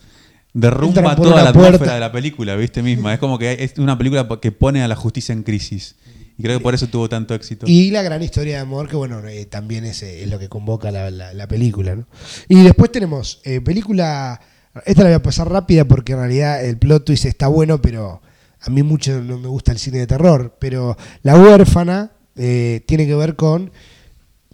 derrumba 0.54 1.14
toda 1.16 1.42
la 1.44 1.52
puerta. 1.52 1.68
atmósfera 1.68 1.94
de 1.94 2.00
la 2.00 2.12
película, 2.12 2.56
viste 2.56 2.82
misma. 2.82 3.12
Es 3.12 3.18
como 3.20 3.38
que 3.38 3.52
es 3.62 3.78
una 3.78 3.98
película 3.98 4.26
que 4.40 4.52
pone 4.52 4.82
a 4.82 4.88
la 4.88 4.96
justicia 4.96 5.32
en 5.34 5.42
crisis. 5.42 5.96
Y 6.36 6.42
creo 6.42 6.58
que 6.58 6.62
por 6.62 6.74
eso 6.74 6.88
tuvo 6.88 7.08
tanto 7.08 7.32
éxito. 7.34 7.66
Y 7.68 7.90
la 7.92 8.02
gran 8.02 8.20
historia 8.22 8.54
de 8.54 8.60
amor, 8.60 8.88
que 8.88 8.96
bueno, 8.96 9.20
eh, 9.28 9.44
también 9.46 9.84
es, 9.84 10.02
eh, 10.02 10.24
es 10.24 10.28
lo 10.30 10.38
que 10.38 10.48
convoca 10.48 10.90
la, 10.90 11.10
la- 11.10 11.32
la 11.32 11.46
película, 11.46 11.94
¿no? 11.94 12.06
Y 12.48 12.62
después 12.62 12.90
tenemos 12.90 13.40
eh, 13.44 13.60
película, 13.60 14.40
esta 14.84 15.02
la 15.02 15.10
voy 15.10 15.16
a 15.16 15.22
pasar 15.22 15.48
rápida 15.48 15.84
porque 15.84 16.12
en 16.14 16.18
realidad 16.18 16.64
el 16.64 16.76
plot 16.76 17.04
twist 17.04 17.24
está 17.26 17.46
bueno, 17.46 17.80
pero 17.80 18.20
a 18.60 18.70
mí 18.70 18.82
mucho 18.82 19.20
no 19.20 19.38
me 19.38 19.46
gusta 19.46 19.70
el 19.70 19.78
cine 19.78 19.98
de 19.98 20.06
terror, 20.08 20.56
pero 20.58 20.96
La 21.22 21.36
huérfana 21.38 22.10
eh, 22.34 22.82
tiene 22.86 23.06
que 23.06 23.14
ver 23.14 23.36
con 23.36 23.70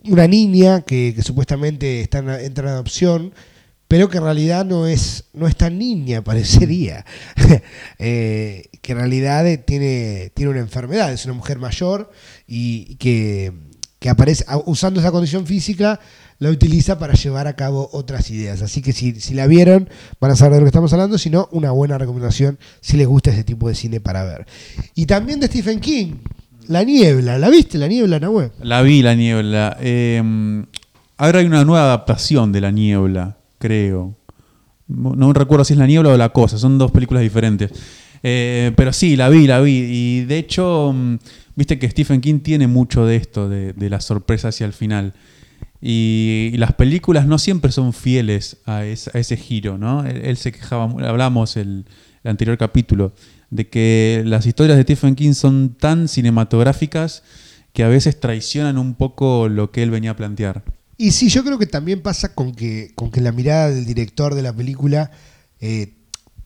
una 0.05 0.27
niña 0.27 0.83
que, 0.83 1.15
que 1.17 1.23
supuestamente 1.23 2.03
está 2.03 2.19
en, 2.19 2.29
entra 2.29 2.65
en 2.69 2.75
adopción, 2.75 3.33
pero 3.91 4.09
que 4.09 4.19
en 4.19 4.23
realidad 4.23 4.65
no 4.65 4.87
es, 4.87 5.25
no 5.33 5.49
es 5.49 5.57
tan 5.57 5.77
niña, 5.77 6.23
parecería. 6.23 7.05
Eh, 7.99 8.71
que 8.81 8.93
en 8.93 8.99
realidad 8.99 9.47
eh, 9.47 9.59
tiene, 9.59 10.31
tiene 10.33 10.53
una 10.53 10.61
enfermedad, 10.61 11.13
es 11.13 11.25
una 11.27 11.35
mujer 11.35 11.59
mayor 11.59 12.11
y, 12.47 12.95
que, 12.97 13.53
que 13.99 14.09
aparece 14.09 14.45
usando 14.65 15.01
esa 15.01 15.11
condición 15.11 15.45
física, 15.47 16.01
la 16.39 16.51
utiliza 16.51 16.99
para 16.99 17.15
llevar 17.15 17.49
a 17.49 17.57
cabo 17.57 17.91
otras 17.93 18.31
ideas. 18.31 18.63
Así 18.63 18.81
que 18.81 18.93
si, 18.93 19.21
si 19.21 19.35
la 19.35 19.49
vieron, 19.49 19.91
van 20.21 20.31
a 20.31 20.37
saber 20.37 20.55
de 20.55 20.61
lo 20.61 20.65
que 20.67 20.71
estamos 20.71 20.93
hablando, 20.93 21.19
si 21.19 21.29
no, 21.29 21.49
una 21.51 21.73
buena 21.73 21.99
recomendación 21.99 22.59
si 22.81 22.97
les 22.97 23.09
gusta 23.09 23.33
ese 23.33 23.45
tipo 23.45 23.69
de 23.69 23.75
cine 23.75 24.01
para 24.01 24.25
ver. 24.25 24.47
Y 24.95 25.07
también 25.07 25.41
de 25.41 25.49
Stephen 25.49 25.81
King, 25.81 26.15
La 26.69 26.85
Niebla, 26.85 27.39
¿la 27.39 27.51
viste? 27.51 27.77
La 27.77 27.89
Niebla, 27.89 28.21
Nahuel. 28.21 28.53
La 28.63 28.83
vi, 28.83 29.03
La 29.03 29.15
Niebla. 29.17 29.77
Eh, 29.81 30.23
ahora 31.17 31.41
hay 31.41 31.47
una 31.47 31.65
nueva 31.65 31.85
adaptación 31.85 32.53
de 32.53 32.61
La 32.61 32.71
Niebla, 32.71 33.40
creo. 33.61 34.17
No, 34.89 35.33
recuerdo 35.33 35.65
si 35.65 35.75
es 35.75 35.79
La 35.79 35.87
Niebla 35.87 36.09
o 36.11 36.17
La 36.17 36.31
Cosa, 36.31 36.59
son 36.59 36.77
dos 36.79 36.91
películas 36.91 37.23
diferentes. 37.23 37.71
Eh, 38.25 38.73
pero 38.77 38.93
sí, 38.93 39.15
la 39.15 39.29
vi, 39.29 39.47
la 39.47 39.61
vi. 39.61 39.77
Y 39.89 40.25
de 40.25 40.39
hecho, 40.39 40.93
mm, 40.93 41.19
viste 41.55 41.79
que 41.79 41.89
Stephen 41.89 42.21
King 42.21 42.41
tiene 42.41 42.67
mucho 42.67 43.07
de 43.07 43.15
esto, 43.17 43.49
de, 43.49 43.73
de 43.73 43.89
la 43.91 44.01
sorpresa 44.01 44.49
hacia 44.49 44.67
el 44.67 44.73
final. 44.73 45.15
Y, 45.81 46.53
las 46.57 46.73
películas 46.75 47.27
no 47.27 47.39
siempre 47.39 47.71
son 47.73 47.93
fieles 47.93 48.59
a, 48.67 48.85
es- 48.85 49.15
a 49.15 49.19
ese 49.19 49.37
giro, 49.37 49.79
¿no? 49.79 50.05
Él, 50.05 50.37
se 50.37 50.53
quejaba, 50.53 50.85
hablamos 51.09 51.57
el, 51.57 51.87
el 52.25 52.31
anterior 52.31 52.59
capítulo, 52.59 53.13
de 53.51 53.69
que 53.69 54.23
las 54.27 54.45
historias 54.47 54.77
de 54.77 54.83
Stephen 54.83 55.15
King 55.15 55.33
son 55.35 55.75
tan 55.79 56.09
cinematográficas 56.09 57.23
que 57.73 57.85
a 57.85 57.89
veces 57.89 58.19
traicionan 58.21 58.77
un 58.79 58.95
poco 58.95 59.49
lo 59.49 59.71
que 59.71 59.83
él 59.83 59.91
venía 59.91 60.11
a 60.13 60.17
plantear. 60.17 60.65
Y 61.03 61.13
sí, 61.13 61.31
yo 61.31 61.43
creo 61.43 61.59
que 61.59 61.65
también 61.65 62.03
pasa 62.03 62.35
con 62.35 62.53
que, 62.53 62.93
con 62.95 63.11
que 63.11 63.23
la 63.23 63.33
mirada 63.33 63.71
del 63.71 63.87
director 63.87 64.35
de 64.35 64.43
la 64.43 64.53
película 64.53 65.11
eh, 65.59 65.95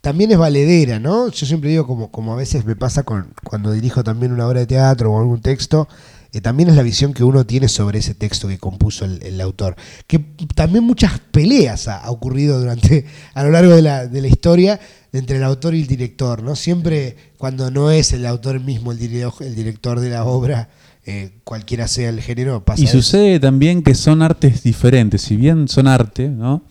también 0.00 0.30
es 0.30 0.38
valedera, 0.38 1.00
¿no? 1.00 1.28
Yo 1.28 1.44
siempre 1.44 1.70
digo, 1.70 1.88
como, 1.88 2.12
como 2.12 2.32
a 2.32 2.36
veces 2.36 2.64
me 2.64 2.76
pasa 2.76 3.02
con, 3.02 3.34
cuando 3.42 3.72
dirijo 3.72 4.04
también 4.04 4.30
una 4.30 4.46
obra 4.46 4.60
de 4.60 4.66
teatro 4.66 5.10
o 5.10 5.18
algún 5.18 5.40
texto, 5.40 5.88
eh, 6.32 6.40
también 6.40 6.68
es 6.68 6.76
la 6.76 6.84
visión 6.84 7.12
que 7.12 7.24
uno 7.24 7.44
tiene 7.44 7.66
sobre 7.66 7.98
ese 7.98 8.14
texto 8.14 8.46
que 8.46 8.58
compuso 8.58 9.04
el, 9.04 9.40
autor. 9.40 9.74
Que 10.06 10.20
también 10.54 10.84
muchas 10.84 11.18
peleas 11.18 11.88
ha, 11.88 12.08
ocurrido 12.08 12.60
durante, 12.60 13.06
a 13.34 13.42
lo 13.42 13.50
largo 13.50 13.74
de 13.74 13.82
la, 13.82 14.06
de 14.06 14.20
la 14.20 14.28
historia 14.28 14.78
entre 15.12 15.38
el 15.38 15.42
autor 15.42 15.74
y 15.74 15.80
el 15.80 15.88
director, 15.88 16.44
¿no? 16.44 16.54
Siempre 16.54 17.16
cuando 17.38 17.72
no 17.72 17.90
es 17.90 18.12
el 18.12 18.24
autor 18.24 18.60
mismo 18.60 18.92
el, 18.92 19.00
el 19.00 19.54
director 19.56 19.98
de 19.98 20.10
la 20.10 20.24
obra, 20.24 20.68
eh, 21.06 21.32
cualquiera 21.44 21.86
sea 21.88 22.08
el 22.08 22.20
género, 22.20 22.64
pasa 22.64 22.80
Y 22.80 22.84
eso. 22.84 22.94
sucede 22.94 23.38
también 23.40 23.82
que 23.82 23.94
son 23.94 24.22
artes 24.22 24.62
diferentes, 24.62 25.22
si 25.22 25.36
bien 25.36 25.68
son 25.68 25.86
arte, 25.86 26.28
¿no? 26.28 26.62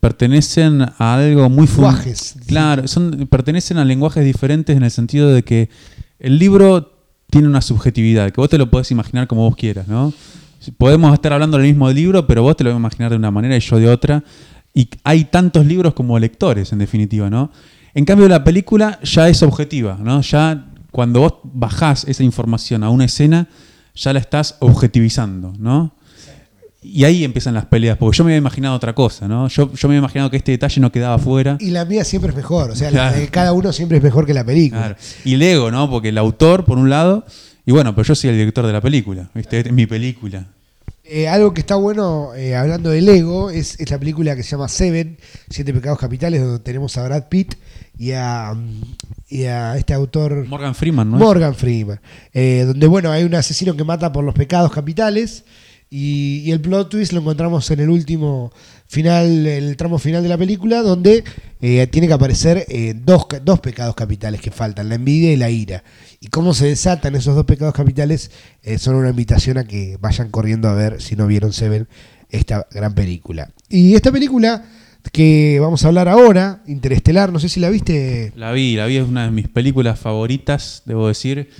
Pertenecen 0.00 0.82
a 0.82 1.14
algo 1.14 1.48
muy 1.48 1.66
Lenguajes 1.66 2.34
Claro, 2.46 2.88
son, 2.88 3.28
pertenecen 3.30 3.78
a 3.78 3.84
lenguajes 3.84 4.24
diferentes 4.24 4.76
en 4.76 4.82
el 4.82 4.90
sentido 4.90 5.32
de 5.32 5.44
que 5.44 5.70
el 6.18 6.38
libro 6.38 6.92
tiene 7.30 7.46
una 7.46 7.60
subjetividad, 7.60 8.30
que 8.32 8.40
vos 8.40 8.50
te 8.50 8.58
lo 8.58 8.70
podés 8.70 8.90
imaginar 8.90 9.28
como 9.28 9.42
vos 9.42 9.56
quieras, 9.56 9.86
¿no? 9.86 10.12
Podemos 10.78 11.12
estar 11.14 11.32
hablando 11.32 11.56
del 11.56 11.66
mismo 11.66 11.88
libro, 11.90 12.26
pero 12.26 12.42
vos 12.42 12.56
te 12.56 12.64
lo 12.64 12.70
vas 12.70 12.76
a 12.76 12.80
imaginar 12.80 13.10
de 13.10 13.16
una 13.16 13.30
manera 13.30 13.56
y 13.56 13.60
yo 13.60 13.78
de 13.78 13.88
otra. 13.88 14.24
Y 14.74 14.88
hay 15.04 15.26
tantos 15.26 15.64
libros 15.64 15.94
como 15.94 16.18
lectores, 16.18 16.72
en 16.72 16.78
definitiva, 16.80 17.30
¿no? 17.30 17.52
En 17.94 18.04
cambio, 18.04 18.28
la 18.28 18.42
película 18.42 18.98
ya 19.02 19.28
es 19.28 19.42
objetiva, 19.42 19.96
¿no? 20.02 20.20
Ya 20.22 20.66
cuando 20.90 21.20
vos 21.20 21.34
bajás 21.44 22.04
esa 22.08 22.24
información 22.24 22.82
a 22.82 22.90
una 22.90 23.04
escena, 23.04 23.48
ya 23.96 24.12
la 24.12 24.18
estás 24.20 24.56
objetivizando, 24.60 25.52
¿no? 25.58 25.92
Y 26.82 27.02
ahí 27.02 27.24
empiezan 27.24 27.54
las 27.54 27.64
peleas, 27.66 27.98
porque 27.98 28.16
yo 28.16 28.22
me 28.22 28.30
había 28.30 28.38
imaginado 28.38 28.76
otra 28.76 28.94
cosa, 28.94 29.26
¿no? 29.26 29.48
Yo, 29.48 29.72
yo 29.72 29.88
me 29.88 29.94
había 29.94 29.98
imaginado 30.04 30.30
que 30.30 30.36
este 30.36 30.52
detalle 30.52 30.80
no 30.80 30.92
quedaba 30.92 31.18
fuera. 31.18 31.56
Y 31.58 31.70
la 31.70 31.84
mía 31.84 32.04
siempre 32.04 32.30
es 32.30 32.36
mejor, 32.36 32.70
o 32.70 32.76
sea, 32.76 32.90
la 32.92 33.08
Claro. 33.08 33.18
de 33.20 33.28
cada 33.28 33.52
uno 33.52 33.72
siempre 33.72 33.98
es 33.98 34.04
mejor 34.04 34.24
que 34.24 34.34
la 34.34 34.44
película. 34.44 34.80
Claro. 34.82 34.96
Y 35.24 35.34
el 35.34 35.42
ego, 35.42 35.70
¿no? 35.72 35.90
Porque 35.90 36.10
el 36.10 36.18
autor, 36.18 36.64
por 36.64 36.78
un 36.78 36.88
lado, 36.88 37.24
y 37.64 37.72
bueno, 37.72 37.92
pero 37.96 38.06
yo 38.06 38.14
soy 38.14 38.30
el 38.30 38.36
director 38.36 38.64
de 38.66 38.72
la 38.72 38.80
película, 38.80 39.28
¿viste? 39.34 39.58
Es 39.60 39.72
mi 39.72 39.86
película. 39.86 40.46
Eh, 41.02 41.26
algo 41.28 41.52
que 41.54 41.60
está 41.60 41.74
bueno, 41.74 42.34
eh, 42.36 42.54
hablando 42.54 42.90
del 42.90 43.08
ego, 43.08 43.50
es, 43.50 43.80
es 43.80 43.90
la 43.90 43.98
película 43.98 44.36
que 44.36 44.44
se 44.44 44.50
llama 44.50 44.68
Seven, 44.68 45.18
Siete 45.50 45.72
Pecados 45.72 45.98
Capitales, 45.98 46.40
donde 46.40 46.58
tenemos 46.60 46.96
a 46.98 47.04
Brad 47.04 47.24
Pitt 47.28 47.54
y 47.98 48.12
a, 48.12 48.52
mm, 48.54 48.80
y 49.28 49.44
a 49.44 49.76
este 49.76 49.92
autor 49.92 50.46
Morgan 50.46 50.74
Freeman, 50.74 51.10
¿no? 51.10 51.18
Morgan 51.18 51.54
Freeman. 51.54 52.00
Eh, 52.32 52.64
donde, 52.66 52.86
bueno, 52.86 53.10
hay 53.10 53.24
un 53.24 53.34
asesino 53.34 53.76
que 53.76 53.84
mata 53.84 54.12
por 54.12 54.24
los 54.24 54.34
pecados 54.34 54.72
capitales 54.72 55.44
y, 55.90 56.42
y 56.44 56.52
el 56.52 56.60
plot 56.60 56.90
twist 56.90 57.12
lo 57.12 57.20
encontramos 57.20 57.70
en 57.70 57.80
el 57.80 57.90
último 57.90 58.52
final, 58.86 59.46
el 59.46 59.76
tramo 59.76 59.98
final 59.98 60.22
de 60.22 60.28
la 60.28 60.38
película, 60.38 60.82
donde 60.82 61.24
eh, 61.60 61.86
tiene 61.88 62.06
que 62.06 62.12
aparecer 62.12 62.66
eh, 62.68 62.94
dos, 62.96 63.26
dos 63.42 63.60
pecados 63.60 63.96
capitales 63.96 64.40
que 64.40 64.50
faltan, 64.50 64.88
la 64.88 64.94
envidia 64.94 65.32
y 65.32 65.36
la 65.36 65.50
ira. 65.50 65.82
Y 66.20 66.28
cómo 66.28 66.54
se 66.54 66.66
desatan 66.66 67.14
esos 67.16 67.34
dos 67.34 67.44
pecados 67.44 67.74
capitales 67.74 68.30
son 68.78 68.96
una 68.96 69.10
invitación 69.10 69.58
a 69.58 69.64
que 69.64 69.96
vayan 70.00 70.30
corriendo 70.30 70.68
a 70.68 70.74
ver, 70.74 71.00
si 71.00 71.14
no 71.14 71.26
vieron 71.26 71.52
Seven, 71.52 71.88
esta 72.30 72.66
gran 72.70 72.94
película. 72.94 73.50
Y 73.68 73.94
esta 73.94 74.10
película 74.10 74.64
que 75.10 75.58
vamos 75.60 75.84
a 75.84 75.88
hablar 75.88 76.08
ahora, 76.08 76.62
Interestelar, 76.66 77.32
no 77.32 77.38
sé 77.38 77.48
si 77.48 77.60
la 77.60 77.70
viste. 77.70 78.32
La 78.36 78.52
vi, 78.52 78.76
la 78.76 78.86
vi, 78.86 78.96
es 78.96 79.08
una 79.08 79.24
de 79.24 79.30
mis 79.30 79.48
películas 79.48 79.98
favoritas, 79.98 80.82
debo 80.86 81.08
decir. 81.08 81.50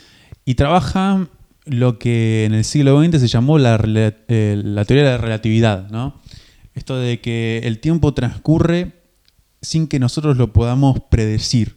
Y 0.45 0.55
trabaja 0.55 1.27
lo 1.65 1.99
que 1.99 2.45
en 2.45 2.55
el 2.55 2.65
siglo 2.65 3.03
XX 3.03 3.21
se 3.21 3.29
llamó 3.29 3.59
la, 3.59 3.81
eh, 3.85 4.61
la 4.65 4.85
teoría 4.85 5.05
de 5.05 5.11
la 5.13 5.19
relatividad, 5.19 5.91
¿no? 5.91 6.21
Esto 6.75 6.97
de 6.99 7.21
que 7.21 7.61
el 7.65 7.79
tiempo 7.81 8.15
transcurre 8.15 8.93
sin 9.63 9.87
que 9.89 9.99
nosotros 9.99 10.37
lo 10.37 10.53
podamos 10.53 11.01
predecir. 11.11 11.77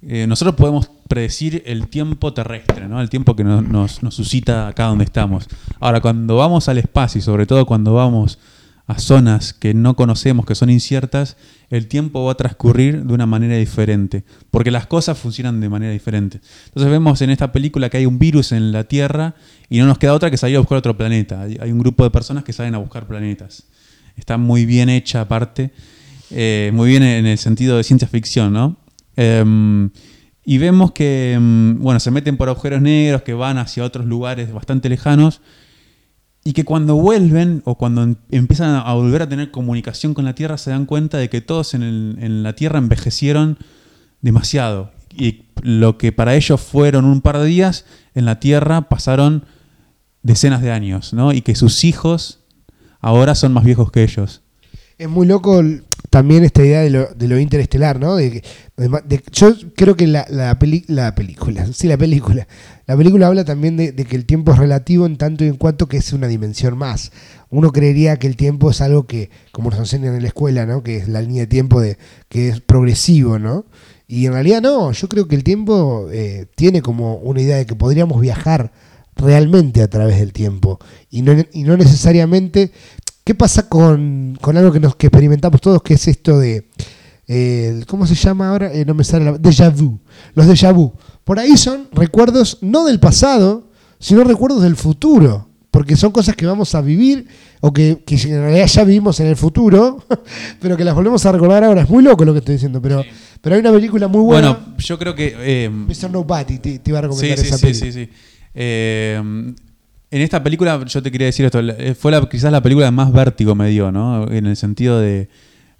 Eh, 0.00 0.26
nosotros 0.28 0.54
podemos 0.54 0.90
predecir 1.08 1.62
el 1.66 1.88
tiempo 1.88 2.32
terrestre, 2.32 2.86
¿no? 2.86 3.00
el 3.00 3.10
tiempo 3.10 3.34
que 3.34 3.42
no- 3.42 3.62
nos, 3.62 4.02
nos 4.02 4.14
suscita 4.14 4.68
acá 4.68 4.84
donde 4.84 5.04
estamos. 5.04 5.48
Ahora, 5.80 6.00
cuando 6.00 6.36
vamos 6.36 6.68
al 6.68 6.78
espacio 6.78 7.18
y 7.18 7.22
sobre 7.22 7.46
todo 7.46 7.66
cuando 7.66 7.94
vamos 7.94 8.38
a 8.88 8.98
zonas 8.98 9.52
que 9.52 9.74
no 9.74 9.94
conocemos, 9.96 10.46
que 10.46 10.54
son 10.54 10.70
inciertas, 10.70 11.36
el 11.68 11.88
tiempo 11.88 12.24
va 12.24 12.32
a 12.32 12.36
transcurrir 12.36 13.04
de 13.04 13.12
una 13.12 13.26
manera 13.26 13.54
diferente, 13.56 14.24
porque 14.50 14.70
las 14.70 14.86
cosas 14.86 15.18
funcionan 15.18 15.60
de 15.60 15.68
manera 15.68 15.92
diferente. 15.92 16.40
Entonces 16.68 16.90
vemos 16.90 17.20
en 17.20 17.28
esta 17.28 17.52
película 17.52 17.90
que 17.90 17.98
hay 17.98 18.06
un 18.06 18.18
virus 18.18 18.50
en 18.50 18.72
la 18.72 18.84
Tierra 18.84 19.34
y 19.68 19.78
no 19.78 19.86
nos 19.86 19.98
queda 19.98 20.14
otra 20.14 20.30
que 20.30 20.38
salir 20.38 20.56
a 20.56 20.60
buscar 20.60 20.78
otro 20.78 20.96
planeta. 20.96 21.42
Hay, 21.42 21.70
un 21.70 21.78
grupo 21.78 22.02
de 22.02 22.10
personas 22.10 22.44
que 22.44 22.54
salen 22.54 22.74
a 22.74 22.78
buscar 22.78 23.06
planetas. 23.06 23.64
Está 24.16 24.38
muy 24.38 24.64
bien 24.64 24.88
hecha 24.88 25.20
aparte, 25.20 25.70
eh, 26.30 26.70
muy 26.72 26.88
bien 26.88 27.02
en 27.02 27.26
el 27.26 27.36
sentido 27.36 27.76
de 27.76 27.84
ciencia 27.84 28.08
ficción, 28.08 28.54
¿no? 28.54 28.78
Em, 29.16 29.90
y 30.46 30.56
vemos 30.56 30.92
que, 30.92 31.34
em, 31.34 31.78
bueno, 31.78 32.00
se 32.00 32.10
meten 32.10 32.38
por 32.38 32.48
agujeros 32.48 32.80
negros 32.80 33.20
que 33.20 33.34
van 33.34 33.58
hacia 33.58 33.84
otros 33.84 34.06
lugares 34.06 34.50
bastante 34.50 34.88
lejanos 34.88 35.42
y 36.48 36.54
que 36.54 36.64
cuando 36.64 36.96
vuelven 36.96 37.60
o 37.66 37.74
cuando 37.74 38.02
em- 38.02 38.16
empiezan 38.30 38.74
a 38.74 38.94
volver 38.94 39.20
a 39.20 39.28
tener 39.28 39.50
comunicación 39.50 40.14
con 40.14 40.24
la 40.24 40.34
Tierra 40.34 40.56
se 40.56 40.70
dan 40.70 40.86
cuenta 40.86 41.18
de 41.18 41.28
que 41.28 41.42
todos 41.42 41.74
en, 41.74 42.42
la 42.42 42.54
Tierra 42.54 42.78
envejecieron 42.78 43.58
demasiado. 44.22 44.90
Y 45.14 45.42
lo 45.60 45.98
que 45.98 46.10
para 46.10 46.36
ellos 46.36 46.58
fueron 46.58 47.04
un 47.04 47.20
par 47.20 47.36
de 47.38 47.44
días, 47.44 47.84
en 48.14 48.24
la 48.24 48.40
Tierra 48.40 48.88
pasaron 48.88 49.44
decenas 50.22 50.62
de 50.62 50.72
años, 50.72 51.12
¿no? 51.12 51.34
Y 51.34 51.42
que 51.42 51.54
sus 51.54 51.84
hijos 51.84 52.40
ahora 53.00 53.34
son 53.34 53.52
más 53.52 53.64
viejos 53.64 53.92
que 53.92 54.02
ellos. 54.02 54.40
Es 54.96 55.10
muy 55.10 55.26
loco 55.26 55.62
también 56.08 56.44
esta 56.44 56.64
idea 56.64 56.80
de 56.80 56.88
lo, 56.88 57.08
de 57.14 57.28
lo 57.28 57.38
interestelar, 57.38 58.00
¿no? 58.00 58.16
De, 58.16 58.42
yo 59.32 59.54
creo 59.76 59.96
que 59.96 60.06
la 60.06 60.58
película, 60.58 61.66
sí, 61.74 61.88
la 61.88 61.98
película, 61.98 62.48
la 62.88 62.96
película 62.96 63.28
habla 63.28 63.44
también 63.44 63.76
de, 63.76 63.94
que 63.94 64.16
el 64.16 64.26
tiempo 64.26 64.52
es 64.52 64.58
relativo 64.58 65.06
en 65.06 65.16
tanto 65.16 65.44
y 65.44 65.48
en 65.48 65.54
cuanto 65.54 65.86
que 65.86 65.98
es 65.98 66.12
una 66.12 66.26
dimensión 66.26 66.76
más. 66.76 67.12
Uno 67.50 67.70
creería 67.70 68.18
que 68.18 68.26
el 68.26 68.34
tiempo 68.34 68.70
es 68.70 68.80
algo 68.80 69.06
que, 69.06 69.30
como 69.52 69.70
nos 69.70 69.78
enseñan 69.78 70.16
en 70.16 70.22
la 70.22 70.28
escuela, 70.28 70.66
¿no? 70.66 70.82
Que 70.82 70.96
es 70.96 71.06
la 71.08 71.22
línea 71.22 71.42
de 71.42 71.46
tiempo 71.46 71.80
de, 71.80 71.98
que 72.28 72.48
es 72.48 72.60
progresivo, 72.60 73.38
¿no? 73.38 73.64
Y 74.08 74.26
en 74.26 74.32
realidad 74.32 74.60
no, 74.60 74.90
yo 74.90 75.08
creo 75.08 75.28
que 75.28 75.36
el 75.36 75.44
tiempo 75.44 76.08
eh, 76.10 76.46
tiene 76.56 76.82
como 76.82 77.16
una 77.18 77.40
idea 77.40 77.58
de 77.58 77.66
que 77.66 77.76
podríamos 77.76 78.20
viajar 78.20 78.72
realmente 79.14 79.82
a 79.82 79.88
través 79.88 80.18
del 80.18 80.32
tiempo 80.32 80.78
y 81.10 81.22
no, 81.22 81.32
y 81.52 81.64
no 81.64 81.76
necesariamente 81.76 82.72
¿Qué 83.28 83.34
pasa 83.34 83.68
con, 83.68 84.38
con 84.40 84.56
algo 84.56 84.72
que, 84.72 84.80
nos, 84.80 84.94
experimentamos 84.98 85.60
todos, 85.60 85.82
que 85.82 85.92
es 85.92 86.08
esto 86.08 86.38
de... 86.38 86.66
eh, 87.26 87.84
¿Cómo 87.86 88.06
se 88.06 88.14
llama 88.14 88.48
ahora? 88.48 88.72
Eh, 88.72 88.86
no 88.86 88.94
me 88.94 89.04
sale 89.04 89.26
la... 89.26 89.32
Déjà 89.36 89.68
vu. 89.68 89.98
Los 90.32 90.46
déjà 90.46 90.72
vu. 90.72 90.94
Por 91.28 91.38
ahí 91.38 91.58
son 91.58 91.88
recuerdos 91.92 92.56
no 92.62 92.86
del 92.86 93.00
pasado, 93.00 93.68
sino 93.98 94.24
recuerdos 94.24 94.62
del 94.62 94.76
futuro. 94.76 95.46
Porque 95.70 95.94
son 95.94 96.10
cosas 96.10 96.34
que 96.34 96.46
vamos 96.46 96.74
a 96.74 96.80
vivir 96.80 97.26
o 97.60 97.70
que, 97.70 98.02
que 98.06 98.14
en 98.14 98.40
realidad 98.40 98.66
ya 98.66 98.82
vivimos 98.84 99.20
en 99.20 99.26
el 99.26 99.36
futuro, 99.36 100.02
pero 100.60 100.74
que 100.78 100.84
las 100.84 100.94
volvemos 100.94 101.26
a 101.26 101.32
recordar 101.32 101.64
ahora. 101.64 101.82
Es 101.82 101.90
muy 101.90 102.02
loco 102.02 102.24
lo 102.24 102.32
que 102.32 102.38
estoy 102.38 102.54
diciendo, 102.54 102.80
pero, 102.80 103.04
pero 103.42 103.54
hay 103.56 103.60
una 103.60 103.72
película 103.72 104.08
muy 104.08 104.22
buena. 104.22 104.52
Bueno, 104.54 104.74
yo 104.78 104.98
creo 104.98 105.14
que... 105.14 105.34
eh, 105.38 105.68
Mr. 105.68 106.10
Nobody, 106.10 106.58
te, 106.60 106.78
te 106.78 106.90
iba 106.90 106.98
a 106.98 107.02
Sí, 107.02 107.08
recomendar 107.08 107.38
sí, 107.38 107.46
esa 107.46 107.58
sí, 107.58 107.66
película. 107.66 107.92
sí, 107.92 108.04
sí. 108.06 108.10
Eh, 108.54 109.20
en 110.10 110.22
esta 110.22 110.42
película, 110.42 110.82
yo 110.86 111.02
te 111.02 111.12
quería 111.12 111.26
decir 111.26 111.44
esto, 111.44 111.60
eh, 111.60 111.94
fue 111.94 112.10
la, 112.10 112.26
quizás 112.26 112.50
la 112.50 112.62
película 112.62 112.90
más 112.90 113.12
vértigo 113.12 113.54
me 113.54 113.68
dio, 113.68 113.92
¿no? 113.92 114.26
En 114.32 114.46
el 114.46 114.56
sentido 114.56 114.98
de, 114.98 115.28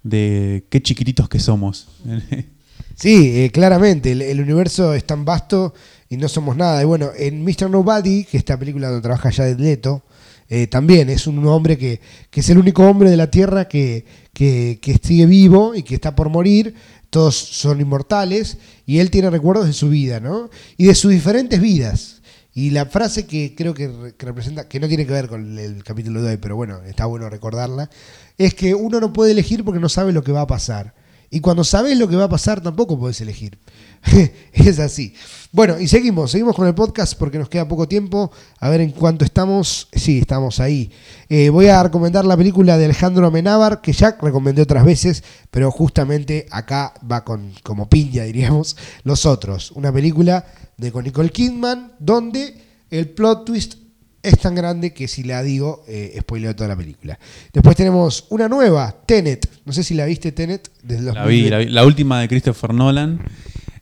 de 0.03 0.67
qué 0.69 0.79
chiquititos 0.83 1.27
que 1.27 1.39
somos. 1.39 1.87
Sí, 2.99 3.43
eh, 3.45 3.51
claramente, 3.51 4.11
el, 4.11 4.21
el 4.21 4.41
universo 4.41 4.93
es 4.93 5.05
tan 5.05 5.23
vasto 5.23 5.73
y 6.09 6.17
no 6.17 6.27
somos 6.27 6.57
nada. 6.57 6.81
Y 6.81 6.85
bueno, 6.85 7.11
en 7.15 7.45
Mr. 7.45 7.69
Nobody, 7.69 8.25
que 8.25 8.37
es 8.37 8.41
esta 8.41 8.59
película 8.59 8.87
donde 8.87 9.01
trabaja 9.01 9.31
Jared 9.31 9.57
Leto, 9.57 10.03
eh, 10.49 10.67
también 10.67 11.09
es 11.09 11.25
un 11.25 11.45
hombre 11.47 11.77
que, 11.77 12.01
que, 12.29 12.41
es 12.41 12.49
el 12.49 12.57
único 12.57 12.83
hombre 12.83 13.09
de 13.09 13.15
la 13.15 13.31
Tierra 13.31 13.69
que, 13.69 14.03
que, 14.33 14.79
que 14.81 14.99
sigue 15.01 15.27
vivo 15.27 15.75
y 15.75 15.83
que 15.83 15.95
está 15.95 16.13
por 16.13 16.27
morir. 16.29 16.75
Todos 17.09 17.35
son 17.35 17.79
inmortales 17.79 18.57
y 18.85 18.99
él 18.99 19.11
tiene 19.11 19.29
recuerdos 19.29 19.67
de 19.67 19.73
su 19.73 19.87
vida, 19.89 20.19
¿no? 20.19 20.49
Y 20.75 20.87
de 20.87 20.95
sus 20.95 21.11
diferentes 21.11 21.61
vidas. 21.61 22.21
Y 22.53 22.71
la 22.71 22.85
frase 22.87 23.25
que 23.25 23.55
creo 23.55 23.73
que, 23.73 24.13
representa, 24.19 24.67
que 24.67 24.79
no 24.81 24.89
tiene 24.89 25.05
que 25.05 25.13
ver 25.13 25.29
con 25.29 25.57
el 25.57 25.83
capítulo 25.85 26.21
de 26.21 26.31
hoy, 26.31 26.37
pero 26.37 26.57
bueno, 26.57 26.81
está 26.83 27.05
bueno 27.05 27.29
recordarla, 27.29 27.89
es 28.37 28.53
que 28.55 28.75
uno 28.75 28.99
no 28.99 29.13
puede 29.13 29.31
elegir 29.31 29.63
porque 29.63 29.79
no 29.79 29.87
sabe 29.87 30.11
lo 30.11 30.23
que 30.23 30.33
va 30.33 30.41
a 30.41 30.47
pasar. 30.47 30.93
Y 31.31 31.41
cuando 31.41 31.63
sabes 31.63 31.97
lo 31.97 32.07
que 32.07 32.15
va 32.15 32.23
a 32.25 32.29
pasar, 32.29 32.61
tampoco 32.61 32.97
puedes 32.97 33.21
elegir. 33.21 33.59
es 34.53 34.79
así. 34.79 35.13
Bueno, 35.51 35.79
y 35.79 35.87
seguimos, 35.87 36.31
seguimos 36.31 36.55
con 36.55 36.67
el 36.67 36.73
podcast 36.73 37.15
porque 37.17 37.37
nos 37.37 37.49
queda 37.49 37.67
poco 37.67 37.87
tiempo. 37.87 38.31
A 38.59 38.69
ver 38.69 38.81
en 38.81 38.91
cuánto 38.91 39.25
estamos. 39.25 39.87
Sí, 39.91 40.19
estamos 40.19 40.59
ahí. 40.59 40.91
Eh, 41.27 41.49
voy 41.49 41.67
a 41.67 41.83
recomendar 41.83 42.25
la 42.25 42.37
película 42.37 42.77
de 42.77 42.85
Alejandro 42.85 43.27
Amenábar, 43.27 43.81
que 43.81 43.93
ya 43.93 44.17
recomendé 44.21 44.61
otras 44.61 44.85
veces, 44.85 45.23
pero 45.51 45.71
justamente 45.71 46.47
acá 46.51 46.93
va 47.09 47.23
con 47.23 47.53
como 47.63 47.89
piña, 47.89 48.23
diríamos, 48.25 48.77
Los 49.03 49.25
Otros. 49.25 49.71
Una 49.71 49.91
película 49.91 50.45
de 50.77 50.91
con 50.91 51.03
Nicole 51.03 51.29
Kidman, 51.29 51.93
donde 51.99 52.55
el 52.89 53.09
plot 53.09 53.45
twist 53.45 53.75
es 54.21 54.39
tan 54.39 54.55
grande 54.55 54.93
que 54.93 55.07
si 55.07 55.23
la 55.23 55.41
digo, 55.43 55.83
eh, 55.87 56.17
spoileo 56.19 56.55
toda 56.55 56.69
la 56.69 56.75
película. 56.75 57.19
Después 57.53 57.75
tenemos 57.75 58.25
una 58.29 58.47
nueva, 58.49 58.95
Tenet. 59.05 59.49
No 59.65 59.73
sé 59.73 59.83
si 59.83 59.93
la 59.93 60.05
viste, 60.05 60.31
Tenet. 60.31 60.69
Desde 60.83 61.13
la, 61.13 61.25
vi, 61.25 61.49
la 61.49 61.59
vi, 61.59 61.65
la 61.65 61.85
última 61.85 62.19
de 62.19 62.27
Christopher 62.27 62.73
Nolan. 62.73 63.19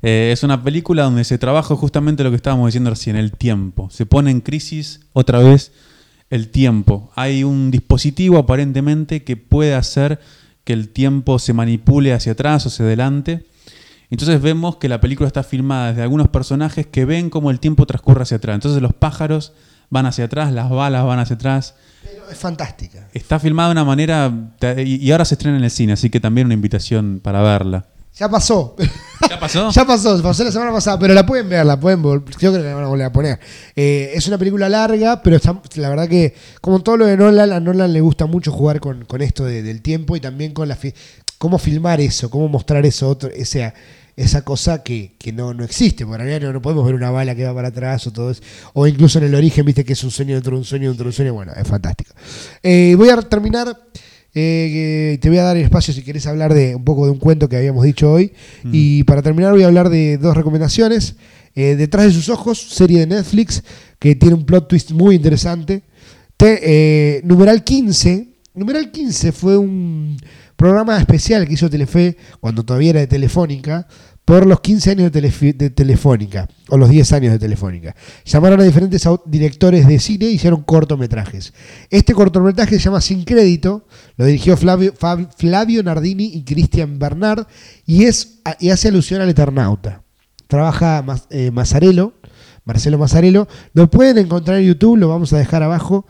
Eh, 0.01 0.29
es 0.31 0.43
una 0.43 0.63
película 0.63 1.03
donde 1.03 1.23
se 1.23 1.37
trabaja 1.37 1.75
justamente 1.75 2.23
lo 2.23 2.29
que 2.29 2.35
estábamos 2.35 2.67
diciendo 2.67 2.89
recién, 2.89 3.15
el 3.15 3.31
tiempo. 3.31 3.89
Se 3.89 4.05
pone 4.05 4.29
en 4.31 4.41
crisis 4.41 5.01
otra 5.13 5.39
vez 5.39 5.71
el 6.29 6.49
tiempo. 6.49 7.11
Hay 7.15 7.43
un 7.43 7.71
dispositivo 7.71 8.37
aparentemente 8.37 9.23
que 9.23 9.37
puede 9.37 9.73
hacer 9.73 10.19
que 10.63 10.73
el 10.73 10.89
tiempo 10.89 11.39
se 11.39 11.53
manipule 11.53 12.13
hacia 12.13 12.33
atrás 12.33 12.65
o 12.65 12.69
hacia 12.69 12.85
adelante. 12.85 13.45
Entonces 14.09 14.41
vemos 14.41 14.77
que 14.77 14.87
la 14.87 15.01
película 15.01 15.27
está 15.27 15.43
filmada 15.43 15.89
desde 15.89 16.03
algunos 16.03 16.29
personajes 16.29 16.85
que 16.85 17.05
ven 17.05 17.29
cómo 17.29 17.51
el 17.51 17.59
tiempo 17.59 17.85
transcurre 17.85 18.23
hacia 18.23 18.37
atrás. 18.37 18.55
Entonces 18.55 18.81
los 18.81 18.93
pájaros 18.93 19.53
van 19.89 20.05
hacia 20.05 20.25
atrás, 20.25 20.51
las 20.51 20.69
balas 20.69 21.05
van 21.05 21.19
hacia 21.19 21.35
atrás. 21.35 21.75
Pero 22.03 22.29
es 22.29 22.37
fantástica. 22.37 23.07
Está 23.13 23.39
filmada 23.39 23.69
de 23.69 23.71
una 23.73 23.85
manera 23.85 24.31
y 24.77 25.11
ahora 25.11 25.25
se 25.25 25.35
estrena 25.35 25.57
en 25.57 25.63
el 25.63 25.71
cine, 25.71 25.93
así 25.93 26.09
que 26.09 26.19
también 26.19 26.47
una 26.47 26.53
invitación 26.53 27.19
para 27.23 27.41
verla. 27.41 27.85
Ya 28.17 28.29
pasó. 28.29 28.75
¿Ya 29.29 29.39
pasó? 29.39 29.69
ya 29.71 29.85
pasó, 29.85 30.21
pasó 30.23 30.43
la 30.43 30.51
semana 30.51 30.71
pasada, 30.71 30.97
pero 30.97 31.13
la 31.13 31.23
pueden 31.23 31.49
ver, 31.49 31.63
la 31.65 31.79
pueden 31.79 32.01
yo 32.01 32.23
creo 32.25 32.51
que 32.51 32.59
la 32.59 32.73
van 32.73 32.85
a 32.85 32.87
volver 32.87 33.05
a 33.05 33.11
poner. 33.11 33.39
Eh, 33.75 34.11
es 34.15 34.27
una 34.27 34.39
película 34.39 34.67
larga, 34.67 35.21
pero 35.21 35.35
está, 35.35 35.61
la 35.75 35.89
verdad 35.89 36.07
que, 36.07 36.33
como 36.59 36.81
todo 36.81 36.97
lo 36.97 37.05
de 37.05 37.15
Nolan, 37.15 37.51
a 37.51 37.59
Nolan 37.59 37.93
le 37.93 38.01
gusta 38.01 38.25
mucho 38.25 38.51
jugar 38.51 38.79
con, 38.79 39.05
esto 39.21 39.45
del 39.45 39.81
tiempo 39.83 40.15
y 40.15 40.19
también 40.19 40.53
con 40.53 40.67
la 40.67 40.77
cómo 41.37 41.59
filmar 41.59 42.01
eso, 42.01 42.31
cómo 42.31 42.47
mostrar 42.47 42.87
eso, 42.87 43.07
otro, 43.07 43.29
esa, 43.29 43.75
esa 44.17 44.41
cosa 44.41 44.83
que, 44.83 45.15
no, 45.33 45.53
no 45.53 45.63
existe. 45.63 46.05
Por 46.05 46.19
realidad 46.19 46.51
no, 46.51 46.61
podemos 46.61 46.85
ver 46.85 46.95
una 46.95 47.11
bala 47.11 47.35
que 47.35 47.45
va 47.45 47.53
para 47.53 47.69
atrás 47.69 48.05
o 48.07 48.11
todo 48.11 48.31
eso. 48.31 48.41
O 48.73 48.85
incluso 48.85 49.19
en 49.19 49.25
el 49.25 49.35
origen, 49.35 49.63
viste 49.65 49.85
que 49.85 49.93
es 49.93 50.03
un 50.03 50.11
sueño 50.11 50.33
dentro 50.33 50.51
de 50.51 50.57
un 50.57 50.65
sueño 50.65 50.89
dentro 50.89 51.05
de 51.05 51.09
un 51.09 51.13
sueño. 51.13 51.33
Bueno, 51.33 51.53
es 51.55 51.67
fantástico. 51.67 52.13
Eh, 52.61 52.95
voy 52.97 53.09
a 53.09 53.21
terminar 53.21 53.77
eh, 54.39 55.17
te 55.19 55.29
voy 55.29 55.39
a 55.39 55.43
dar 55.43 55.57
el 55.57 55.63
espacio 55.63 55.91
si 55.91 56.03
querés 56.03 56.27
hablar 56.27 56.53
de 56.53 56.75
un 56.75 56.83
poco 56.83 57.05
de 57.05 57.11
un 57.11 57.17
cuento 57.17 57.49
que 57.49 57.57
habíamos 57.57 57.83
dicho 57.83 58.11
hoy. 58.11 58.33
Mm. 58.63 58.69
Y 58.73 59.03
para 59.03 59.21
terminar 59.21 59.53
voy 59.53 59.63
a 59.63 59.67
hablar 59.67 59.89
de 59.89 60.17
dos 60.17 60.35
recomendaciones. 60.35 61.15
Eh, 61.55 61.75
Detrás 61.75 62.05
de 62.05 62.11
sus 62.11 62.29
ojos, 62.29 62.59
serie 62.59 62.99
de 62.99 63.07
Netflix, 63.07 63.63
que 63.97 64.15
tiene 64.15 64.35
un 64.35 64.45
plot 64.45 64.67
twist 64.67 64.91
muy 64.91 65.15
interesante. 65.15 65.81
Eh, 66.39 67.21
numeral 67.23 67.63
15. 67.63 68.27
Numeral 68.53 68.91
15 68.91 69.31
fue 69.31 69.57
un 69.57 70.17
programa 70.57 70.97
especial 70.97 71.47
que 71.47 71.53
hizo 71.53 71.69
Telefe 71.69 72.17
cuando 72.41 72.65
todavía 72.65 72.89
era 72.89 72.99
de 72.99 73.07
Telefónica, 73.07 73.87
por 74.27 74.45
los 74.45 74.59
15 74.59 74.91
años 74.91 75.11
de, 75.13 75.69
Telefónica, 75.69 76.49
o 76.67 76.77
los 76.77 76.89
10 76.89 77.13
años 77.13 77.31
de 77.31 77.39
Telefónica. 77.39 77.95
Llamaron 78.25 78.59
a 78.59 78.63
diferentes 78.63 79.07
directores 79.25 79.87
de 79.87 79.99
cine 79.99 80.25
y 80.25 80.33
hicieron 80.33 80.63
cortometrajes. 80.63 81.53
Este 81.89 82.13
cortometraje 82.13 82.77
se 82.77 82.83
llama 82.83 82.99
Sin 82.99 83.23
Crédito, 83.23 83.87
lo 84.17 84.25
dirigió 84.25 84.57
Flavio, 84.57 85.81
Nardini 85.81 86.25
y 86.25 86.43
Cristian 86.43 86.99
Bernard, 86.99 87.47
y, 87.85 88.03
es, 88.03 88.41
y 88.59 88.69
hace 88.69 88.89
alusión 88.89 89.21
al 89.21 89.29
Eternauta. 89.29 90.03
Trabaja 90.47 91.05
eh, 91.29 91.51
Marcelo 91.51 92.13
Mazzarello. 92.97 93.47
Lo 93.71 93.89
pueden 93.89 94.17
encontrar 94.17 94.57
en 94.57 94.65
YouTube, 94.65 94.97
lo 94.97 95.07
vamos 95.07 95.31
a 95.31 95.37
dejar 95.37 95.63
abajo. 95.63 96.05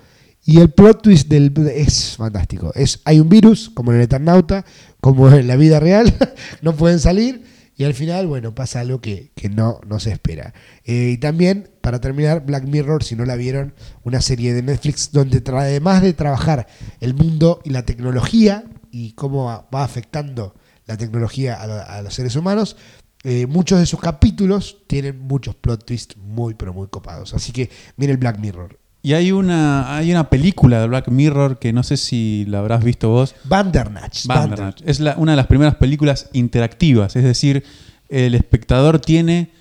Y 0.47 0.61
el 0.61 0.69
plot 0.69 1.01
twist 1.01 1.27
del 1.27 1.51
es 1.75 2.15
fantástico. 2.15 2.71
Es, 2.73 3.01
hay 3.03 3.19
un 3.19 3.27
virus, 3.27 3.69
como 3.69 3.91
en 3.91 3.97
el 3.97 4.03
Eternauta, 4.03 4.63
como 5.01 5.29
en 5.29 5.45
la 5.45 5.57
vida 5.57 5.81
real, 5.81 6.17
no 6.61 6.73
pueden 6.73 6.99
salir 6.99 7.43
y 7.75 7.83
al 7.83 7.93
final, 7.93 8.27
bueno, 8.27 8.55
pasa 8.55 8.79
algo 8.79 9.01
que, 9.01 9.33
no, 9.51 9.81
no 9.85 9.99
se 9.99 10.11
espera. 10.11 10.53
Eh, 10.85 11.11
y 11.15 11.17
también, 11.17 11.69
para 11.81 11.99
terminar, 11.99 12.45
Black 12.45 12.63
Mirror, 12.63 13.03
si 13.03 13.17
no 13.17 13.25
la 13.25 13.35
vieron, 13.35 13.73
una 14.03 14.21
serie 14.21 14.53
de 14.53 14.63
Netflix 14.63 15.11
donde 15.11 15.43
además 15.45 16.01
de 16.01 16.13
trabajar 16.13 16.67
el 17.01 17.13
mundo 17.13 17.59
y 17.65 17.71
la 17.71 17.83
tecnología 17.83 18.63
y 18.89 19.11
cómo 19.11 19.45
va 19.45 19.83
afectando 19.83 20.55
la 20.85 20.95
tecnología 20.95 21.55
a, 21.55 22.01
los 22.01 22.13
seres 22.13 22.37
humanos, 22.37 22.77
eh, 23.25 23.47
muchos 23.47 23.79
de 23.79 23.85
sus 23.85 23.99
capítulos 23.99 24.77
tienen 24.87 25.19
muchos 25.19 25.55
plot 25.55 25.85
twists 25.85 26.15
muy, 26.15 26.53
pero 26.53 26.73
muy 26.73 26.87
copados. 26.87 27.33
Así 27.33 27.51
que 27.51 27.69
miren 27.97 28.17
Black 28.17 28.39
Mirror. 28.39 28.86
Y 29.01 29.13
hay 29.13 29.31
una, 29.31 29.95
hay 29.95 30.11
una 30.11 30.29
película 30.29 30.81
de 30.81 30.87
Black 30.87 31.07
Mirror 31.09 31.59
que 31.59 31.71
no 31.71 31.83
sé 31.83 31.97
si 31.97 32.45
la 32.47 32.59
habrás 32.59 32.83
visto 32.83 33.09
vos. 33.09 33.35
Bandernach. 33.45 34.25
Bandernach. 34.25 34.81
Es 34.85 34.99
una 35.17 35.31
de 35.33 35.35
las 35.37 35.47
primeras 35.47 35.75
películas 35.75 36.29
interactivas, 36.33 37.15
es 37.15 37.23
decir, 37.23 37.63
el 38.09 38.35
espectador 38.35 38.99
tiene 38.99 39.51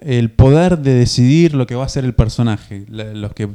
el 0.00 0.30
poder 0.30 0.78
de 0.78 0.94
decidir 0.94 1.54
lo 1.54 1.66
que 1.66 1.74
va 1.74 1.82
a 1.82 1.86
hacer 1.86 2.04
el 2.04 2.14
personaje. 2.14 2.86
Los 2.88 3.34
que 3.34 3.48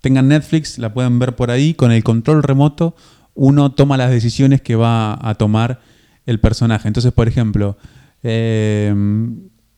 tengan 0.00 0.28
Netflix 0.28 0.78
la 0.78 0.92
pueden 0.92 1.18
ver 1.18 1.36
por 1.36 1.50
ahí, 1.50 1.74
con 1.74 1.92
el 1.92 2.02
control 2.02 2.42
remoto 2.42 2.96
uno 3.34 3.72
toma 3.72 3.96
las 3.96 4.10
decisiones 4.10 4.60
que 4.60 4.76
va 4.76 5.18
a 5.20 5.34
tomar 5.34 5.80
el 6.26 6.40
personaje. 6.40 6.88
Entonces, 6.88 7.12
por 7.12 7.28
ejemplo, 7.28 7.76
eh, 8.22 8.94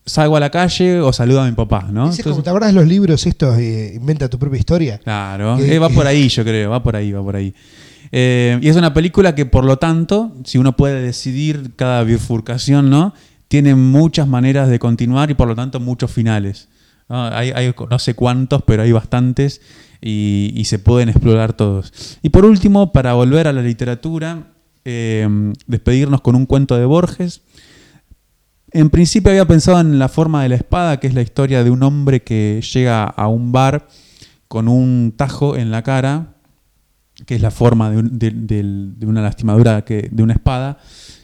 salgo 0.06 0.36
a 0.36 0.40
la 0.40 0.50
calle 0.50 1.00
o 1.00 1.12
saludo 1.12 1.40
a 1.40 1.46
mi 1.46 1.52
papá, 1.52 1.88
¿no? 1.90 2.10
¿Te 2.10 2.22
acuerdas 2.30 2.72
de 2.72 2.80
los 2.80 2.86
libros 2.86 3.26
estos, 3.26 3.58
Inventa 3.60 4.28
tu 4.28 4.38
propia 4.38 4.58
historia? 4.58 4.98
Claro, 4.98 5.58
eh, 5.58 5.78
va 5.78 5.88
por 5.88 6.06
ahí, 6.06 6.28
yo 6.28 6.44
creo, 6.44 6.70
va 6.70 6.82
por 6.82 6.96
ahí, 6.96 7.12
va 7.12 7.22
por 7.22 7.36
ahí. 7.36 7.54
Eh, 8.12 8.58
y 8.60 8.68
es 8.68 8.76
una 8.76 8.92
película 8.92 9.34
que, 9.34 9.46
por 9.46 9.64
lo 9.64 9.78
tanto, 9.78 10.32
si 10.44 10.58
uno 10.58 10.76
puede 10.76 11.00
decidir 11.00 11.72
cada 11.76 12.04
bifurcación, 12.04 12.90
¿no? 12.90 13.14
Tiene 13.48 13.74
muchas 13.74 14.28
maneras 14.28 14.68
de 14.68 14.78
continuar 14.78 15.30
y, 15.30 15.34
por 15.34 15.48
lo 15.48 15.56
tanto, 15.56 15.80
muchos 15.80 16.10
finales. 16.10 16.68
¿no? 17.08 17.24
Hay, 17.24 17.74
no 17.90 17.98
sé 17.98 18.14
cuántos, 18.14 18.62
pero 18.62 18.82
hay 18.82 18.92
bastantes 18.92 19.60
y, 20.00 20.62
se 20.66 20.78
pueden 20.78 21.08
explorar 21.08 21.54
todos. 21.54 22.18
Y 22.22 22.28
por 22.28 22.44
último, 22.44 22.92
para 22.92 23.14
volver 23.14 23.48
a 23.48 23.52
la 23.52 23.62
literatura, 23.62 24.48
eh, 24.84 25.28
despedirnos 25.66 26.20
con 26.20 26.34
un 26.34 26.46
cuento 26.46 26.76
de 26.76 26.84
Borges 26.84 27.42
en 28.74 28.90
principio 28.90 29.30
había 29.30 29.46
pensado 29.46 29.80
en 29.80 30.00
la 30.00 30.08
forma 30.08 30.42
de 30.42 30.48
la 30.48 30.56
espada, 30.56 30.98
que 30.98 31.06
es 31.06 31.14
la 31.14 31.22
historia 31.22 31.62
de 31.62 31.70
un 31.70 31.84
hombre 31.84 32.24
que 32.24 32.60
llega 32.60 33.04
a 33.04 33.28
un 33.28 33.52
bar 33.52 33.86
con 34.48 34.66
un 34.66 35.14
tajo 35.16 35.56
en 35.56 35.70
la 35.70 35.82
cara, 35.82 36.34
que 37.24 37.36
es 37.36 37.40
la 37.40 37.52
forma 37.52 37.92
de, 37.92 39.06
una 39.06 39.22
lastimadura 39.22 39.82
de 39.82 40.22
una 40.22 40.32
espada. 40.32 40.78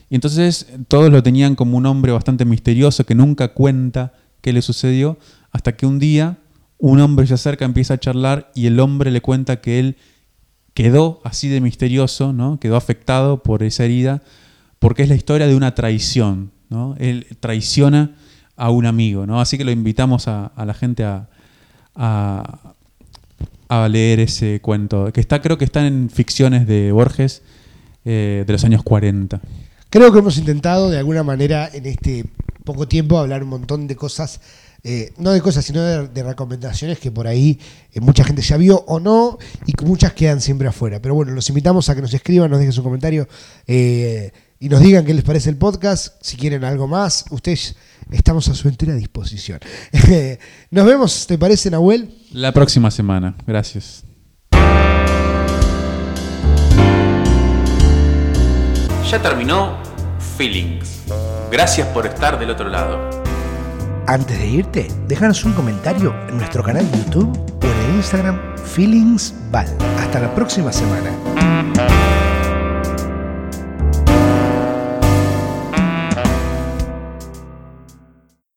Y 0.08 0.14
entonces 0.14 0.68
todos 0.86 1.10
lo 1.10 1.24
tenían 1.24 1.56
como 1.56 1.76
un 1.76 1.86
hombre 1.86 2.12
bastante 2.12 2.44
misterioso 2.44 3.04
que 3.04 3.16
nunca 3.16 3.48
cuenta 3.48 4.12
qué 4.40 4.52
le 4.52 4.62
sucedió, 4.62 5.18
hasta 5.50 5.76
que 5.76 5.86
un 5.86 5.98
día 5.98 6.38
un 6.78 7.00
hombre 7.00 7.26
se 7.26 7.34
acerca, 7.34 7.64
empieza 7.64 7.94
a 7.94 7.98
charlar 7.98 8.52
y 8.54 8.66
el 8.66 8.78
hombre 8.78 9.10
le 9.10 9.22
cuenta 9.22 9.60
que 9.60 9.80
él 9.80 9.96
quedó 10.72 11.20
así 11.24 11.48
de 11.48 11.60
misterioso, 11.60 12.32
¿no? 12.32 12.60
quedó 12.60 12.76
afectado 12.76 13.42
por 13.42 13.64
esa 13.64 13.84
herida, 13.84 14.22
porque 14.78 15.02
es 15.02 15.08
la 15.08 15.16
historia 15.16 15.48
de 15.48 15.56
una 15.56 15.74
traición, 15.74 16.52
él 16.98 17.26
traiciona 17.40 18.16
a 18.56 18.70
un 18.70 18.86
amigo, 18.86 19.26
¿no? 19.26 19.40
Así 19.40 19.56
que 19.56 19.64
lo 19.64 19.70
invitamos 19.70 20.28
a, 20.28 20.52
la 20.56 20.74
gente 20.74 21.04
a, 21.04 21.28
a, 21.94 23.88
leer 23.88 24.20
ese 24.20 24.60
cuento, 24.60 25.12
que 25.12 25.20
está, 25.20 25.40
creo 25.40 25.56
que 25.56 25.64
están 25.64 25.86
en 25.86 26.10
ficciones 26.10 26.66
de 26.66 26.92
Borges 26.92 27.42
eh, 28.04 28.44
de 28.46 28.52
los 28.52 28.64
años 28.64 28.82
40. 28.82 29.40
Creo 29.88 30.12
que 30.12 30.18
hemos 30.18 30.38
intentado 30.38 30.90
de 30.90 30.98
alguna 30.98 31.22
manera 31.22 31.70
en 31.72 31.86
este 31.86 32.24
poco 32.64 32.86
tiempo 32.86 33.18
hablar 33.18 33.42
un 33.42 33.48
montón 33.48 33.86
de 33.86 33.96
cosas 33.96 34.40
eh, 34.82 35.12
no 35.18 35.32
de 35.32 35.42
cosas, 35.42 35.64
sino 35.64 35.82
de, 35.82 36.22
recomendaciones 36.22 36.98
que 36.98 37.10
por 37.10 37.26
ahí 37.26 37.58
eh, 37.92 38.00
mucha 38.00 38.24
gente 38.24 38.40
ya 38.40 38.56
vio 38.56 38.82
o 38.86 38.98
no 38.98 39.38
y 39.66 39.72
que 39.72 39.84
muchas 39.84 40.14
quedan 40.14 40.40
siempre 40.40 40.68
afuera. 40.68 41.02
Pero 41.02 41.14
bueno, 41.14 41.32
los 41.32 41.48
invitamos 41.50 41.90
a 41.90 41.94
que 41.94 42.00
nos 42.00 42.14
escriban, 42.14 42.50
nos 42.50 42.58
dejen 42.60 42.72
su 42.72 42.82
comentario 42.82 43.28
y 44.62 44.68
nos 44.68 44.80
digan 44.80 45.06
qué 45.06 45.14
les 45.14 45.24
parece 45.24 45.48
el 45.48 45.56
podcast. 45.56 46.14
Si 46.20 46.36
quieren 46.36 46.62
algo 46.64 46.86
más, 46.86 47.24
ustedes 47.30 47.74
estamos 48.12 48.46
a 48.48 48.54
su 48.54 48.68
entera 48.68 48.94
disposición. 48.94 49.58
nos 50.70 50.86
vemos, 50.86 51.26
¿te 51.26 51.38
parece, 51.38 51.70
Nahuel? 51.70 52.14
La 52.32 52.52
próxima 52.52 52.90
semana. 52.90 53.34
Gracias. 53.46 54.04
Ya 59.10 59.20
terminó 59.20 59.78
Feelings. 60.36 61.04
Gracias 61.50 61.88
por 61.88 62.06
estar 62.06 62.38
del 62.38 62.50
otro 62.50 62.68
lado. 62.68 63.22
Antes 64.06 64.38
de 64.38 64.46
irte, 64.46 64.88
déjanos 65.08 65.44
un 65.44 65.54
comentario 65.54 66.14
en 66.28 66.36
nuestro 66.36 66.62
canal 66.62 66.88
de 66.92 66.98
YouTube 66.98 67.36
o 67.62 67.66
en 67.66 67.90
el 67.90 67.96
Instagram 67.96 68.38
Feelings 68.56 69.34
Val. 69.50 69.66
Hasta 69.98 70.20
la 70.20 70.34
próxima 70.34 70.70
semana. 70.70 72.09